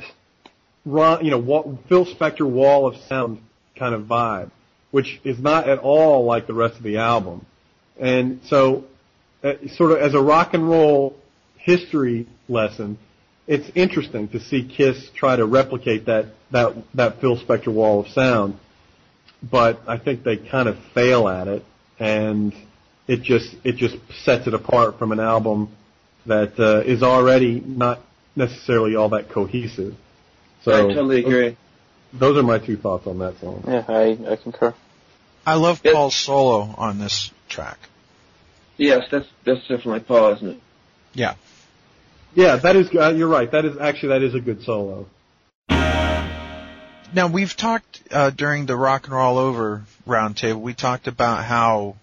you 0.84 1.30
know, 1.30 1.78
Phil 1.88 2.06
Spector 2.06 2.48
wall 2.48 2.86
of 2.86 2.96
sound 3.08 3.40
kind 3.78 3.94
of 3.94 4.02
vibe, 4.02 4.50
which 4.90 5.20
is 5.24 5.38
not 5.38 5.68
at 5.68 5.78
all 5.78 6.24
like 6.24 6.46
the 6.46 6.54
rest 6.54 6.76
of 6.76 6.82
the 6.82 6.98
album. 6.98 7.46
And 7.98 8.40
so, 8.46 8.84
uh, 9.42 9.54
sort 9.74 9.92
of 9.92 9.98
as 9.98 10.14
a 10.14 10.20
rock 10.20 10.54
and 10.54 10.68
roll 10.68 11.16
history 11.56 12.28
lesson, 12.48 12.98
it's 13.46 13.70
interesting 13.74 14.28
to 14.28 14.40
see 14.40 14.68
Kiss 14.68 15.10
try 15.14 15.36
to 15.36 15.46
replicate 15.46 16.06
that 16.06 16.26
that 16.50 16.74
that 16.94 17.20
Phil 17.20 17.36
Spector 17.38 17.72
wall 17.72 18.00
of 18.00 18.08
sound, 18.08 18.58
but 19.42 19.80
I 19.86 19.98
think 19.98 20.22
they 20.22 20.36
kind 20.36 20.68
of 20.68 20.76
fail 20.94 21.28
at 21.28 21.48
it, 21.48 21.64
and 22.02 22.52
it 23.06 23.22
just 23.22 23.54
it 23.62 23.76
just 23.76 23.96
sets 24.24 24.48
it 24.48 24.54
apart 24.54 24.98
from 24.98 25.12
an 25.12 25.20
album 25.20 25.68
that 26.26 26.58
uh, 26.58 26.80
is 26.80 27.02
already 27.02 27.60
not 27.60 28.00
necessarily 28.34 28.96
all 28.96 29.10
that 29.10 29.28
cohesive. 29.28 29.94
So 30.62 30.72
I 30.72 30.92
totally 30.92 31.20
agree. 31.20 31.56
Those 32.12 32.36
are 32.36 32.42
my 32.42 32.58
two 32.58 32.76
thoughts 32.76 33.06
on 33.06 33.20
that 33.20 33.38
song. 33.40 33.64
Yeah, 33.66 33.84
I, 33.88 34.18
I 34.32 34.36
concur. 34.36 34.74
I 35.46 35.54
love 35.54 35.80
Yep. 35.84 35.94
Paul's 35.94 36.16
solo 36.16 36.74
on 36.76 36.98
this 36.98 37.30
track. 37.48 37.78
Yes, 38.76 39.06
that's 39.10 39.28
that's 39.44 39.60
definitely 39.62 40.00
Paul, 40.00 40.34
isn't 40.34 40.48
it? 40.48 40.60
Yeah. 41.14 41.34
Yeah, 42.34 42.56
that 42.56 42.74
is. 42.76 42.90
Uh, 42.92 43.12
you're 43.14 43.28
right. 43.28 43.50
That 43.50 43.64
is 43.64 43.76
actually 43.78 44.08
that 44.10 44.22
is 44.22 44.34
a 44.34 44.40
good 44.40 44.62
solo. 44.62 45.06
Now 47.14 47.28
we've 47.30 47.54
talked 47.54 48.02
uh, 48.10 48.30
during 48.30 48.66
the 48.66 48.76
Rock 48.76 49.04
and 49.04 49.14
Roll 49.14 49.36
Over 49.38 49.84
roundtable. 50.06 50.60
We 50.60 50.74
talked 50.74 51.08
about 51.08 51.44
how 51.44 51.96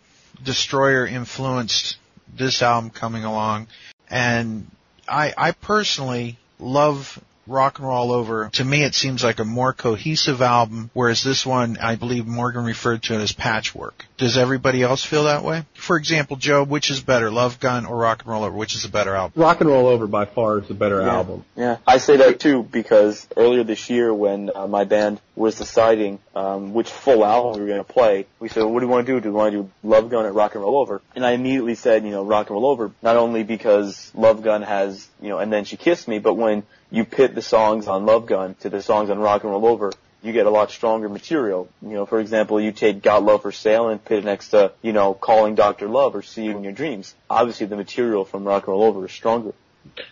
Destroyer 0.43 1.05
influenced 1.05 1.97
this 2.33 2.61
album 2.61 2.89
coming 2.91 3.23
along, 3.23 3.67
and 4.09 4.69
I, 5.07 5.33
I 5.37 5.51
personally 5.51 6.37
love 6.59 7.21
Rock 7.49 7.79
and 7.79 7.87
Roll 7.87 8.11
Over. 8.11 8.49
To 8.53 8.63
me, 8.63 8.83
it 8.83 8.93
seems 8.93 9.23
like 9.23 9.39
a 9.39 9.45
more 9.45 9.73
cohesive 9.73 10.41
album, 10.41 10.91
whereas 10.93 11.23
this 11.23 11.45
one, 11.45 11.77
I 11.81 11.95
believe 11.95 12.27
Morgan 12.27 12.63
referred 12.63 13.03
to 13.03 13.15
it 13.15 13.21
as 13.21 13.31
patchwork. 13.31 14.05
Does 14.17 14.37
everybody 14.37 14.83
else 14.83 15.03
feel 15.03 15.23
that 15.23 15.43
way? 15.43 15.63
For 15.73 15.97
example, 15.97 16.37
Joe, 16.37 16.63
which 16.63 16.91
is 16.91 16.99
better, 16.99 17.31
Love 17.31 17.59
Gun 17.59 17.85
or 17.85 17.97
Rock 17.97 18.19
and 18.23 18.31
Roll 18.31 18.43
Over? 18.43 18.55
Which 18.55 18.75
is 18.75 18.85
a 18.85 18.89
better 18.89 19.15
album? 19.15 19.41
Rock 19.41 19.61
and 19.61 19.69
Roll 19.69 19.87
Over 19.87 20.05
by 20.07 20.25
far 20.25 20.59
is 20.59 20.67
the 20.67 20.73
better 20.75 21.01
Yeah. 21.01 21.13
album. 21.15 21.43
Yeah, 21.55 21.77
I 21.87 21.97
say 21.97 22.17
that 22.17 22.39
too 22.39 22.63
because 22.63 23.27
earlier 23.35 23.63
this 23.63 23.89
year 23.89 24.13
when 24.13 24.51
uh, 24.53 24.67
my 24.67 24.83
band 24.83 25.19
was 25.35 25.55
deciding 25.57 26.19
um, 26.35 26.73
which 26.73 26.89
full 26.89 27.25
album 27.25 27.53
we 27.53 27.61
were 27.61 27.67
going 27.67 27.83
to 27.83 27.93
play, 27.93 28.27
we 28.39 28.49
said, 28.49 28.63
well, 28.63 28.73
"What 28.73 28.81
do 28.81 28.85
you 28.85 28.91
want 28.91 29.07
to 29.07 29.13
do? 29.13 29.19
Do 29.21 29.29
we 29.29 29.35
want 29.35 29.51
to 29.53 29.63
do 29.63 29.69
Love 29.83 30.09
Gun 30.09 30.25
or 30.25 30.31
Rock 30.33 30.53
and 30.55 30.63
Roll 30.63 30.77
Over?" 30.77 31.01
And 31.15 31.25
I 31.25 31.31
immediately 31.31 31.75
said, 31.75 32.03
you 32.03 32.11
know, 32.11 32.23
Rock 32.23 32.47
and 32.47 32.55
Roll 32.55 32.65
Over, 32.67 32.91
not 33.01 33.15
only 33.17 33.43
because 33.43 34.11
Love 34.13 34.43
Gun 34.43 34.61
has, 34.61 35.07
you 35.21 35.29
know, 35.29 35.39
and 35.39 35.51
then 35.51 35.63
she 35.65 35.77
kissed 35.77 36.07
me, 36.07 36.19
but 36.19 36.33
when 36.35 36.63
you 36.91 37.05
pit 37.05 37.35
the 37.35 37.41
songs 37.41 37.87
on 37.87 38.05
Love 38.05 38.25
Gun 38.25 38.55
to 38.61 38.69
the 38.69 38.81
songs 38.81 39.09
on 39.09 39.19
Rock 39.19 39.43
and 39.43 39.51
Roll 39.51 39.65
Over, 39.65 39.91
you 40.21 40.33
get 40.33 40.45
a 40.45 40.49
lot 40.49 40.71
stronger 40.71 41.07
material. 41.07 41.69
You 41.81 41.89
know, 41.89 42.05
for 42.05 42.19
example, 42.19 42.59
you 42.59 42.71
take 42.71 43.01
Got 43.01 43.23
Love 43.23 43.41
for 43.41 43.51
Sale 43.51 43.89
and 43.89 44.03
put 44.03 44.17
it 44.17 44.25
next 44.25 44.49
to, 44.49 44.73
you 44.81 44.91
know, 44.91 45.13
Calling 45.13 45.55
Dr. 45.55 45.87
Love 45.87 46.15
or 46.15 46.21
See 46.21 46.43
You 46.43 46.51
in 46.51 46.63
Your 46.63 46.73
Dreams. 46.73 47.15
Obviously, 47.29 47.67
the 47.67 47.77
material 47.77 48.25
from 48.25 48.43
Rock 48.43 48.63
and 48.63 48.73
Roll 48.73 48.83
Over 48.83 49.05
is 49.05 49.11
stronger. 49.11 49.53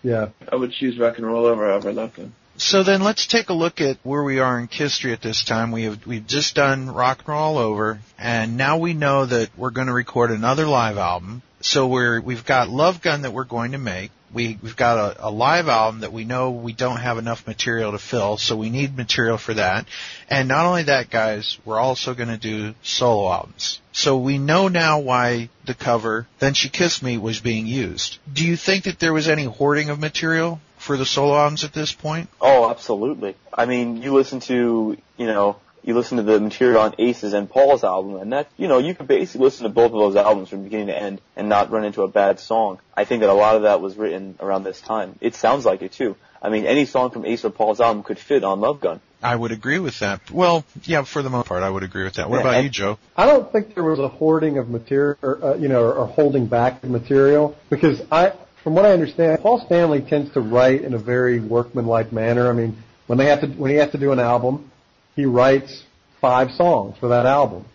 Yeah. 0.03 0.29
I 0.49 0.55
would 0.55 0.71
choose 0.71 0.97
Rock 0.97 1.17
and 1.17 1.27
Roll 1.27 1.45
Over 1.45 1.71
over 1.71 1.91
Love 1.91 2.15
Gun. 2.15 2.33
So 2.59 2.81
then 2.81 3.01
let's 3.01 3.27
take 3.27 3.49
a 3.49 3.53
look 3.53 3.81
at 3.81 3.97
where 4.01 4.23
we 4.23 4.39
are 4.39 4.59
in 4.59 4.67
history 4.67 5.13
at 5.13 5.21
this 5.21 5.43
time. 5.43 5.71
We 5.71 5.83
have 5.83 6.07
we've 6.07 6.25
just 6.25 6.55
done 6.55 6.89
rock 6.89 7.19
and 7.19 7.27
roll 7.27 7.59
over, 7.59 7.99
and 8.17 8.57
now 8.57 8.79
we 8.79 8.93
know 8.93 9.27
that 9.27 9.55
we're 9.55 9.69
going 9.69 9.87
to 9.87 9.93
record 9.93 10.31
another 10.31 10.65
live 10.65 10.97
album. 10.97 11.43
So 11.61 11.87
we're 11.87 12.19
we've 12.19 12.45
got 12.45 12.67
Love 12.69 13.01
Gun 13.01 13.21
that 13.21 13.31
we're 13.31 13.43
going 13.43 13.73
to 13.73 13.77
make. 13.77 14.09
We 14.33 14.57
we've 14.61 14.75
got 14.75 14.97
a, 14.97 15.27
a 15.27 15.31
live 15.31 15.67
album 15.67 16.01
that 16.01 16.11
we 16.11 16.25
know 16.25 16.51
we 16.51 16.73
don't 16.73 16.97
have 16.97 17.17
enough 17.17 17.47
material 17.47 17.93
to 17.93 17.99
fill, 17.99 18.37
so 18.37 18.55
we 18.55 18.69
need 18.69 18.95
material 18.97 19.37
for 19.37 19.53
that. 19.53 19.85
And 20.29 20.47
not 20.47 20.65
only 20.65 20.83
that, 20.83 21.09
guys, 21.09 21.57
we're 21.65 21.79
also 21.79 22.13
going 22.13 22.29
to 22.29 22.37
do 22.37 22.75
solo 22.83 23.31
albums. 23.31 23.79
So 23.93 24.17
we 24.17 24.37
know 24.37 24.67
now 24.67 24.99
why 24.99 25.49
the 25.65 25.73
cover 25.73 26.27
"Then 26.39 26.53
She 26.53 26.69
Kissed 26.69 27.01
Me" 27.01 27.17
was 27.17 27.39
being 27.39 27.67
used. 27.67 28.17
Do 28.31 28.45
you 28.45 28.57
think 28.57 28.83
that 28.83 28.99
there 28.99 29.13
was 29.13 29.27
any 29.27 29.45
hoarding 29.45 29.89
of 29.89 29.99
material 29.99 30.59
for 30.77 30.97
the 30.97 31.05
solo 31.05 31.35
albums 31.35 31.63
at 31.63 31.73
this 31.73 31.93
point? 31.93 32.29
Oh, 32.39 32.69
absolutely. 32.69 33.35
I 33.53 33.65
mean, 33.65 34.01
you 34.01 34.13
listen 34.13 34.39
to, 34.41 34.97
you 35.17 35.25
know, 35.25 35.57
you 35.87 35.93
listen 35.93 36.17
to 36.17 36.23
the 36.23 36.39
material 36.39 36.81
on 36.81 36.93
Aces 36.99 37.31
and 37.31 37.49
Paul's 37.49 37.83
album, 37.85 38.17
and 38.17 38.33
that, 38.33 38.49
you 38.57 38.67
know, 38.67 38.77
you 38.77 38.93
could 38.93 39.07
basically 39.07 39.45
listen 39.45 39.63
to 39.63 39.69
both 39.69 39.93
of 39.93 39.93
those 39.93 40.17
albums 40.17 40.49
from 40.49 40.63
beginning 40.65 40.87
to 40.87 41.01
end 41.01 41.21
and 41.37 41.47
not 41.47 41.71
run 41.71 41.85
into 41.85 42.01
a 42.01 42.09
bad 42.09 42.41
song. 42.41 42.79
I 42.95 43.05
think 43.05 43.21
that 43.21 43.29
a 43.29 43.33
lot 43.33 43.55
of 43.55 43.61
that 43.61 43.79
was 43.79 43.95
written 43.95 44.35
around 44.41 44.63
this 44.63 44.81
time. 44.81 45.15
It 45.21 45.33
sounds 45.33 45.65
like 45.65 45.81
it 45.81 45.93
too. 45.93 46.17
I 46.41 46.49
mean, 46.49 46.65
any 46.65 46.85
song 46.85 47.11
from 47.11 47.25
Ace 47.25 47.45
or 47.45 47.51
Paul's 47.51 47.79
album 47.79 48.03
could 48.03 48.19
fit 48.19 48.43
on 48.43 48.59
Love 48.59 48.81
Gun. 48.81 48.99
I 49.23 49.33
would 49.33 49.51
agree 49.51 49.79
with 49.79 49.97
that. 49.99 50.29
Well, 50.29 50.65
yeah, 50.83 51.03
for 51.03 51.21
the 51.21 51.29
most 51.29 51.47
part, 51.47 51.63
I 51.63 51.69
would 51.69 51.83
agree 51.83 52.03
with 52.03 52.15
that. 52.15 52.29
What 52.29 52.43
Yeah, 52.43 52.51
about 52.51 52.63
you, 52.65 52.69
Joe? 52.69 52.99
I 53.15 53.25
don't 53.25 53.49
think 53.51 53.73
there 53.73 53.83
was 53.83 53.97
a 53.99 54.09
hoarding 54.09 54.57
of 54.57 54.69
material, 54.69 55.17
or, 55.21 55.43
uh, 55.43 55.55
you 55.55 55.69
know, 55.69 55.83
or, 55.83 55.93
or 55.93 56.07
holding 56.07 56.47
back 56.47 56.81
the 56.81 56.87
material 56.89 57.55
because 57.69 58.01
I, 58.11 58.33
from 58.61 58.75
what 58.75 58.85
I 58.85 58.91
understand, 58.91 59.41
Paul 59.41 59.65
Stanley 59.65 60.01
tends 60.01 60.33
to 60.33 60.41
write 60.41 60.81
in 60.81 60.93
a 60.93 60.97
very 60.99 61.39
workmanlike 61.39 62.11
manner. 62.11 62.49
I 62.49 62.53
mean, 62.53 62.77
when 63.07 63.17
they 63.17 63.27
have 63.27 63.39
to, 63.39 63.47
when 63.47 63.71
he 63.71 63.77
has 63.77 63.91
to 63.91 63.97
do 63.97 64.11
an 64.11 64.19
album, 64.19 64.69
he 65.17 65.25
writes 65.25 65.83
five 66.21 66.51
songs 66.51 66.95
for 66.99 67.09
that 67.09 67.25
album. 67.25 67.65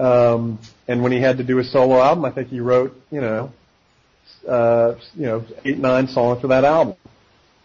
Um, 0.00 0.58
and 0.88 1.02
when 1.02 1.12
he 1.12 1.20
had 1.20 1.36
to 1.36 1.44
do 1.44 1.60
a 1.60 1.64
solo 1.64 2.00
album, 2.00 2.24
I 2.24 2.32
think 2.32 2.48
he 2.48 2.58
wrote, 2.58 2.96
you 3.12 3.20
know, 3.20 3.52
uh, 4.48 4.94
you 5.14 5.26
know, 5.26 5.44
eight, 5.64 5.78
nine 5.78 6.08
songs 6.08 6.40
for 6.40 6.48
that 6.48 6.64
album. 6.64 6.96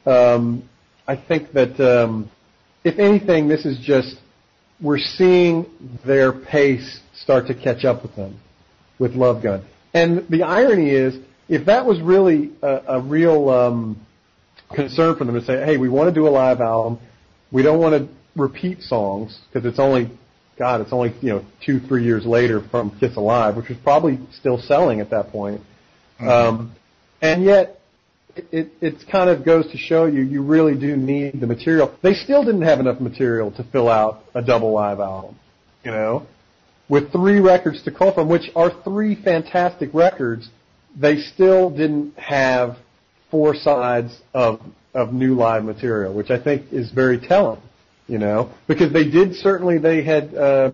Um, 0.06 0.70
I 1.08 1.16
think 1.16 1.54
that, 1.54 1.80
um, 1.80 2.30
if 2.84 3.00
anything, 3.00 3.48
this 3.48 3.66
is 3.66 3.80
just 3.80 4.18
we're 4.80 5.00
seeing 5.00 5.66
their 6.06 6.32
pace 6.32 7.00
start 7.16 7.48
to 7.48 7.56
catch 7.56 7.86
up 7.86 8.04
with 8.04 8.16
them 8.16 8.40
with 9.00 9.16
Love 9.16 9.42
Gun. 9.42 9.66
And 9.94 10.28
the 10.30 10.44
irony 10.44 10.90
is, 10.90 11.18
if 11.48 11.66
that 11.66 11.86
was 11.86 12.02
really 12.02 12.52
a, 12.62 12.82
a 12.88 13.02
real 13.02 13.50
um, 13.50 14.06
concern 14.76 15.16
for 15.16 15.24
them 15.24 15.34
to 15.36 15.44
say, 15.44 15.66
hey, 15.66 15.78
we 15.78 15.90
want 15.90 16.10
to 16.10 16.14
do 16.14 16.28
a 16.28 16.30
live 16.30 16.60
album, 16.60 17.00
we 17.52 17.64
don't 17.64 17.80
want 17.80 17.96
to 17.96 18.17
repeat 18.38 18.82
songs 18.82 19.40
because 19.48 19.68
it's 19.68 19.80
only, 19.80 20.10
God, 20.58 20.82
it's 20.82 20.94
only 20.94 21.14
you 21.22 21.30
know 21.30 21.46
two, 21.66 21.80
three 21.80 22.04
years 22.04 22.26
later 22.26 22.62
from 22.72 22.98
Kiss 23.00 23.16
Alive, 23.16 23.56
which 23.56 23.70
was 23.70 23.78
probably 23.84 24.20
still 24.32 24.58
selling 24.58 25.02
at 25.02 25.10
that 25.10 25.32
point. 25.32 25.62
Um, 26.20 26.76
and 27.22 27.44
yet, 27.44 27.80
it, 28.36 28.48
it 28.52 28.72
it 28.82 28.94
kind 29.12 29.30
of 29.30 29.46
goes 29.46 29.70
to 29.72 29.78
show 29.78 30.06
you 30.06 30.22
you 30.22 30.42
really 30.44 30.78
do 30.78 30.96
need 30.96 31.40
the 31.40 31.48
material. 31.48 31.96
They 32.02 32.14
still 32.14 32.44
didn't 32.44 32.64
have 32.64 32.80
enough 32.80 33.00
material 33.00 33.52
to 33.52 33.64
fill 33.72 33.90
out 33.90 34.24
a 34.34 34.42
double 34.42 34.72
live 34.72 35.00
album, 35.00 35.38
you 35.84 35.92
know, 35.92 36.26
with 36.90 37.12
three 37.12 37.40
records 37.40 37.84
to 37.84 37.92
call 37.92 38.14
from, 38.14 38.30
which 38.30 38.50
are 38.56 38.72
three 38.84 39.16
fantastic 39.16 39.94
records. 39.94 40.50
They 40.96 41.18
still 41.18 41.70
didn't 41.70 42.18
have 42.18 42.78
four 43.30 43.56
sides 43.56 44.20
of 44.34 44.62
of 44.94 45.14
new 45.14 45.36
live 45.36 45.64
material, 45.64 46.14
which 46.14 46.32
I 46.32 46.42
think 46.42 46.74
is 46.74 46.92
very 46.92 47.20
telling, 47.20 47.62
you 48.08 48.18
know, 48.18 48.52
because 48.68 48.92
they 48.94 49.10
did 49.10 49.36
certainly 49.36 49.78
they 49.78 50.04
had 50.04 50.34
uh, 50.34 50.72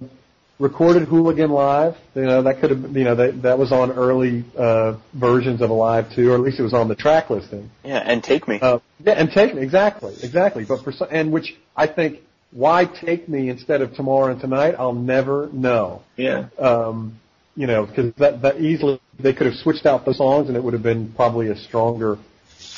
recorded 0.59 1.07
Hooligan 1.07 1.49
live. 1.49 1.95
You 2.15 2.23
know 2.23 2.43
that 2.43 2.59
could 2.59 2.69
have 2.71 2.95
you 2.95 3.03
know 3.03 3.15
that 3.15 3.41
that 3.41 3.57
was 3.57 3.71
on 3.71 3.91
early 3.91 4.45
uh, 4.57 4.97
versions 5.13 5.61
of 5.61 5.69
Alive 5.69 6.05
2, 6.15 6.31
or 6.31 6.36
at 6.36 6.41
least 6.41 6.59
it 6.59 6.63
was 6.63 6.73
on 6.73 6.88
the 6.88 6.95
track 6.95 7.29
listing. 7.29 7.69
Yeah, 7.84 7.97
and 7.97 8.23
Take 8.23 8.47
Me. 8.47 8.59
Uh, 8.61 8.79
yeah, 9.03 9.13
and 9.13 9.29
take 9.31 9.53
me 9.55 9.61
exactly, 9.61 10.15
exactly. 10.21 10.65
But 10.65 10.84
for 10.84 10.91
some, 10.91 11.07
and 11.11 11.31
which 11.31 11.55
I 11.75 11.88
think 11.88 12.19
why 12.51 12.86
take 12.86 13.27
me 13.27 13.49
instead 13.49 13.81
of 13.81 13.95
tomorrow 13.95 14.31
and 14.31 14.39
tonight, 14.39 14.75
I'll 14.77 14.93
never 14.93 15.49
know. 15.51 16.03
Yeah. 16.15 16.49
Um, 16.59 17.19
you 17.55 17.67
know, 17.67 17.86
because 17.86 18.13
that 18.15 18.41
that 18.43 18.61
easily 18.61 18.99
they 19.19 19.34
could 19.34 19.47
have 19.47 19.55
switched 19.55 19.86
out 19.86 20.05
the 20.05 20.13
songs 20.13 20.47
and 20.47 20.57
it 20.57 20.63
would 20.63 20.73
have 20.73 20.84
been 20.84 21.11
probably 21.13 21.49
a 21.49 21.55
stronger 21.55 22.17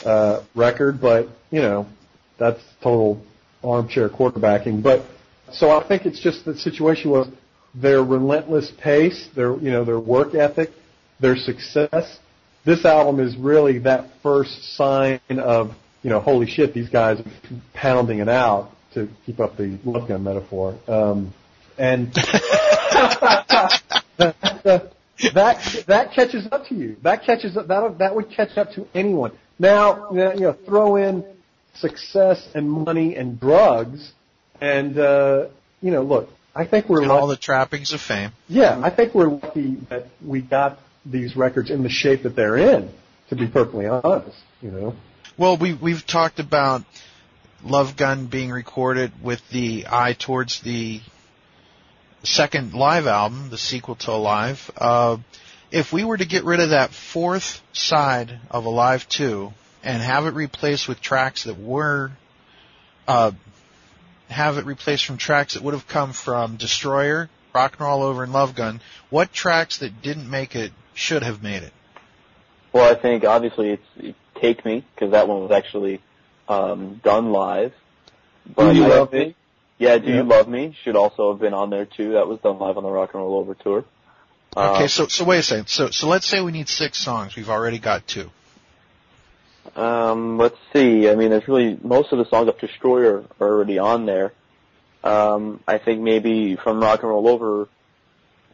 uh, 0.06 0.42
record. 0.54 1.00
But 1.02 1.30
you 1.52 1.62
know, 1.62 1.88
that's 2.38 2.62
total 2.82 3.22
armchair 3.66 4.10
quarterbacking. 4.10 4.82
But 4.84 5.06
so 5.52 5.72
I 5.72 5.88
think 5.88 6.06
it's 6.06 6.20
just 6.20 6.46
the 6.46 6.58
situation 6.58 7.12
was 7.12 7.28
their 7.74 8.04
relentless 8.04 8.72
pace, 8.82 9.28
their 9.36 9.56
you 9.58 9.72
know 9.72 9.84
their 9.84 10.00
work 10.00 10.36
ethic, 10.36 10.72
their 11.20 11.36
success. 11.36 12.20
This 12.66 12.86
album 12.86 13.20
is 13.20 13.36
really 13.38 13.80
that 13.80 14.10
first 14.24 14.76
sign 14.76 15.20
of 15.30 15.72
you 16.02 16.10
know 16.10 16.20
holy 16.20 16.48
shit 16.48 16.74
these 16.74 16.90
guys 16.90 17.20
are 17.20 17.26
pounding 17.74 18.20
it 18.20 18.30
out 18.30 18.72
to 18.94 19.10
keep 19.26 19.40
up 19.40 19.58
the 19.58 19.78
love 19.84 20.08
gun 20.08 20.24
metaphor. 20.24 20.78
Um, 20.88 21.34
and 21.78 22.14
that, 22.14 23.82
that 25.34 25.64
that 25.88 26.14
catches 26.14 26.48
up 26.52 26.68
to 26.68 26.76
you. 26.76 26.96
That 27.04 27.24
catches 27.24 27.58
up. 27.58 27.68
That 27.68 27.98
that 28.00 28.16
would 28.16 28.32
catch 28.32 28.58
up 28.58 28.72
to 28.74 28.88
anyone. 28.94 29.38
Now, 29.60 30.12
you 30.12 30.42
know, 30.42 30.54
throw 30.66 30.96
in 30.98 31.24
success 31.78 32.48
and 32.56 32.70
money 32.72 33.16
and 33.16 33.40
drugs, 33.40 34.12
and 34.62 34.98
uh, 34.98 35.48
you 35.82 35.92
know, 35.92 36.04
look, 36.04 36.30
I 36.56 36.66
think 36.66 36.88
we're 36.90 37.00
And 37.00 37.10
lucky. 37.10 37.20
all 37.22 37.28
the 37.28 37.36
trappings 37.38 37.92
of 37.94 38.02
fame. 38.02 38.32
yeah, 38.48 38.80
I 38.84 38.90
think 38.90 39.14
we're 39.14 39.28
lucky 39.30 39.76
that 39.90 40.08
we 40.26 40.42
got 40.42 40.80
these 41.06 41.36
records 41.36 41.70
in 41.70 41.84
the 41.84 41.90
shape 41.90 42.24
that 42.24 42.36
they're 42.36 42.58
in. 42.58 42.92
To 43.30 43.36
be 43.36 43.48
perfectly 43.48 43.88
honest, 43.88 44.38
you 44.62 44.70
know. 44.72 44.96
Well, 45.38 45.58
we 45.58 45.74
we've 45.74 46.06
talked 46.06 46.40
about 46.40 46.84
Love 47.64 47.98
Gun 47.98 48.28
being 48.28 48.52
recorded 48.52 49.12
with 49.24 49.42
the 49.50 49.88
eye 49.90 50.14
towards 50.18 50.62
the 50.62 51.02
second 52.24 52.74
live 52.74 53.08
album, 53.08 53.50
the 53.50 53.58
sequel 53.58 53.96
to 53.96 54.12
Alive. 54.12 54.70
Uh, 54.78 55.18
if 55.72 55.92
we 55.92 56.04
were 56.04 56.18
to 56.18 56.26
get 56.26 56.44
rid 56.44 56.60
of 56.60 56.70
that 56.70 56.92
fourth 56.92 57.62
side 57.74 58.40
of 58.52 58.66
Alive 58.66 59.08
2 59.10 59.52
and 59.86 60.02
have 60.02 60.26
it 60.26 60.34
replaced 60.34 60.88
with 60.88 61.00
tracks 61.00 61.44
that 61.44 61.58
were, 61.58 62.12
uh, 63.08 63.32
have 64.30 64.58
it 64.58 64.66
replaced 64.66 65.06
from 65.06 65.18
tracks 65.18 65.54
that 65.54 65.64
would 65.64 65.74
have 65.76 65.88
come 65.88 66.12
from 66.12 66.58
Destroyer, 66.58 67.30
Rock 67.54 67.74
and 67.78 67.82
Roll 67.82 68.02
Over, 68.04 68.24
and 68.24 68.34
Love 68.34 68.56
Gun, 68.56 68.82
what 69.10 69.32
tracks 69.32 69.78
that 69.78 70.02
didn't 70.02 70.30
make 70.30 70.56
it 70.56 70.72
should 70.96 71.24
have 71.24 71.42
made 71.44 71.64
it? 71.64 71.72
Well, 72.74 72.92
I 72.92 73.00
think 73.00 73.24
obviously 73.24 73.70
it's 73.72 74.18
Take 74.42 74.66
Me 74.66 74.84
because 74.94 75.12
that 75.12 75.28
one 75.28 75.42
was 75.42 75.52
actually 75.52 76.02
um, 76.50 77.00
done 77.04 77.32
live. 77.32 77.74
But 78.54 78.74
Do 78.74 78.78
You 78.80 78.86
I 78.86 78.88
Love 78.88 79.12
think, 79.12 79.30
Me? 79.30 79.36
Yeah, 79.78 79.98
Do 79.98 80.08
Yeah. 80.10 80.16
You 80.18 80.24
Love 80.24 80.50
Me 80.50 80.76
should 80.84 80.96
also 80.96 81.32
have 81.32 81.40
been 81.40 81.54
on 81.54 81.70
there 81.70 81.86
too. 81.86 82.14
That 82.14 82.28
was 82.28 82.40
done 82.40 82.60
live 82.60 82.78
on 82.78 82.84
the 82.84 82.90
Rock 82.90 83.14
and 83.14 83.22
Roll 83.22 83.38
Over 83.38 83.54
tour. 83.54 83.86
Okay, 84.58 84.84
Um, 84.84 84.88
so 84.90 85.08
so 85.08 85.26
wait 85.26 85.40
a 85.40 85.44
second. 85.44 85.68
So 85.70 85.90
so 85.92 86.08
let's 86.08 86.26
say 86.26 86.42
we 86.42 86.52
need 86.52 86.68
six 86.70 86.98
songs. 86.98 87.36
We've 87.36 87.50
already 87.50 87.78
got 87.80 88.08
two. 88.08 88.32
Um, 89.76 90.38
let's 90.38 90.58
see. 90.74 91.10
I 91.10 91.16
mean, 91.16 91.30
there's 91.32 91.48
really 91.48 91.78
most 91.84 92.12
of 92.12 92.18
the 92.18 92.26
songs 92.26 92.48
of 92.48 92.60
Destroyer 92.60 93.26
are 93.40 93.48
already 93.48 93.78
on 93.80 94.06
there. 94.06 94.34
Um, 95.04 95.62
I 95.68 95.78
think 95.78 96.02
maybe 96.02 96.56
from 96.56 96.82
Rock 96.82 97.02
and 97.02 97.10
Roll 97.10 97.28
Over. 97.28 97.68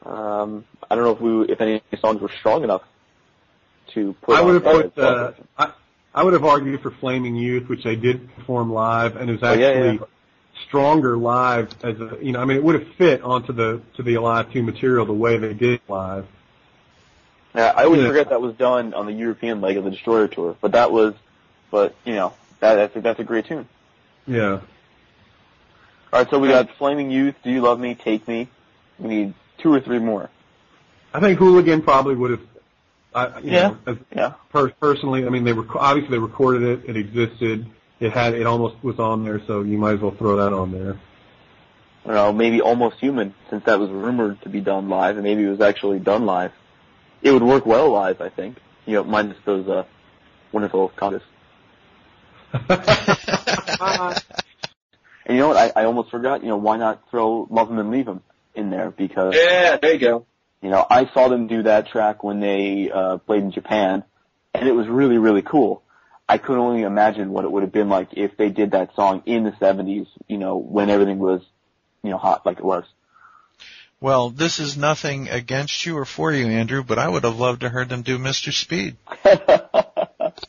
Um, 0.05 0.65
I 0.89 0.95
don't 0.95 1.03
know 1.03 1.11
if 1.11 1.21
we 1.21 1.53
if 1.53 1.61
any 1.61 1.81
songs 1.99 2.21
were 2.21 2.31
strong 2.39 2.63
enough 2.63 2.81
to 3.93 4.13
put. 4.21 4.37
I 4.37 4.41
would 4.41 4.55
have 4.55 4.63
put. 4.63 4.97
Uh, 4.97 5.31
I, 5.57 5.73
I 6.13 6.23
would 6.23 6.33
have 6.33 6.43
argued 6.43 6.81
for 6.81 6.91
Flaming 6.91 7.35
Youth, 7.35 7.69
which 7.69 7.83
they 7.83 7.95
did 7.95 8.33
perform 8.35 8.73
live, 8.73 9.15
and 9.15 9.29
is 9.29 9.39
Oh, 9.41 9.53
yeah, 9.53 9.67
actually 9.67 9.93
yeah. 9.99 10.05
stronger 10.67 11.17
live 11.17 11.69
as 11.83 11.99
a. 11.99 12.17
You 12.21 12.33
know, 12.33 12.41
I 12.41 12.45
mean, 12.45 12.57
it 12.57 12.63
would 12.63 12.75
have 12.75 12.87
fit 12.95 13.21
onto 13.21 13.53
the 13.53 13.81
to 13.95 14.03
the 14.03 14.15
Alive 14.15 14.51
Two 14.51 14.63
material 14.63 15.05
the 15.05 15.13
way 15.13 15.37
they 15.37 15.53
did 15.53 15.79
live. 15.87 16.25
Yeah, 17.55 17.73
I 17.75 17.83
always 17.85 18.01
Yeah. 18.01 18.07
forget 18.07 18.29
that 18.29 18.41
was 18.41 18.53
done 18.55 18.93
on 18.93 19.05
the 19.05 19.11
European 19.13 19.61
leg 19.61 19.77
of 19.77 19.83
the 19.83 19.91
Destroyer 19.91 20.27
tour, 20.27 20.55
but 20.61 20.71
that 20.71 20.91
was, 20.91 21.13
but 21.69 21.95
you 22.05 22.15
know, 22.15 22.33
that, 22.59 22.75
that's 22.75 22.95
a, 22.95 23.01
that's 23.01 23.19
a 23.19 23.23
great 23.23 23.45
tune. 23.45 23.67
Yeah. 24.25 24.61
All 26.13 26.19
right, 26.19 26.29
so 26.29 26.39
we 26.39 26.47
got 26.49 26.69
Flaming 26.77 27.09
Youth, 27.11 27.35
Do 27.43 27.49
You 27.51 27.61
Love 27.61 27.79
Me, 27.79 27.95
Take 27.95 28.27
Me. 28.27 28.47
We 28.99 29.07
need 29.09 29.33
two 29.57 29.73
or 29.73 29.79
three 29.79 29.99
more. 29.99 30.29
I 31.13 31.19
think 31.19 31.39
Hooligan 31.39 31.81
probably 31.81 32.15
would 32.15 32.31
have. 32.31 32.41
I, 33.13 33.39
you 33.39 33.51
Yeah. 33.51 33.73
know, 33.85 33.97
Yeah. 34.15 34.33
per, 34.51 34.69
personally, 34.69 35.25
I 35.25 35.29
mean, 35.29 35.43
they 35.43 35.53
rec- 35.53 35.75
obviously 35.75 36.11
they 36.11 36.19
recorded 36.19 36.63
it. 36.63 36.89
It 36.89 36.97
existed. 36.97 37.65
It 37.99 38.13
had. 38.13 38.33
It 38.33 38.45
almost 38.45 38.75
was 38.81 38.99
on 38.99 39.23
there, 39.25 39.41
so 39.45 39.61
you 39.61 39.77
might 39.77 39.93
as 39.95 39.99
well 39.99 40.11
throw 40.11 40.37
that 40.37 40.53
on 40.53 40.71
there. 40.71 40.97
I 42.03 42.07
don't 42.07 42.15
know, 42.15 42.33
maybe 42.33 42.61
Almost 42.61 42.99
Human, 42.99 43.33
since 43.49 43.65
that 43.65 43.79
was 43.79 43.89
rumored 43.89 44.41
to 44.41 44.49
be 44.49 44.59
done 44.59 44.89
live, 44.89 45.17
and 45.17 45.23
maybe 45.23 45.43
it 45.43 45.49
was 45.49 45.61
actually 45.61 45.99
done 45.99 46.25
live. 46.25 46.51
It 47.21 47.31
would 47.31 47.43
work 47.43 47.65
well 47.65 47.91
live, 47.91 48.21
I 48.21 48.29
think. 48.29 48.57
You 48.85 48.95
know, 48.95 49.03
minus 49.03 49.37
those 49.45 49.67
uh, 49.67 49.83
wonderful 50.51 50.89
congas. 50.89 51.21
And 55.25 55.37
you 55.37 55.43
know 55.43 55.49
what? 55.49 55.57
I, 55.57 55.81
I 55.81 55.85
almost 55.85 56.09
forgot. 56.11 56.41
You 56.41 56.49
know, 56.49 56.57
why 56.57 56.77
not 56.77 57.09
throw 57.09 57.47
Love 57.49 57.71
'Em 57.71 57.79
and 57.79 57.91
Leave 57.91 58.07
'Em 58.07 58.21
in 58.55 58.69
there? 58.69 58.91
Because 58.91 59.35
Yeah, 59.35 59.77
there 59.77 59.93
you 59.93 59.99
go. 59.99 60.25
You 60.61 60.69
know, 60.69 60.85
I 60.89 61.09
saw 61.13 61.27
them 61.27 61.47
do 61.47 61.63
that 61.63 61.87
track 61.87 62.23
when 62.23 62.39
they 62.39 62.91
uh, 62.91 63.17
played 63.17 63.43
in 63.43 63.51
Japan, 63.51 64.03
and 64.53 64.67
it 64.67 64.73
was 64.73 64.87
really, 64.87 65.17
really 65.17 65.41
cool. 65.41 65.83
I 66.29 66.37
could 66.37 66.57
only 66.57 66.83
imagine 66.83 67.31
what 67.31 67.45
it 67.45 67.51
would 67.51 67.63
have 67.63 67.71
been 67.71 67.89
like 67.89 68.09
if 68.11 68.37
they 68.37 68.49
did 68.49 68.71
that 68.71 68.93
song 68.95 69.23
in 69.25 69.43
the 69.43 69.51
70s, 69.51 70.07
you 70.27 70.37
know, 70.37 70.57
when 70.57 70.89
everything 70.89 71.17
was, 71.17 71.41
you 72.03 72.09
know, 72.09 72.17
hot 72.17 72.45
like 72.45 72.59
it 72.59 72.65
was. 72.65 72.83
Well, 74.01 74.31
this 74.31 74.59
is 74.59 74.75
nothing 74.75 75.29
against 75.29 75.85
you 75.85 75.97
or 75.97 76.05
for 76.05 76.33
you, 76.33 76.47
Andrew, 76.47 76.83
but 76.83 76.97
I 76.97 77.07
would 77.07 77.23
have 77.23 77.37
loved 77.37 77.61
to 77.61 77.69
heard 77.69 77.87
them 77.87 78.01
do 78.01 78.17
Mr. 78.17 78.51
Speed. 78.51 78.97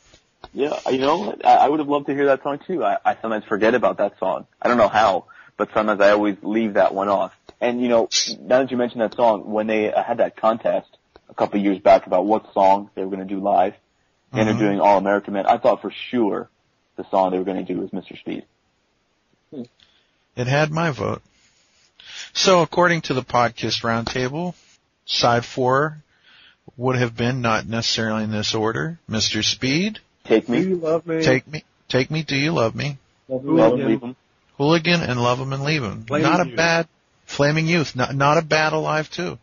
Yeah, 0.54 0.78
you 0.90 0.98
know. 0.98 1.34
I, 1.44 1.68
would 1.68 1.78
have 1.80 1.88
loved 1.88 2.06
to 2.06 2.14
hear 2.14 2.26
that 2.26 2.42
song 2.42 2.58
too. 2.66 2.84
I, 2.84 2.98
I 3.04 3.16
sometimes 3.22 3.44
forget 3.44 3.74
about 3.74 3.98
that 3.98 4.18
song. 4.18 4.46
I 4.60 4.68
don't 4.68 4.76
know 4.76 4.88
how, 4.88 5.24
but 5.56 5.70
sometimes 5.72 6.00
I 6.00 6.10
always 6.10 6.36
leave 6.42 6.74
that 6.74 6.94
one 6.94 7.08
off. 7.08 7.32
And 7.60 7.80
you 7.80 7.88
know, 7.88 8.08
now 8.38 8.60
that 8.60 8.70
you 8.70 8.76
mentioned 8.76 9.00
that 9.00 9.14
song, 9.14 9.50
when 9.50 9.66
they 9.66 9.92
uh, 9.92 10.02
had 10.02 10.18
that 10.18 10.36
contest 10.36 10.88
a 11.30 11.34
couple 11.34 11.58
of 11.58 11.64
years 11.64 11.78
back 11.78 12.06
about 12.06 12.26
what 12.26 12.52
song 12.52 12.90
they 12.94 13.02
were 13.02 13.08
going 13.16 13.26
to 13.26 13.34
do 13.34 13.40
live, 13.40 13.74
and 14.32 14.42
Mhm. 14.42 14.44
they're 14.58 14.68
doing 14.68 14.80
All 14.80 14.98
American 14.98 15.32
Man, 15.32 15.46
I 15.46 15.56
thought 15.56 15.80
for 15.80 15.90
sure 15.90 16.50
the 16.96 17.08
song 17.10 17.30
they 17.30 17.38
were 17.38 17.44
going 17.44 17.64
to 17.64 17.74
do 17.74 17.80
was 17.80 17.90
Mr. 17.90 18.18
Speed. 18.18 18.44
It 20.36 20.46
had 20.46 20.70
my 20.70 20.90
vote. 20.90 21.22
So 22.32 22.62
according 22.62 23.02
to 23.02 23.14
the 23.14 23.22
Podkiss 23.22 23.82
roundtable, 23.82 24.54
side 25.04 25.44
four 25.44 26.02
would 26.76 26.96
have 26.96 27.16
been 27.16 27.40
not 27.42 27.66
necessarily 27.66 28.24
in 28.24 28.30
this 28.30 28.54
order. 28.54 28.98
Mr. 29.08 29.44
Speed, 29.44 29.98
Take 30.24 30.46
Do 30.46 30.52
me, 30.52 30.60
you 30.62 30.76
love 30.76 31.06
me? 31.06 31.22
Take 31.22 31.46
Me, 31.48 31.64
Take 31.88 32.10
Me, 32.10 32.22
Do 32.22 32.36
You 32.36 32.52
Love 32.52 32.74
Me, 32.74 32.96
love 33.28 33.42
Hooligan. 33.42 33.80
and 33.80 33.88
leave 33.88 34.02
'em. 34.02 34.16
Hooligan, 34.56 35.00
and 35.02 35.20
Love 35.22 35.40
'Em 35.40 35.52
and 35.52 35.64
Leave 35.64 35.82
'Em. 35.82 36.04
Flaming 36.04 36.22
not 36.30 36.40
a 36.40 36.48
Youth. 36.48 36.56
bad, 36.56 36.88
Flaming 37.26 37.66
Youth, 37.66 37.96
not, 37.96 38.14
not 38.14 38.38
a 38.38 38.42
bad 38.42 38.72
Alive 38.72 39.10
2. 39.10 39.38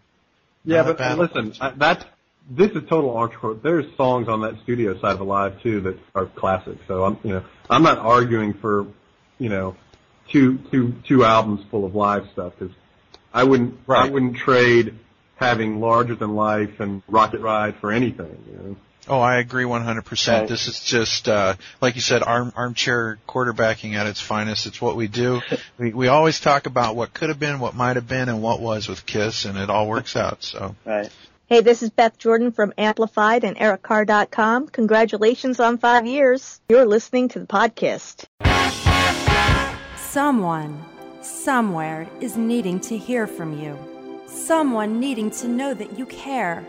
Yeah, 0.65 0.83
Not 0.83 0.97
but 0.97 1.17
listen, 1.17 1.53
I, 1.59 1.71
that 1.71 2.05
this 2.49 2.71
is 2.71 2.87
total 2.89 3.11
encore. 3.17 3.55
There's 3.55 3.85
songs 3.95 4.27
on 4.27 4.41
that 4.41 4.55
studio 4.63 4.99
side 4.99 5.13
of 5.13 5.19
Alive 5.21 5.61
2 5.61 5.81
that 5.81 5.97
are 6.15 6.25
classics. 6.25 6.81
So 6.87 7.03
I'm, 7.05 7.17
you 7.23 7.33
know, 7.33 7.43
I'm 7.69 7.83
not 7.83 7.97
arguing 7.99 8.53
for, 8.53 8.87
you 9.37 9.49
know, 9.49 9.75
two 10.31 10.57
two 10.71 10.93
two 11.07 11.23
albums 11.23 11.61
full 11.69 11.85
of 11.85 11.95
live 11.95 12.27
stuff 12.33 12.53
because 12.57 12.75
I 13.33 13.43
wouldn't 13.43 13.79
I 13.87 14.09
wouldn't 14.09 14.37
trade 14.37 14.97
having 15.35 15.79
Larger 15.79 16.15
Than 16.15 16.35
Life 16.35 16.79
and 16.79 17.01
Rocket 17.07 17.39
Ride 17.41 17.75
for 17.77 17.91
anything. 17.91 18.37
You 18.47 18.57
know. 18.57 18.75
Oh, 19.07 19.19
I 19.19 19.37
agree 19.37 19.63
100%. 19.63 20.27
Right. 20.27 20.47
This 20.47 20.67
is 20.67 20.83
just, 20.83 21.27
uh, 21.27 21.55
like 21.81 21.95
you 21.95 22.01
said, 22.01 22.21
arm, 22.21 22.53
armchair 22.55 23.17
quarterbacking 23.27 23.95
at 23.95 24.05
its 24.05 24.21
finest. 24.21 24.67
It's 24.67 24.79
what 24.79 24.95
we 24.95 25.07
do. 25.07 25.41
we, 25.79 25.93
we 25.93 26.07
always 26.09 26.39
talk 26.39 26.67
about 26.67 26.95
what 26.95 27.11
could 27.13 27.29
have 27.29 27.39
been, 27.39 27.59
what 27.59 27.73
might 27.73 27.95
have 27.95 28.07
been, 28.07 28.29
and 28.29 28.43
what 28.43 28.59
was 28.59 28.87
with 28.87 29.07
Kiss, 29.07 29.45
and 29.45 29.57
it 29.57 29.69
all 29.69 29.87
works 29.87 30.15
out. 30.15 30.43
So, 30.43 30.75
Right. 30.85 31.09
Hey, 31.47 31.61
this 31.61 31.81
is 31.81 31.89
Beth 31.89 32.19
Jordan 32.19 32.51
from 32.51 32.73
Amplified 32.77 33.43
and 33.43 33.57
EricCarr.com. 33.57 34.67
Congratulations 34.67 35.59
on 35.59 35.79
five 35.79 36.05
years. 36.05 36.61
You're 36.69 36.85
listening 36.85 37.29
to 37.29 37.39
the 37.39 37.47
Podkiss. 37.47 38.88
Someone, 40.11 40.83
somewhere, 41.21 42.09
is 42.19 42.35
needing 42.35 42.79
to 42.79 42.97
hear 42.97 43.27
from 43.27 43.59
you. 43.61 43.77
Someone 44.25 44.99
needing 44.99 45.29
to 45.29 45.47
know 45.47 45.75
that 45.75 45.99
you 45.99 46.07
care. 46.07 46.65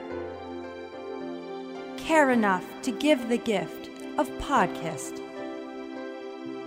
Care 1.97 2.33
enough 2.33 2.63
to 2.83 2.93
give 2.93 3.31
the 3.31 3.39
gift 3.39 3.89
of 4.19 4.29
Podkiss. 4.41 5.19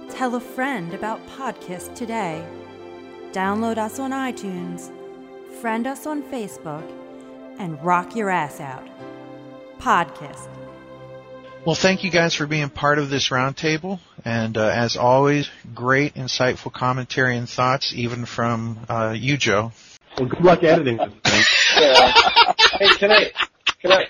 Tell 0.09 0.33
a 0.33 0.39
friend 0.39 0.95
about 0.95 1.23
Podkiss 1.27 1.93
today. 1.93 2.43
Download 3.33 3.77
us 3.77 3.99
on 3.99 4.09
iTunes, 4.09 4.91
friend 5.61 5.85
us 5.85 6.07
on 6.07 6.23
Facebook, 6.23 6.91
and 7.59 7.79
rock 7.85 8.15
your 8.15 8.31
ass 8.31 8.59
out. 8.59 8.87
Podkiss. 9.77 10.47
Well, 11.65 11.75
thank 11.75 12.03
you 12.03 12.11
guys 12.11 12.35
for 12.35 12.47
being 12.47 12.69
part 12.69 12.99
of 12.99 13.09
this 13.09 13.29
roundtable. 13.29 13.99
And, 14.25 14.57
uh, 14.57 14.67
as 14.67 14.97
always, 14.97 15.49
great, 15.73 16.15
insightful 16.15 16.71
commentary 16.71 17.37
and 17.37 17.49
thoughts, 17.49 17.93
even 17.93 18.25
from, 18.25 18.79
uh, 18.89 19.13
you, 19.17 19.37
Joe. 19.37 19.71
Well, 20.17 20.27
good 20.27 20.41
luck 20.41 20.63
editing 20.63 20.97
this 20.97 21.13
thing. 21.23 21.43
Yeah. 21.79 22.11
hey, 22.79 22.87
can 22.97 23.11
I? 23.11 23.31
Can 23.81 23.91
I? 23.91 24.07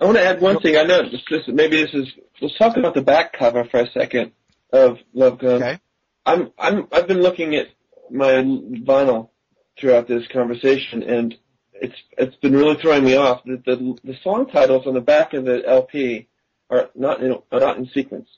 I 0.00 0.04
want 0.04 0.16
to 0.16 0.24
add 0.24 0.40
one 0.40 0.60
thing. 0.60 0.76
I 0.76 0.82
know 0.82 1.08
this, 1.08 1.22
this 1.30 1.42
maybe 1.46 1.82
this 1.82 1.94
is. 1.94 2.08
Let's 2.40 2.58
talk 2.58 2.76
about 2.76 2.94
the 2.94 3.02
back 3.02 3.32
cover 3.32 3.64
for 3.64 3.80
a 3.80 3.90
second 3.92 4.32
of 4.72 4.98
Love 5.14 5.38
Gun. 5.38 5.62
Okay. 5.62 5.78
I'm 6.24 6.52
I'm 6.58 6.88
I've 6.92 7.06
been 7.06 7.22
looking 7.22 7.54
at 7.54 7.68
my 8.10 8.32
vinyl 8.32 9.30
throughout 9.78 10.08
this 10.08 10.26
conversation, 10.32 11.02
and 11.02 11.34
it's 11.80 11.94
it's 12.18 12.36
been 12.36 12.54
really 12.54 12.76
throwing 12.80 13.04
me 13.04 13.16
off. 13.16 13.42
The 13.44 13.62
the, 13.64 13.98
the 14.04 14.14
song 14.22 14.48
titles 14.50 14.86
on 14.86 14.94
the 14.94 15.00
back 15.00 15.34
of 15.34 15.44
the 15.44 15.62
LP 15.66 16.28
are 16.70 16.90
not 16.94 17.22
in 17.22 17.32
are 17.52 17.60
not 17.60 17.76
in 17.78 17.86
sequence. 17.94 18.28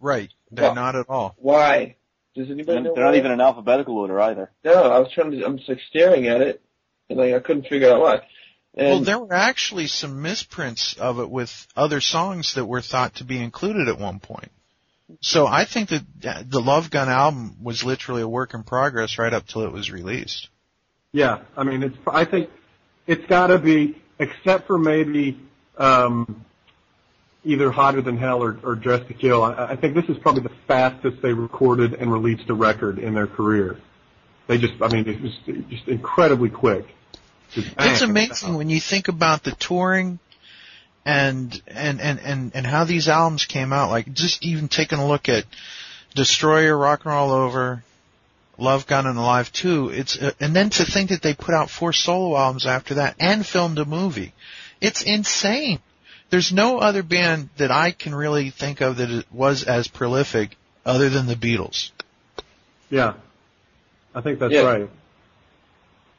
Right. 0.00 0.30
They're 0.50 0.66
Well- 0.66 0.74
not 0.74 0.96
at 0.96 1.06
all. 1.08 1.34
Why? 1.38 1.96
Does 2.34 2.50
anybody 2.50 2.74
They're 2.74 2.82
know? 2.82 2.94
they're 2.94 3.04
not 3.04 3.14
even 3.16 3.32
in 3.32 3.40
alphabetical 3.40 3.96
order 3.96 4.20
either. 4.20 4.50
No, 4.62 4.74
I 4.74 4.98
was 4.98 5.10
trying 5.14 5.30
to. 5.30 5.44
I'm 5.44 5.56
just 5.56 5.68
like 5.70 5.80
staring 5.88 6.26
at 6.26 6.42
it, 6.42 6.60
and 7.08 7.18
like 7.18 7.32
I 7.32 7.38
couldn't 7.40 7.66
figure 7.66 7.90
out 7.90 8.00
why. 8.00 8.14
And 8.74 8.88
well, 8.88 9.00
there 9.00 9.18
were 9.18 9.32
actually 9.32 9.86
some 9.86 10.20
misprints 10.20 10.94
of 10.98 11.18
it 11.18 11.30
with 11.30 11.66
other 11.74 12.02
songs 12.02 12.54
that 12.54 12.66
were 12.66 12.82
thought 12.82 13.14
to 13.16 13.24
be 13.24 13.42
included 13.42 13.88
at 13.88 13.98
one 13.98 14.20
point. 14.20 14.50
So 15.20 15.46
I 15.46 15.64
think 15.64 15.88
that 15.88 16.02
uh, 16.26 16.42
the 16.46 16.60
Love 16.60 16.90
Gun 16.90 17.08
album 17.08 17.56
was 17.62 17.84
literally 17.84 18.20
a 18.20 18.28
work 18.28 18.52
in 18.52 18.64
progress 18.64 19.18
right 19.18 19.32
up 19.32 19.46
till 19.46 19.62
it 19.62 19.72
was 19.72 19.90
released. 19.90 20.48
Yeah, 21.12 21.38
I 21.56 21.64
mean, 21.64 21.82
it's. 21.84 21.96
I 22.06 22.26
think 22.26 22.50
it's 23.06 23.26
got 23.26 23.48
to 23.48 23.58
be, 23.58 24.00
except 24.18 24.66
for 24.66 24.78
maybe 24.78 25.38
um, 25.78 26.44
either 27.44 27.70
Hotter 27.70 28.02
Than 28.02 28.16
Hell 28.16 28.42
or, 28.42 28.58
or 28.62 28.74
Dress 28.74 29.06
to 29.08 29.14
Kill. 29.14 29.42
I, 29.42 29.68
I 29.70 29.76
think 29.76 29.94
this 29.94 30.06
is 30.08 30.18
probably 30.18 30.42
the 30.42 30.54
fastest 30.66 31.22
they 31.22 31.32
recorded 31.32 31.94
and 31.94 32.12
released 32.12 32.48
a 32.50 32.54
record 32.54 32.98
in 32.98 33.14
their 33.14 33.26
career. 33.26 33.78
They 34.46 34.58
just, 34.58 34.74
I 34.80 34.88
mean, 34.88 35.08
it 35.08 35.20
was 35.20 35.32
just 35.68 35.88
incredibly 35.88 36.50
quick. 36.50 36.86
Just 37.52 37.68
It's 37.78 38.02
amazing 38.02 38.54
when 38.54 38.70
you 38.70 38.80
think 38.80 39.08
about 39.08 39.42
the 39.42 39.52
touring 39.52 40.18
and 41.04 41.62
and 41.68 42.00
and 42.00 42.18
and 42.18 42.52
and 42.54 42.66
how 42.66 42.84
these 42.84 43.08
albums 43.08 43.44
came 43.44 43.72
out. 43.72 43.90
Like 43.90 44.12
just 44.12 44.44
even 44.44 44.68
taking 44.68 44.98
a 44.98 45.06
look 45.06 45.28
at 45.28 45.44
Destroyer, 46.14 46.76
Rock 46.76 47.04
and 47.04 47.14
Roll 47.14 47.30
Over, 47.30 47.84
Love 48.58 48.86
Gun 48.86 49.06
and 49.06 49.18
Alive 49.18 49.52
2. 49.52 49.90
It's 49.90 50.16
uh, 50.20 50.32
and 50.40 50.54
then 50.56 50.70
to 50.70 50.84
think 50.84 51.10
that 51.10 51.22
they 51.22 51.34
put 51.34 51.54
out 51.54 51.70
four 51.70 51.92
solo 51.92 52.36
albums 52.36 52.66
after 52.66 52.94
that 52.94 53.16
and 53.20 53.44
filmed 53.46 53.78
a 53.78 53.84
movie. 53.84 54.32
It's 54.80 55.02
insane. 55.02 55.80
There's 56.30 56.52
no 56.52 56.78
other 56.78 57.02
band 57.02 57.50
that 57.58 57.70
I 57.70 57.92
can 57.92 58.14
really 58.14 58.50
think 58.50 58.80
of 58.80 58.96
that 58.96 59.10
it 59.10 59.26
was 59.30 59.62
as 59.64 59.88
prolific 59.88 60.56
other 60.84 61.08
than 61.08 61.26
the 61.26 61.34
Beatles. 61.36 61.90
Yeah, 62.90 63.14
I 64.14 64.20
think 64.22 64.38
that's 64.38 64.52
Yeah. 64.52 64.62
right. 64.62 64.90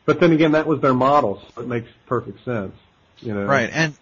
But 0.05 0.19
then 0.19 0.31
again, 0.31 0.53
that 0.53 0.65
was 0.67 0.79
their 0.81 0.93
model, 0.93 1.41
so 1.55 1.61
it 1.61 1.67
makes 1.67 1.89
perfect 2.05 2.43
sense. 2.45 2.73
You 3.19 3.33
know, 3.33 3.45
Right. 3.45 3.69
And 3.71 3.93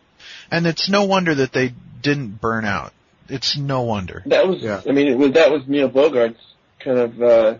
and 0.51 0.67
it's 0.67 0.89
no 0.89 1.05
wonder 1.05 1.33
that 1.35 1.51
they 1.53 1.73
didn't 2.01 2.39
burn 2.41 2.65
out. 2.65 2.93
It's 3.29 3.57
no 3.57 3.81
wonder. 3.81 4.21
that 4.27 4.47
was. 4.47 4.61
Yeah. 4.61 4.81
I 4.87 4.91
mean, 4.91 5.07
it 5.07 5.17
was 5.17 5.31
that 5.33 5.51
was 5.51 5.63
Neil 5.67 5.89
Bogart's 5.89 6.39
kind 6.79 6.99
of 6.99 7.21
uh, 7.21 7.47
m- 7.47 7.59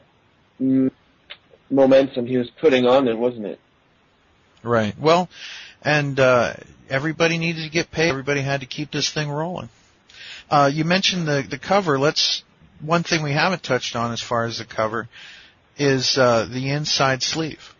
momentum 1.69 2.25
he 2.25 2.37
was 2.37 2.49
putting 2.49 2.85
on 2.85 3.05
there, 3.05 3.15
wasn't 3.15 3.45
it? 3.45 3.59
Right. 4.63 4.97
Well, 4.97 5.29
and 5.81 6.19
uh, 6.19 6.53
everybody 6.89 7.37
needed 7.37 7.63
to 7.63 7.69
get 7.69 7.91
paid. 7.91 8.09
Everybody 8.09 8.41
had 8.41 8.61
to 8.61 8.65
keep 8.65 8.91
this 8.91 9.09
thing 9.09 9.29
rolling. 9.29 9.69
Uh, 10.49 10.69
you 10.71 10.85
mentioned 10.85 11.27
the 11.27 11.45
the 11.47 11.59
cover. 11.59 11.99
Let's 11.99 12.43
one 12.81 13.03
thing 13.03 13.23
we 13.23 13.31
haven't 13.31 13.63
touched 13.63 13.95
on 13.95 14.11
as 14.11 14.21
far 14.21 14.45
as 14.45 14.57
the 14.57 14.65
cover 14.65 15.07
is 15.77 16.17
uh, 16.17 16.47
the 16.49 16.69
inside 16.71 17.23
sleeve. 17.23 17.73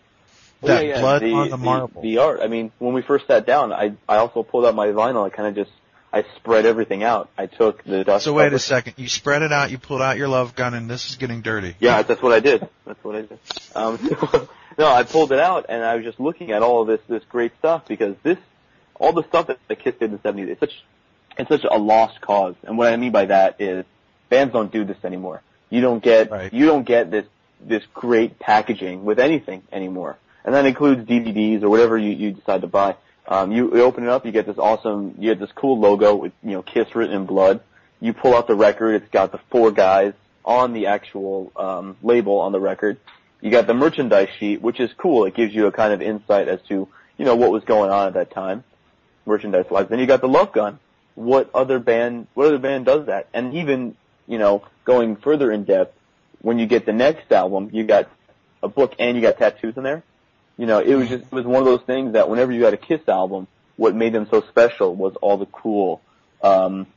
Oh, 0.62 0.68
That 0.68 0.86
yeah, 0.86 0.96
yeah. 0.96 1.02
blood 1.02 1.22
the, 1.22 1.32
on 1.32 1.50
the 1.50 1.58
marble. 1.58 2.02
The 2.02 2.18
art. 2.20 2.40
I 2.42 2.48
mean, 2.48 2.72
when 2.80 2.94
we 2.94 3.02
first 3.02 3.28
sat 3.28 3.46
down, 3.46 3.74
I 3.74 3.96
I 4.08 4.18
also 4.18 4.44
pulled 4.44 4.66
out 4.66 4.76
my 4.76 4.88
vinyl. 4.88 5.26
I 5.26 5.30
kind 5.30 5.48
of 5.48 5.56
just 5.56 5.76
I 6.16 6.24
spread 6.38 6.66
everything 6.66 7.04
out. 7.04 7.30
I 7.38 7.46
took 7.48 7.84
the 7.84 8.06
dust. 8.06 8.24
so 8.24 8.32
wait 8.34 8.54
a 8.54 8.60
second. 8.60 8.94
You 8.96 9.10
spread 9.10 9.42
it 9.42 9.52
out. 9.52 9.70
You 9.70 9.78
pulled 9.78 10.02
out 10.02 10.16
your 10.18 10.30
love 10.30 10.56
gun, 10.56 10.74
and 10.74 10.90
this 10.90 11.10
is 11.10 11.18
getting 11.18 11.42
dirty. 11.42 11.76
Yeah, 11.80 12.04
that's 12.04 12.22
what 12.22 12.32
I 12.32 12.40
did. 12.40 12.68
That's 12.86 13.04
what 13.04 13.16
I 13.18 13.22
did. 13.24 13.40
Um, 13.76 14.48
no, 14.78 14.88
I 14.88 15.04
pulled 15.04 15.34
it 15.34 15.40
out 15.40 15.66
and 15.68 15.84
I 15.84 15.96
was 15.96 16.06
just 16.06 16.18
looking 16.20 16.52
at 16.52 16.62
all 16.62 16.82
of 16.84 16.88
this 16.88 17.02
this 17.10 17.24
great 17.30 17.52
stuff 17.60 17.86
because 17.88 18.16
this 18.24 18.38
all 18.98 19.12
the 19.12 19.24
stuff 19.24 19.48
that 19.48 19.60
the 19.68 19.76
Kiss 19.76 19.96
did 19.96 20.04
in 20.06 20.12
the 20.14 20.20
seventies, 20.22 20.50
it's 20.52 20.60
such 20.62 20.84
it's 21.38 21.50
such 21.50 21.66
a 21.70 21.78
lost 21.78 22.22
cause. 22.22 22.56
And 22.64 22.78
what 22.78 22.92
I 22.94 22.96
mean 22.96 23.12
by 23.12 23.26
that 23.26 23.60
is 23.60 23.84
bands 24.30 24.54
don't 24.54 24.72
do 24.72 24.86
this 24.86 24.98
anymore. 25.04 25.42
You 25.70 25.82
don't 25.82 26.02
get 26.02 26.32
Right. 26.32 26.54
you 26.54 26.66
don't 26.66 26.86
get 26.86 27.12
this 27.12 27.26
this 27.60 27.84
great 27.94 28.40
packaging 28.40 29.04
with 29.04 29.20
anything 29.20 29.64
anymore. 29.70 30.16
And 30.46 30.56
that 30.56 30.66
includes 30.66 31.06
DVDs 31.10 31.62
or 31.64 31.70
whatever 31.70 31.98
you, 31.98 32.12
you 32.12 32.32
decide 32.32 32.62
to 32.62 32.68
buy. 32.68 32.96
Um, 33.28 33.52
you, 33.52 33.76
you 33.76 33.82
open 33.82 34.04
it 34.04 34.10
up, 34.10 34.26
you 34.26 34.32
get 34.32 34.46
this 34.46 34.58
awesome, 34.58 35.16
you 35.18 35.32
get 35.32 35.40
this 35.40 35.52
cool 35.56 35.80
logo 35.80 36.16
with, 36.16 36.34
you 36.44 36.52
know, 36.52 36.62
Kiss 36.62 36.94
written 36.94 37.16
in 37.16 37.26
blood. 37.26 37.62
You 38.00 38.14
pull 38.14 38.36
out 38.36 38.48
the 38.48 38.56
record, 38.56 39.02
it's 39.02 39.12
got 39.12 39.32
the 39.32 39.40
four 39.50 39.72
guys 39.72 40.14
on 40.44 40.74
the 40.74 40.88
actual, 40.88 41.52
um, 41.56 41.98
label 42.04 42.40
on 42.40 42.52
the 42.52 42.60
record. 42.60 43.00
You 43.42 43.50
got 43.50 43.68
the 43.68 43.74
merchandise 43.74 44.30
sheet, 44.40 44.62
which 44.62 44.80
is 44.80 44.92
cool. 44.98 45.26
It 45.26 45.36
gives 45.36 45.54
you 45.54 45.66
a 45.68 45.72
kind 45.72 45.94
of 45.94 46.02
insight 46.02 46.48
as 46.48 46.60
to, 46.68 46.88
you 47.18 47.26
know, 47.26 47.36
what 47.36 47.52
was 47.52 47.64
going 47.64 47.90
on 47.90 48.08
at 48.08 48.14
that 48.14 48.32
time, 48.32 48.64
merchandise 49.26 49.66
wise. 49.70 49.88
Then 49.90 50.00
you 50.00 50.06
got 50.06 50.22
the 50.22 50.28
Love 50.28 50.52
Gun. 50.52 50.80
What 51.16 51.50
other 51.54 51.80
band, 51.80 52.28
what 52.34 52.48
other 52.48 52.60
band 52.60 52.86
does 52.86 53.08
that? 53.08 53.28
And 53.34 53.54
even, 53.56 53.96
you 54.28 54.38
know, 54.38 54.66
going 54.84 55.16
further 55.16 55.52
in 55.52 55.64
depth, 55.64 55.98
when 56.42 56.60
you 56.60 56.68
get 56.68 56.86
the 56.86 56.94
next 56.94 57.32
album, 57.32 57.70
you 57.74 57.86
got 57.86 58.10
a 58.62 58.68
book 58.68 58.96
and 59.00 59.16
you 59.16 59.22
got 59.22 59.38
tattoos 59.38 59.78
in 59.78 59.84
there. 59.84 60.04
You 60.58 60.66
know, 60.66 60.80
it 60.80 60.96
was 60.96 61.10
just, 61.10 61.26
it 61.26 61.32
was 61.32 61.46
one 61.46 61.62
of 61.62 61.66
those 61.66 61.82
things 61.82 62.14
that 62.14 62.30
whenever 62.30 62.52
you 62.52 62.62
got 62.62 62.74
a 62.74 62.78
Kiss 62.78 63.02
album, 63.08 63.48
what 63.76 63.94
made 63.94 64.14
them 64.14 64.28
so 64.30 64.42
special 64.50 64.96
was 64.96 65.16
all 65.18 65.38
the 65.38 65.46
cool, 65.48 66.02
um, 66.42 66.88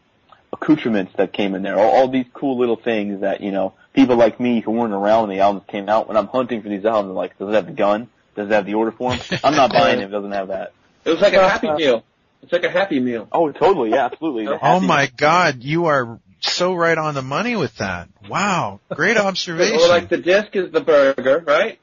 accoutrements 0.52 1.12
that 1.16 1.32
came 1.32 1.54
in 1.54 1.62
there. 1.62 1.78
All, 1.78 1.90
all 1.90 2.08
these 2.08 2.26
cool 2.32 2.58
little 2.58 2.76
things 2.76 3.22
that, 3.22 3.40
you 3.40 3.50
know, 3.50 3.74
people 3.92 4.16
like 4.16 4.38
me 4.38 4.60
who 4.60 4.70
weren't 4.70 4.94
around 4.94 5.28
when 5.28 5.36
the 5.36 5.42
albums 5.42 5.64
came 5.68 5.88
out, 5.88 6.08
when 6.08 6.16
I'm 6.16 6.28
hunting 6.28 6.62
for 6.62 6.68
these 6.68 6.84
albums, 6.84 7.10
I'm 7.10 7.16
like, 7.16 7.38
does 7.38 7.48
it 7.48 7.54
have 7.54 7.66
the 7.66 7.72
gun? 7.72 8.08
Does 8.36 8.48
it 8.48 8.52
have 8.52 8.66
the 8.66 8.74
order 8.74 8.92
form? 8.92 9.18
I'm 9.42 9.56
not 9.56 9.72
buying 9.72 9.98
it 9.98 10.04
if 10.04 10.08
it 10.08 10.12
doesn't 10.12 10.32
have 10.32 10.48
that. 10.48 10.72
It 11.04 11.10
was 11.10 11.20
like 11.20 11.34
a 11.34 11.48
Happy 11.48 11.70
Meal. 11.72 12.04
It's 12.42 12.52
like 12.52 12.64
a 12.64 12.70
Happy 12.70 13.00
Meal. 13.00 13.26
Oh, 13.32 13.50
totally, 13.50 13.90
yeah, 13.90 14.04
absolutely. 14.06 14.46
Oh 14.46 14.56
Happy- 14.56 14.86
my 14.86 15.10
God, 15.16 15.64
you 15.64 15.86
are 15.86 16.20
so 16.40 16.74
right 16.74 16.96
on 16.96 17.14
the 17.14 17.22
money 17.22 17.56
with 17.56 17.76
that. 17.76 18.08
Wow, 18.28 18.80
great 18.90 19.16
observation. 19.18 19.80
Or 19.80 19.88
like 19.88 20.08
the 20.08 20.18
disc 20.18 20.54
is 20.54 20.70
the 20.70 20.80
burger, 20.80 21.42
right? 21.44 21.80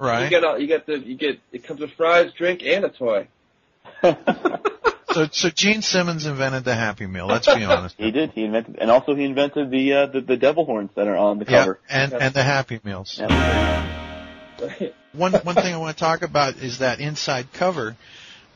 You 0.00 0.06
right. 0.06 0.30
get 0.30 0.44
all, 0.44 0.58
you 0.58 0.66
get 0.66 0.86
the 0.86 0.98
you 0.98 1.14
get 1.16 1.38
it 1.52 1.64
comes 1.64 1.80
with 1.80 1.90
fries, 1.92 2.32
drink, 2.32 2.62
and 2.64 2.84
a 2.84 2.88
toy. 2.88 3.28
So, 5.12 5.26
so 5.32 5.50
Gene 5.50 5.82
Simmons 5.82 6.24
invented 6.24 6.62
the 6.64 6.74
Happy 6.76 7.04
Meal. 7.04 7.26
Let's 7.26 7.52
be 7.52 7.64
honest. 7.64 7.96
He 7.98 8.12
did. 8.12 8.30
He 8.30 8.44
invented, 8.44 8.78
and 8.78 8.92
also 8.92 9.16
he 9.16 9.24
invented 9.24 9.68
the 9.68 9.92
uh, 9.92 10.06
the, 10.06 10.20
the 10.20 10.36
devil 10.36 10.64
horns 10.64 10.90
that 10.94 11.08
are 11.08 11.16
on 11.16 11.40
the 11.40 11.44
cover. 11.46 11.80
Yeah, 11.90 11.98
cover. 11.98 12.12
and 12.12 12.22
and 12.22 12.32
the 12.32 12.44
Happy 12.44 12.78
Meals. 12.84 13.16
Yeah. 13.18 13.96
One 15.12 15.32
one 15.32 15.56
thing 15.56 15.74
I 15.74 15.78
want 15.78 15.96
to 15.96 16.00
talk 16.00 16.22
about 16.22 16.58
is 16.58 16.78
that 16.78 17.00
inside 17.00 17.52
cover. 17.52 17.96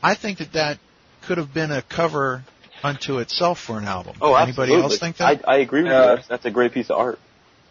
I 0.01 0.15
think 0.15 0.37
that 0.37 0.53
that 0.53 0.79
could 1.23 1.37
have 1.39 1.53
been 1.53 1.71
a 1.71 1.81
cover 1.81 2.43
unto 2.83 3.17
itself 3.17 3.59
for 3.59 3.77
an 3.77 3.83
album. 3.85 4.15
Oh, 4.21 4.35
Anybody 4.35 4.73
absolutely. 4.73 4.83
else 4.83 4.99
think 4.99 5.17
that? 5.17 5.41
I, 5.45 5.55
I 5.55 5.57
agree 5.57 5.83
with 5.83 5.91
Uh, 5.91 5.95
you. 5.95 6.15
That's, 6.15 6.27
that's 6.29 6.45
a 6.45 6.51
great 6.51 6.71
piece 6.71 6.89
of 6.89 6.97
art. 6.97 7.19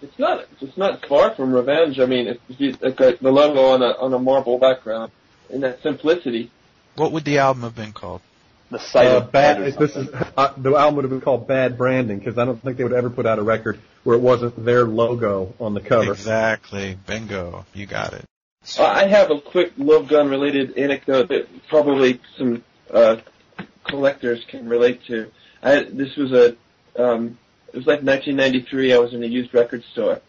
It's 0.03 0.19
not 0.19 0.45
it's 0.61 0.77
not 0.77 1.07
far 1.07 1.35
from 1.35 1.53
Revenge. 1.53 1.99
I 1.99 2.07
mean, 2.07 2.27
if 2.27 2.39
you 2.61 2.77
like 2.81 3.01
uh, 3.01 3.13
the 3.21 3.31
logo 3.31 3.67
on 3.73 3.83
a 3.83 3.97
on 3.99 4.13
a 4.13 4.19
marble 4.19 4.59
background 4.59 5.13
in 5.51 5.61
that 5.63 5.83
simplicity. 5.83 6.51
What 6.97 7.13
would 7.13 7.25
the 7.25 7.39
album 7.39 7.63
have 7.63 7.75
been 7.75 7.93
called? 7.93 8.21
The 8.71 8.79
sight 8.79 9.07
Uh, 9.07 9.19
of 9.19 9.33
bad. 9.33 9.75
This 9.77 9.97
is 9.97 10.09
uh, 10.37 10.53
the 10.57 10.75
album 10.75 10.97
would 10.97 11.05
have 11.05 11.11
been 11.11 11.21
called 11.21 11.47
Bad 11.47 11.77
Branding 11.79 12.19
because 12.19 12.39
I 12.39 12.45
don't 12.45 12.63
think 12.63 12.77
they 12.77 12.85
would 12.85 12.93
ever 12.93 13.11
put 13.11 13.27
out 13.27 13.39
a 13.39 13.43
record 13.43 13.79
where 14.05 14.17
it 14.17 14.21
wasn't 14.21 14.63
their 14.65 14.85
logo 14.85 15.55
on 15.61 15.75
the 15.75 15.81
cover. 15.81 16.13
Exactly. 16.13 16.99
Bingo. 17.07 17.65
You 17.75 17.87
got 17.87 18.13
it. 18.15 18.25
Uh, 18.79 18.85
I 18.85 19.07
have 19.07 19.31
a 19.31 19.41
quick 19.41 19.73
Love 19.77 20.09
Gun 20.09 20.29
related 20.29 20.79
anecdote 20.79 21.29
that 21.29 21.47
probably 21.69 22.21
some 22.39 22.65
uh, 22.91 23.17
collectors 23.85 24.45
can 24.49 24.69
relate 24.69 25.05
to. 25.07 25.31
I 25.63 25.83
this 25.85 26.17
was 26.17 26.33
a 26.33 26.57
um, 27.03 27.39
it 27.75 27.79
was 27.79 27.89
like 27.89 28.03
1993. 28.03 28.95
I 28.95 28.99
was 28.99 29.12
in 29.14 29.25
a 29.25 29.27
used 29.27 29.53
record 29.53 29.83
store, 29.91 30.20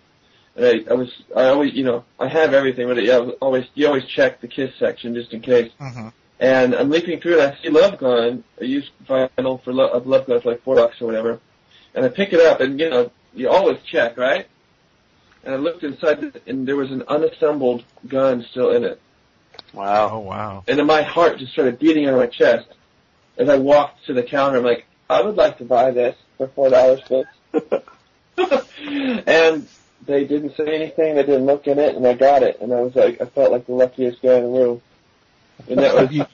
and 0.55 0.65
I, 0.65 0.91
I 0.91 0.95
was 0.95 1.11
I 1.35 1.43
always 1.49 1.75
you 1.75 1.83
know 1.83 2.03
I 2.19 2.27
have 2.27 2.55
everything, 2.55 2.87
but 2.87 3.03
yeah, 3.03 3.19
I 3.19 3.29
always 3.39 3.65
you 3.75 3.85
always 3.85 4.05
check 4.05 4.41
the 4.41 4.47
Kiss 4.47 4.71
section 4.79 5.13
just 5.13 5.31
in 5.31 5.41
case. 5.41 5.71
Mm-hmm. 5.79 6.07
And 6.39 6.73
I'm 6.73 6.89
leaping 6.89 7.21
through 7.21 7.39
and 7.39 7.53
I 7.53 7.61
see 7.61 7.69
Love 7.69 7.99
Gun, 7.99 8.43
a 8.57 8.65
used 8.65 8.89
vinyl 9.07 9.63
for 9.63 9.71
Lo- 9.71 9.89
of 9.89 10.07
Love 10.07 10.25
Gun 10.25 10.41
for 10.41 10.51
like 10.51 10.63
four 10.63 10.75
bucks 10.75 10.99
or 11.01 11.05
whatever. 11.05 11.39
And 11.93 12.03
I 12.03 12.09
pick 12.09 12.33
it 12.33 12.39
up 12.41 12.61
and 12.61 12.79
you 12.79 12.89
know, 12.89 13.11
you 13.35 13.47
always 13.47 13.77
check, 13.83 14.17
right? 14.17 14.47
And 15.43 15.53
I 15.53 15.57
looked 15.57 15.83
inside 15.83 16.41
and 16.47 16.67
there 16.67 16.75
was 16.75 16.91
an 16.91 17.03
unassembled 17.07 17.83
gun 18.07 18.43
still 18.49 18.71
in 18.71 18.83
it. 18.83 18.99
Wow. 19.71 20.09
Oh 20.13 20.19
wow. 20.19 20.63
And 20.67 20.79
then 20.79 20.87
my 20.87 21.03
heart 21.03 21.37
just 21.37 21.53
started 21.53 21.77
beating 21.77 22.07
out 22.07 22.15
of 22.15 22.19
my 22.19 22.27
chest. 22.27 22.67
As 23.37 23.49
I 23.49 23.57
walked 23.57 24.07
to 24.07 24.13
the 24.13 24.23
counter, 24.23 24.57
I'm 24.57 24.63
like, 24.63 24.87
I 25.07 25.21
would 25.21 25.35
like 25.35 25.59
to 25.59 25.65
buy 25.65 25.91
this 25.91 26.17
for 26.37 26.47
four 26.47 26.71
dollars, 26.71 27.01
please. 27.01 27.25
and 29.27 29.67
they 30.05 30.25
didn't 30.25 30.55
say 30.55 30.75
anything, 30.75 31.15
they 31.15 31.23
didn't 31.23 31.45
look 31.45 31.67
in 31.67 31.79
it, 31.79 31.95
and 31.95 32.05
I 32.05 32.13
got 32.13 32.43
it. 32.43 32.59
And 32.61 32.73
I 32.73 32.81
was 32.81 32.95
like, 32.95 33.21
I 33.21 33.25
felt 33.25 33.51
like 33.51 33.65
the 33.65 33.73
luckiest 33.73 34.21
guy 34.21 34.35
in 34.35 34.43
the 34.43 34.49
room. 34.49 34.81
And 35.69 35.79
that 35.79 35.95
was 35.95 36.11
you 36.11 36.25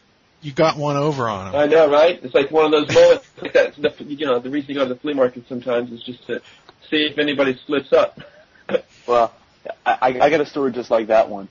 you 0.41 0.51
got 0.51 0.77
one 0.77 0.97
over 0.97 1.29
on 1.29 1.47
him. 1.47 1.55
I 1.55 1.67
know, 1.67 1.89
right? 1.89 2.19
It's 2.23 2.33
like 2.33 2.49
one 2.49 2.65
of 2.65 2.71
those 2.71 2.93
moments 2.93 3.25
like 3.41 3.53
that. 3.53 3.75
The, 3.75 4.03
you 4.03 4.25
know, 4.25 4.39
the 4.39 4.49
reason 4.49 4.69
you 4.69 4.75
go 4.75 4.87
to 4.87 4.93
the 4.93 4.99
flea 4.99 5.13
market 5.13 5.47
sometimes 5.47 5.91
is 5.91 6.01
just 6.03 6.25
to 6.27 6.41
see 6.89 7.07
if 7.11 7.17
anybody 7.17 7.59
slips 7.65 7.93
up. 7.93 8.19
Well, 9.07 9.33
I, 9.85 9.97
I 10.01 10.07
I 10.21 10.29
got 10.29 10.41
a 10.41 10.45
story 10.45 10.71
just 10.71 10.89
like 10.89 11.07
that 11.07 11.29
one, 11.29 11.47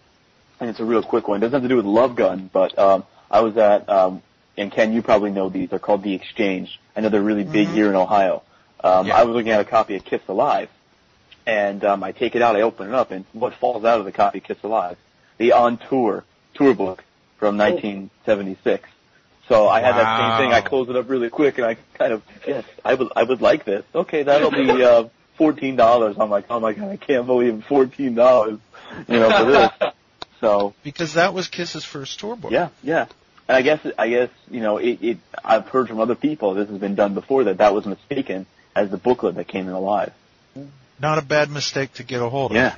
and 0.59 0.71
it's 0.71 0.81
a 0.81 0.85
real 0.85 1.03
quick 1.03 1.29
one. 1.29 1.39
It 1.39 1.41
doesn't 1.41 1.55
have 1.55 1.63
to 1.63 1.69
do 1.69 1.77
with 1.77 1.87
Love 1.87 2.17
Gun, 2.17 2.51
but 2.53 2.79
um, 2.79 3.05
I 3.31 3.41
was 3.41 3.57
at, 3.57 3.89
um, 3.89 4.23
and 4.57 4.73
Ken, 4.73 4.93
you 4.93 5.03
probably 5.03 5.31
know 5.31 5.49
these. 5.49 5.71
They're 5.71 5.79
called 5.79 6.03
The 6.03 6.15
Exchange. 6.15 6.81
I 6.97 7.01
know 7.01 7.09
they're 7.09 7.23
really 7.23 7.45
big 7.45 7.69
Mhm. 7.69 7.75
here 7.75 7.89
in 7.89 7.97
Ohio. 7.97 8.43
Um, 8.83 9.07
Yeah. 9.07 9.17
I 9.17 9.25
was 9.25 9.35
looking 9.35 9.53
at 9.53 9.61
a 9.61 9.65
copy 9.65 9.97
of 9.97 10.05
Kiss 10.05 10.23
Alive, 10.29 10.69
and 11.47 11.85
um, 11.85 12.03
I 12.03 12.13
take 12.13 12.35
it 12.37 12.43
out, 12.43 12.57
I 12.57 12.63
open 12.63 12.89
it 12.89 12.95
up, 12.95 13.11
and 13.11 13.25
what 13.33 13.55
falls 13.55 13.85
out 13.85 13.99
of 13.99 14.05
the 14.05 14.13
copy 14.13 14.39
of 14.39 14.45
Kiss 14.45 14.59
Alive? 14.63 14.97
The 15.39 15.53
On 15.53 15.79
Tour 15.79 16.25
tour 16.55 16.75
book 16.75 17.03
from 17.39 17.57
1976. 17.57 18.89
So 19.49 19.67
I 19.69 19.81
had 19.81 19.95
that 19.97 20.19
same 20.39 20.45
thing. 20.45 20.53
I 20.53 20.61
Wow. 20.61 20.67
closed 20.67 20.91
it 20.91 20.97
up 20.97 21.09
really 21.09 21.29
quick, 21.31 21.59
and 21.59 21.67
I 21.67 21.77
kind 21.95 22.13
of, 22.13 22.23
yes, 22.47 22.65
I 22.85 22.95
would, 22.95 23.09
I 23.17 23.23
would 23.25 23.41
like 23.41 23.65
this. 23.65 23.85
Okay, 23.95 24.23
that'll 24.23 24.51
be 24.53 24.83
uh, 24.85 25.05
fourteen 25.37 25.75
dollars. 25.75 26.17
I'm 26.21 26.31
like, 26.31 26.45
oh 26.51 26.61
my 26.61 26.73
god, 26.73 26.89
I 26.91 26.97
can't 26.97 27.27
believe 27.27 27.65
fourteen 27.65 28.15
dollars, 28.15 28.59
you 29.09 29.19
know, 29.19 29.31
for 29.31 29.45
this. 29.51 29.93
So 30.41 30.73
Because 30.83 31.15
that 31.15 31.35
was 31.35 31.49
Kiss's 31.49 31.85
first 31.85 32.19
tour 32.19 32.35
book. 32.35 32.51
yeah, 32.51 32.69
yeah. 32.83 33.09
And 33.47 33.57
I 33.59 33.61
guess, 33.61 33.81
I 33.99 34.09
guess, 34.09 34.31
you 34.51 34.61
know, 34.61 34.79
it, 34.79 35.03
it. 35.03 35.19
I've 35.45 35.69
heard 35.69 35.87
from 35.89 36.01
other 36.01 36.15
people 36.15 36.55
this 36.55 36.67
has 36.71 36.79
been 36.79 36.95
done 36.95 37.13
before 37.13 37.45
that 37.45 37.59
that 37.59 37.75
was 37.75 37.85
mistaken 37.85 38.47
as 38.75 38.91
the 38.91 38.97
booklet 38.99 39.35
that 39.37 39.49
came 39.49 39.67
in 39.69 39.73
alive. 39.75 40.13
Not 41.01 41.19
a 41.19 41.23
bad 41.23 41.51
mistake 41.51 41.95
to 41.95 42.03
get 42.03 42.21
a 42.21 42.29
hold 42.29 42.51
of. 42.53 42.57
Yeah. 42.57 42.75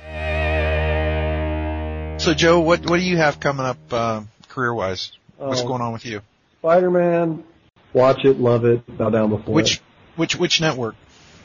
So 2.19 2.33
Joe, 2.33 2.59
what 2.61 2.81
what 2.89 2.97
do 2.97 3.03
you 3.03 3.17
have 3.17 3.39
coming 3.39 3.65
up 3.65 3.77
uh, 3.91 4.21
career 4.47 4.73
wise? 4.73 5.11
What's 5.37 5.61
Um, 5.61 5.67
going 5.67 5.81
on 5.81 5.91
with 5.93 6.05
you? 6.05 6.21
Spider-Man, 6.59 7.43
watch 7.91 8.23
it, 8.23 8.39
love 8.39 8.63
it, 8.65 8.85
bow 8.97 9.09
down 9.09 9.29
before 9.31 9.53
Which 9.53 9.75
it. 9.77 9.81
which 10.15 10.35
which 10.37 10.61
network? 10.61 10.95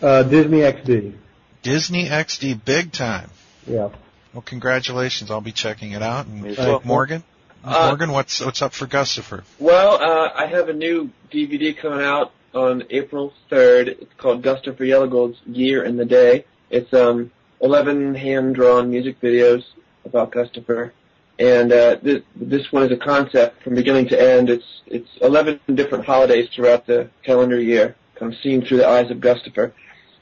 Uh, 0.01 0.23
Disney 0.23 0.59
XD. 0.59 1.15
Disney 1.63 2.07
XD, 2.07 2.65
big 2.65 2.93
time. 2.93 3.31
Yeah. 3.67 3.89
Well, 4.33 4.43
congratulations. 4.43 5.31
I'll 5.33 5.41
be 5.41 5.51
checking 5.53 5.93
it 5.93 6.03
out. 6.03 6.27
And 6.27 6.43
Me 6.43 6.55
too. 6.55 6.81
Morgan, 6.85 7.25
Uh, 7.65 7.89
Morgan, 7.89 8.13
what's 8.13 8.41
what's 8.45 8.63
up 8.63 8.73
for 8.73 8.87
Gustafer? 8.87 9.43
Well, 9.59 9.95
uh, 10.01 10.31
I 10.37 10.47
have 10.47 10.69
a 10.69 10.73
new 10.73 11.11
DVD 11.33 11.77
coming 11.77 12.03
out 12.05 12.31
on 12.55 12.85
April 12.91 13.33
3rd. 13.51 13.89
It's 14.03 14.13
called 14.19 14.43
Gustafer 14.43 14.81
Yellowgold's 14.81 15.39
Year 15.47 15.85
in 15.85 15.97
the 15.97 16.05
Day. 16.05 16.45
It's 16.71 16.93
um 16.93 17.31
11 17.61 18.15
hand-drawn 18.15 18.89
music 18.91 19.21
videos 19.21 19.65
about 20.05 20.31
Gustafer. 20.33 20.93
And 21.41 21.73
uh, 21.73 21.97
th- 21.97 22.25
this 22.35 22.71
one 22.73 22.83
is 22.85 22.93
a 22.93 22.97
concept 22.97 23.63
from 23.63 23.75
beginning 23.75 24.09
to 24.09 24.21
end. 24.21 24.51
It's 24.51 24.65
it's 24.87 25.09
11 25.21 25.61
different 25.75 26.05
holidays 26.05 26.49
throughout 26.55 26.87
the 26.87 27.11
calendar 27.25 27.61
year, 27.61 27.95
kind 28.17 28.33
of 28.33 28.39
seen 28.41 28.65
through 28.65 28.79
the 28.79 28.89
eyes 28.89 29.11
of 29.11 29.19
Gustafer. 29.19 29.73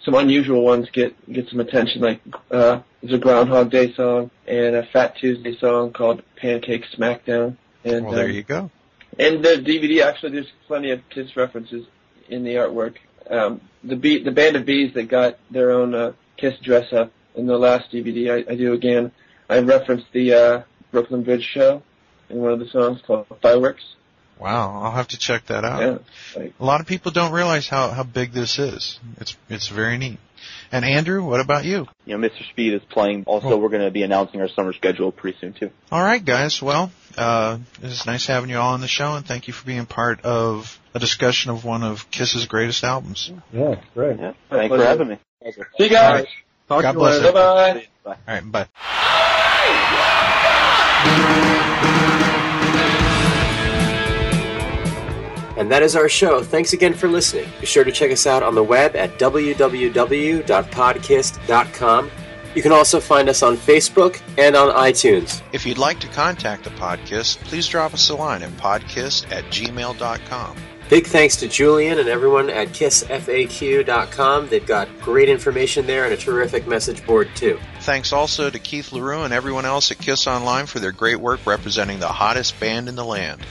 Some 0.04 0.14
unusual 0.14 0.62
ones 0.62 0.88
get 0.92 1.14
get 1.32 1.48
some 1.48 1.60
attention, 1.60 2.00
like 2.02 2.20
uh, 2.50 2.80
there's 3.00 3.14
a 3.14 3.18
Groundhog 3.18 3.70
Day 3.70 3.92
song 3.94 4.30
and 4.46 4.76
a 4.76 4.84
Fat 4.92 5.16
Tuesday 5.16 5.56
song 5.58 5.92
called 5.92 6.22
Pancake 6.36 6.84
Smackdown. 6.96 7.56
And 7.84 8.04
Well, 8.06 8.14
there 8.14 8.26
um, 8.26 8.32
you 8.32 8.42
go. 8.42 8.70
and 9.18 9.42
the 9.44 9.56
DVD 9.56 10.02
actually, 10.02 10.32
there's 10.32 10.52
plenty 10.66 10.90
of 10.90 11.00
Kiss 11.08 11.34
references 11.36 11.86
in 12.28 12.44
the 12.44 12.54
artwork. 12.54 12.96
Um, 13.30 13.60
the 13.82 13.96
be- 13.96 14.22
the 14.22 14.30
band 14.30 14.56
of 14.56 14.64
bees 14.64 14.94
that 14.94 15.08
got 15.08 15.38
their 15.50 15.70
own 15.72 15.94
uh, 15.94 16.12
Kiss 16.36 16.58
dress 16.60 16.92
up 16.92 17.12
in 17.34 17.46
the 17.46 17.58
last 17.58 17.90
DVD, 17.90 18.46
I, 18.46 18.52
I 18.52 18.56
do 18.56 18.72
again. 18.72 19.12
I 19.48 19.58
referenced 19.60 20.06
the 20.12 20.32
uh, 20.32 20.62
Brooklyn 20.90 21.22
Bridge 21.22 21.44
show 21.44 21.82
in 22.28 22.38
one 22.38 22.52
of 22.52 22.58
the 22.58 22.68
songs 22.68 23.00
called 23.06 23.26
Fireworks. 23.40 23.84
Wow, 24.38 24.82
I'll 24.82 24.92
have 24.92 25.08
to 25.08 25.18
check 25.18 25.46
that 25.46 25.64
out. 25.64 25.80
Yeah, 25.80 26.40
like, 26.40 26.54
A 26.60 26.64
lot 26.64 26.80
of 26.80 26.86
people 26.86 27.10
don't 27.10 27.32
realize 27.32 27.68
how 27.68 27.88
how 27.90 28.02
big 28.02 28.32
this 28.32 28.58
is. 28.58 29.00
It's 29.18 29.36
it's 29.48 29.68
very 29.68 29.96
neat. 29.96 30.18
And 30.72 30.84
Andrew, 30.84 31.24
what 31.24 31.40
about 31.40 31.64
you? 31.64 31.86
You 32.04 32.16
know, 32.18 32.28
Mr. 32.28 32.48
Speed 32.50 32.74
is 32.74 32.82
playing. 32.90 33.24
Also, 33.26 33.50
Oh. 33.52 33.56
we're 33.56 33.68
going 33.68 33.84
to 33.84 33.90
be 33.90 34.02
announcing 34.02 34.40
our 34.40 34.48
summer 34.48 34.72
schedule 34.72 35.12
pretty 35.12 35.38
soon 35.40 35.52
too. 35.52 35.70
All 35.92 36.02
right, 36.02 36.24
guys. 36.24 36.60
Well, 36.62 36.90
uh, 37.16 37.58
it 37.82 37.86
is 37.86 38.04
nice 38.06 38.26
having 38.26 38.50
you 38.50 38.58
all 38.58 38.74
on 38.74 38.80
the 38.80 38.88
show, 38.88 39.14
and 39.14 39.24
thank 39.26 39.46
you 39.48 39.52
for 39.54 39.64
being 39.66 39.86
part 39.86 40.20
of 40.22 40.78
a 40.94 40.98
discussion 40.98 41.50
of 41.50 41.64
one 41.64 41.82
of 41.82 42.10
Kiss's 42.10 42.46
greatest 42.46 42.84
albums. 42.84 43.30
Yeah, 43.52 43.76
great. 43.94 44.18
Yeah. 44.18 44.32
My 44.50 44.56
Thanks 44.58 44.74
for 44.76 44.84
having 44.84 45.08
me. 45.08 45.18
see 45.52 45.84
you 45.84 45.88
guys. 45.90 46.26
Talk 46.68 46.82
God 46.82 46.92
to 46.92 46.98
you 46.98 46.98
bless 46.98 47.20
later. 47.20 47.32
Bye 47.32 47.72
bye. 47.72 47.86
Bye. 48.04 48.16
All 48.28 48.34
right, 48.34 48.52
bye. 52.20 52.25
And 55.56 55.70
that 55.70 55.82
is 55.82 55.96
our 55.96 56.08
show. 56.08 56.42
Thanks 56.42 56.72
again 56.72 56.94
for 56.94 57.08
listening. 57.08 57.46
Be 57.60 57.66
sure 57.66 57.84
to 57.84 57.92
check 57.92 58.10
us 58.10 58.26
out 58.26 58.42
on 58.42 58.54
the 58.54 58.62
web 58.62 58.96
at 58.96 59.18
www.podkiss.com. 59.18 62.10
You 62.54 62.62
can 62.62 62.72
also 62.72 63.00
find 63.00 63.28
us 63.28 63.42
on 63.42 63.56
Facebook 63.56 64.22
and 64.38 64.56
on 64.56 64.74
iTunes. 64.74 65.42
If 65.52 65.66
you'd 65.66 65.76
like 65.76 66.00
to 66.00 66.08
contact 66.08 66.64
the 66.64 66.70
Podkiss, 66.70 67.36
please 67.44 67.68
drop 67.68 67.92
us 67.92 68.08
a 68.08 68.14
line 68.14 68.42
at 68.42 68.50
podkiss 68.52 69.30
at 69.30 69.44
gmail.com. 69.44 70.56
Big 70.88 71.06
thanks 71.06 71.36
to 71.36 71.48
Julian 71.48 71.98
and 71.98 72.08
everyone 72.08 72.48
at 72.48 72.68
kissfaq.com. 72.68 74.48
They've 74.48 74.66
got 74.66 74.88
great 75.00 75.28
information 75.28 75.86
there 75.86 76.04
and 76.04 76.14
a 76.14 76.16
terrific 76.16 76.66
message 76.66 77.04
board, 77.04 77.28
too. 77.34 77.58
Thanks 77.80 78.12
also 78.12 78.50
to 78.50 78.58
Keith 78.58 78.92
Leroux 78.92 79.24
and 79.24 79.34
everyone 79.34 79.66
else 79.66 79.90
at 79.90 79.98
Kiss 79.98 80.28
Online 80.28 80.64
for 80.64 80.78
their 80.78 80.92
great 80.92 81.16
work 81.16 81.44
representing 81.44 81.98
the 81.98 82.08
hottest 82.08 82.58
band 82.60 82.88
in 82.88 82.94
the 82.94 83.04
land. 83.04 83.44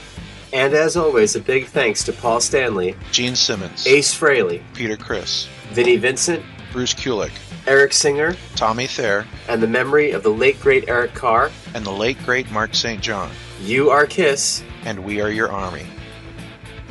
And 0.52 0.74
as 0.74 0.96
always, 0.96 1.36
a 1.36 1.40
big 1.40 1.66
thanks 1.66 2.04
to 2.04 2.12
Paul 2.12 2.40
Stanley, 2.40 2.94
Gene 3.10 3.34
Simmons, 3.36 3.86
Ace 3.86 4.14
Frehley, 4.18 4.62
Peter 4.74 4.96
Criss, 4.96 5.48
Vinnie 5.72 5.96
Vincent, 5.96 6.42
Bruce 6.72 6.94
Kulick, 6.94 7.32
Eric 7.66 7.92
Singer, 7.92 8.36
Tommy 8.54 8.86
Thayer, 8.86 9.26
and 9.48 9.62
the 9.62 9.66
memory 9.66 10.12
of 10.12 10.22
the 10.22 10.30
late 10.30 10.60
great 10.60 10.88
Eric 10.88 11.14
Carr. 11.14 11.50
and 11.74 11.84
the 11.84 11.90
late 11.90 12.18
great 12.24 12.50
Mark 12.50 12.74
St. 12.74 13.00
John. 13.02 13.30
You 13.60 13.90
are 13.90 14.06
Kiss. 14.06 14.62
And 14.84 15.04
we 15.04 15.20
are 15.20 15.30
your 15.30 15.50
army. 15.50 15.86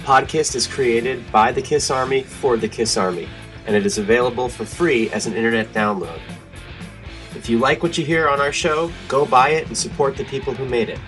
Podkiss 0.04 0.54
is 0.54 0.68
created 0.68 1.32
by 1.32 1.52
the 1.54 1.62
Kiss 1.62 1.90
Army 1.90 2.24
for 2.24 2.58
the 2.58 2.68
Kiss 2.68 2.98
Army, 2.98 3.30
and 3.66 3.76
it 3.76 3.86
is 3.86 3.98
available 3.98 4.50
for 4.50 4.66
free 4.66 5.10
as 5.12 5.26
an 5.28 5.34
internet 5.34 5.72
download. 5.72 6.20
If 7.36 7.50
you 7.50 7.58
like 7.58 7.82
what 7.82 7.98
you 7.98 8.06
hear 8.06 8.28
on 8.28 8.42
our 8.42 8.52
show, 8.52 8.92
go 9.08 9.26
buy 9.26 9.50
it 9.50 9.68
and 9.68 9.78
support 9.78 10.18
the 10.18 10.26
people 10.26 10.54
who 10.54 10.66
made 10.66 10.90
it. 10.90 11.00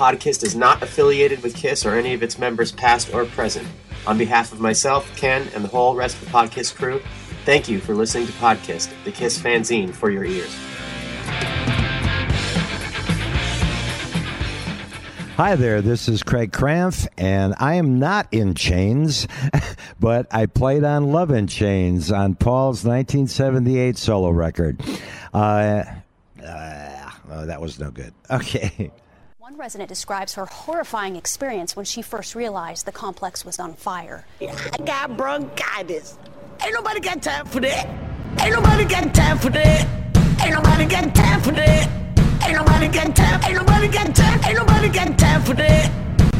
Podkiss 0.00 0.42
is 0.42 0.56
not 0.56 0.82
affiliated 0.82 1.42
with 1.42 1.54
Kiss 1.54 1.84
or 1.84 1.94
any 1.94 2.14
of 2.14 2.22
its 2.22 2.38
members, 2.38 2.72
past 2.72 3.12
or 3.12 3.26
present. 3.26 3.68
On 4.06 4.16
behalf 4.16 4.50
of 4.50 4.58
myself, 4.58 5.14
Ken, 5.14 5.46
and 5.54 5.62
the 5.62 5.68
whole 5.68 5.94
rest 5.94 6.16
of 6.16 6.24
the 6.24 6.30
Podkiss 6.30 6.74
crew, 6.74 7.02
thank 7.44 7.68
you 7.68 7.80
for 7.80 7.94
listening 7.94 8.26
to 8.26 8.32
Podkiss, 8.32 8.88
the 9.04 9.12
Kiss 9.12 9.38
fanzine 9.38 9.92
for 9.92 10.10
your 10.10 10.24
ears. 10.24 10.56
Hi 15.36 15.54
there, 15.54 15.82
this 15.82 16.08
is 16.08 16.22
Craig 16.22 16.50
Krampf, 16.50 17.06
and 17.18 17.54
I 17.58 17.74
am 17.74 17.98
not 17.98 18.26
in 18.32 18.54
chains, 18.54 19.28
but 20.00 20.26
I 20.30 20.46
played 20.46 20.82
on 20.82 21.12
Love 21.12 21.30
in 21.30 21.46
Chains 21.46 22.10
on 22.10 22.36
Paul's 22.36 22.86
1978 22.86 23.98
solo 23.98 24.30
record. 24.30 24.80
Uh, 25.34 25.84
uh, 26.42 27.10
oh, 27.30 27.44
that 27.44 27.60
was 27.60 27.78
no 27.78 27.90
good. 27.90 28.14
Okay. 28.30 28.90
Resident 29.60 29.90
describes 29.90 30.36
her 30.36 30.46
horrifying 30.46 31.16
experience 31.16 31.76
when 31.76 31.84
she 31.84 32.00
first 32.00 32.34
realized 32.34 32.86
the 32.86 32.92
complex 32.92 33.44
was 33.44 33.58
on 33.58 33.74
fire. 33.74 34.24
I 34.40 34.78
got 34.86 35.18
bronchitis. 35.18 36.16
Ain't 36.64 36.72
nobody 36.72 36.98
got 36.98 37.20
time 37.20 37.44
for 37.44 37.60
that. 37.60 37.86
Ain't 38.40 38.54
nobody 38.54 38.86
got 38.86 39.12
time 39.12 39.36
for 39.36 39.50
that. 39.50 39.86
Ain't 40.40 40.54
nobody 40.54 40.86
got 40.86 41.14
time 41.14 41.42
for 41.42 41.50
that. 41.50 41.90
Ain't 42.42 42.56
nobody 42.56 42.88
got 42.88 43.14
time. 43.14 43.44
Ain't 43.44 43.54
nobody 43.54 43.88
got 43.88 44.16
time. 44.16 44.40
Ain't 44.46 44.56
nobody 44.56 44.88
got 44.88 45.18
time 45.18 45.42
for 45.42 45.52
that. 45.52 45.92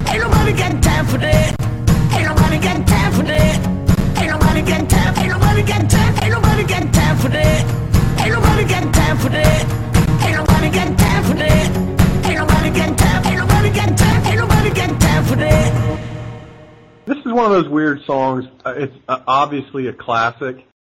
Ain't 0.08 0.22
nobody 0.22 0.52
got 0.54 0.82
time 0.82 1.06
for 1.06 1.18
that. 1.18 1.60
Ain't 2.16 2.24
nobody 2.24 2.58
got 2.58 2.86
time 2.86 3.12
for 3.12 3.22
that. 3.22 3.66
Ain't 4.16 4.30
nobody 4.30 4.62
got 4.62 4.88
time. 4.88 5.18
Ain't 5.18 5.28
nobody 5.28 5.62
got 5.62 5.90
time. 5.90 6.14
Ain't 6.24 6.32
nobody 6.32 6.64
got 6.64 6.92
time 6.94 7.16
for 7.18 7.28
that. 7.28 8.20
Ain't 8.22 8.32
nobody 8.32 8.64
got 8.64 8.94
time 8.94 9.18
for 9.18 9.28
that. 9.28 10.24
Ain't 10.24 10.36
nobody 10.36 10.70
got 10.70 10.98
time 10.98 11.24
for 11.24 11.34
that. 11.34 11.89
Got 14.74 15.00
time 15.00 15.24
for 15.24 15.36
that. 15.36 16.00
This 17.06 17.18
is 17.18 17.32
one 17.32 17.44
of 17.46 17.50
those 17.50 17.68
weird 17.68 18.02
songs. 18.04 18.46
Uh, 18.64 18.74
It's 18.76 18.94
uh, 19.08 19.20
obviously 19.26 19.88
a 19.88 19.92
classic, 19.92 20.64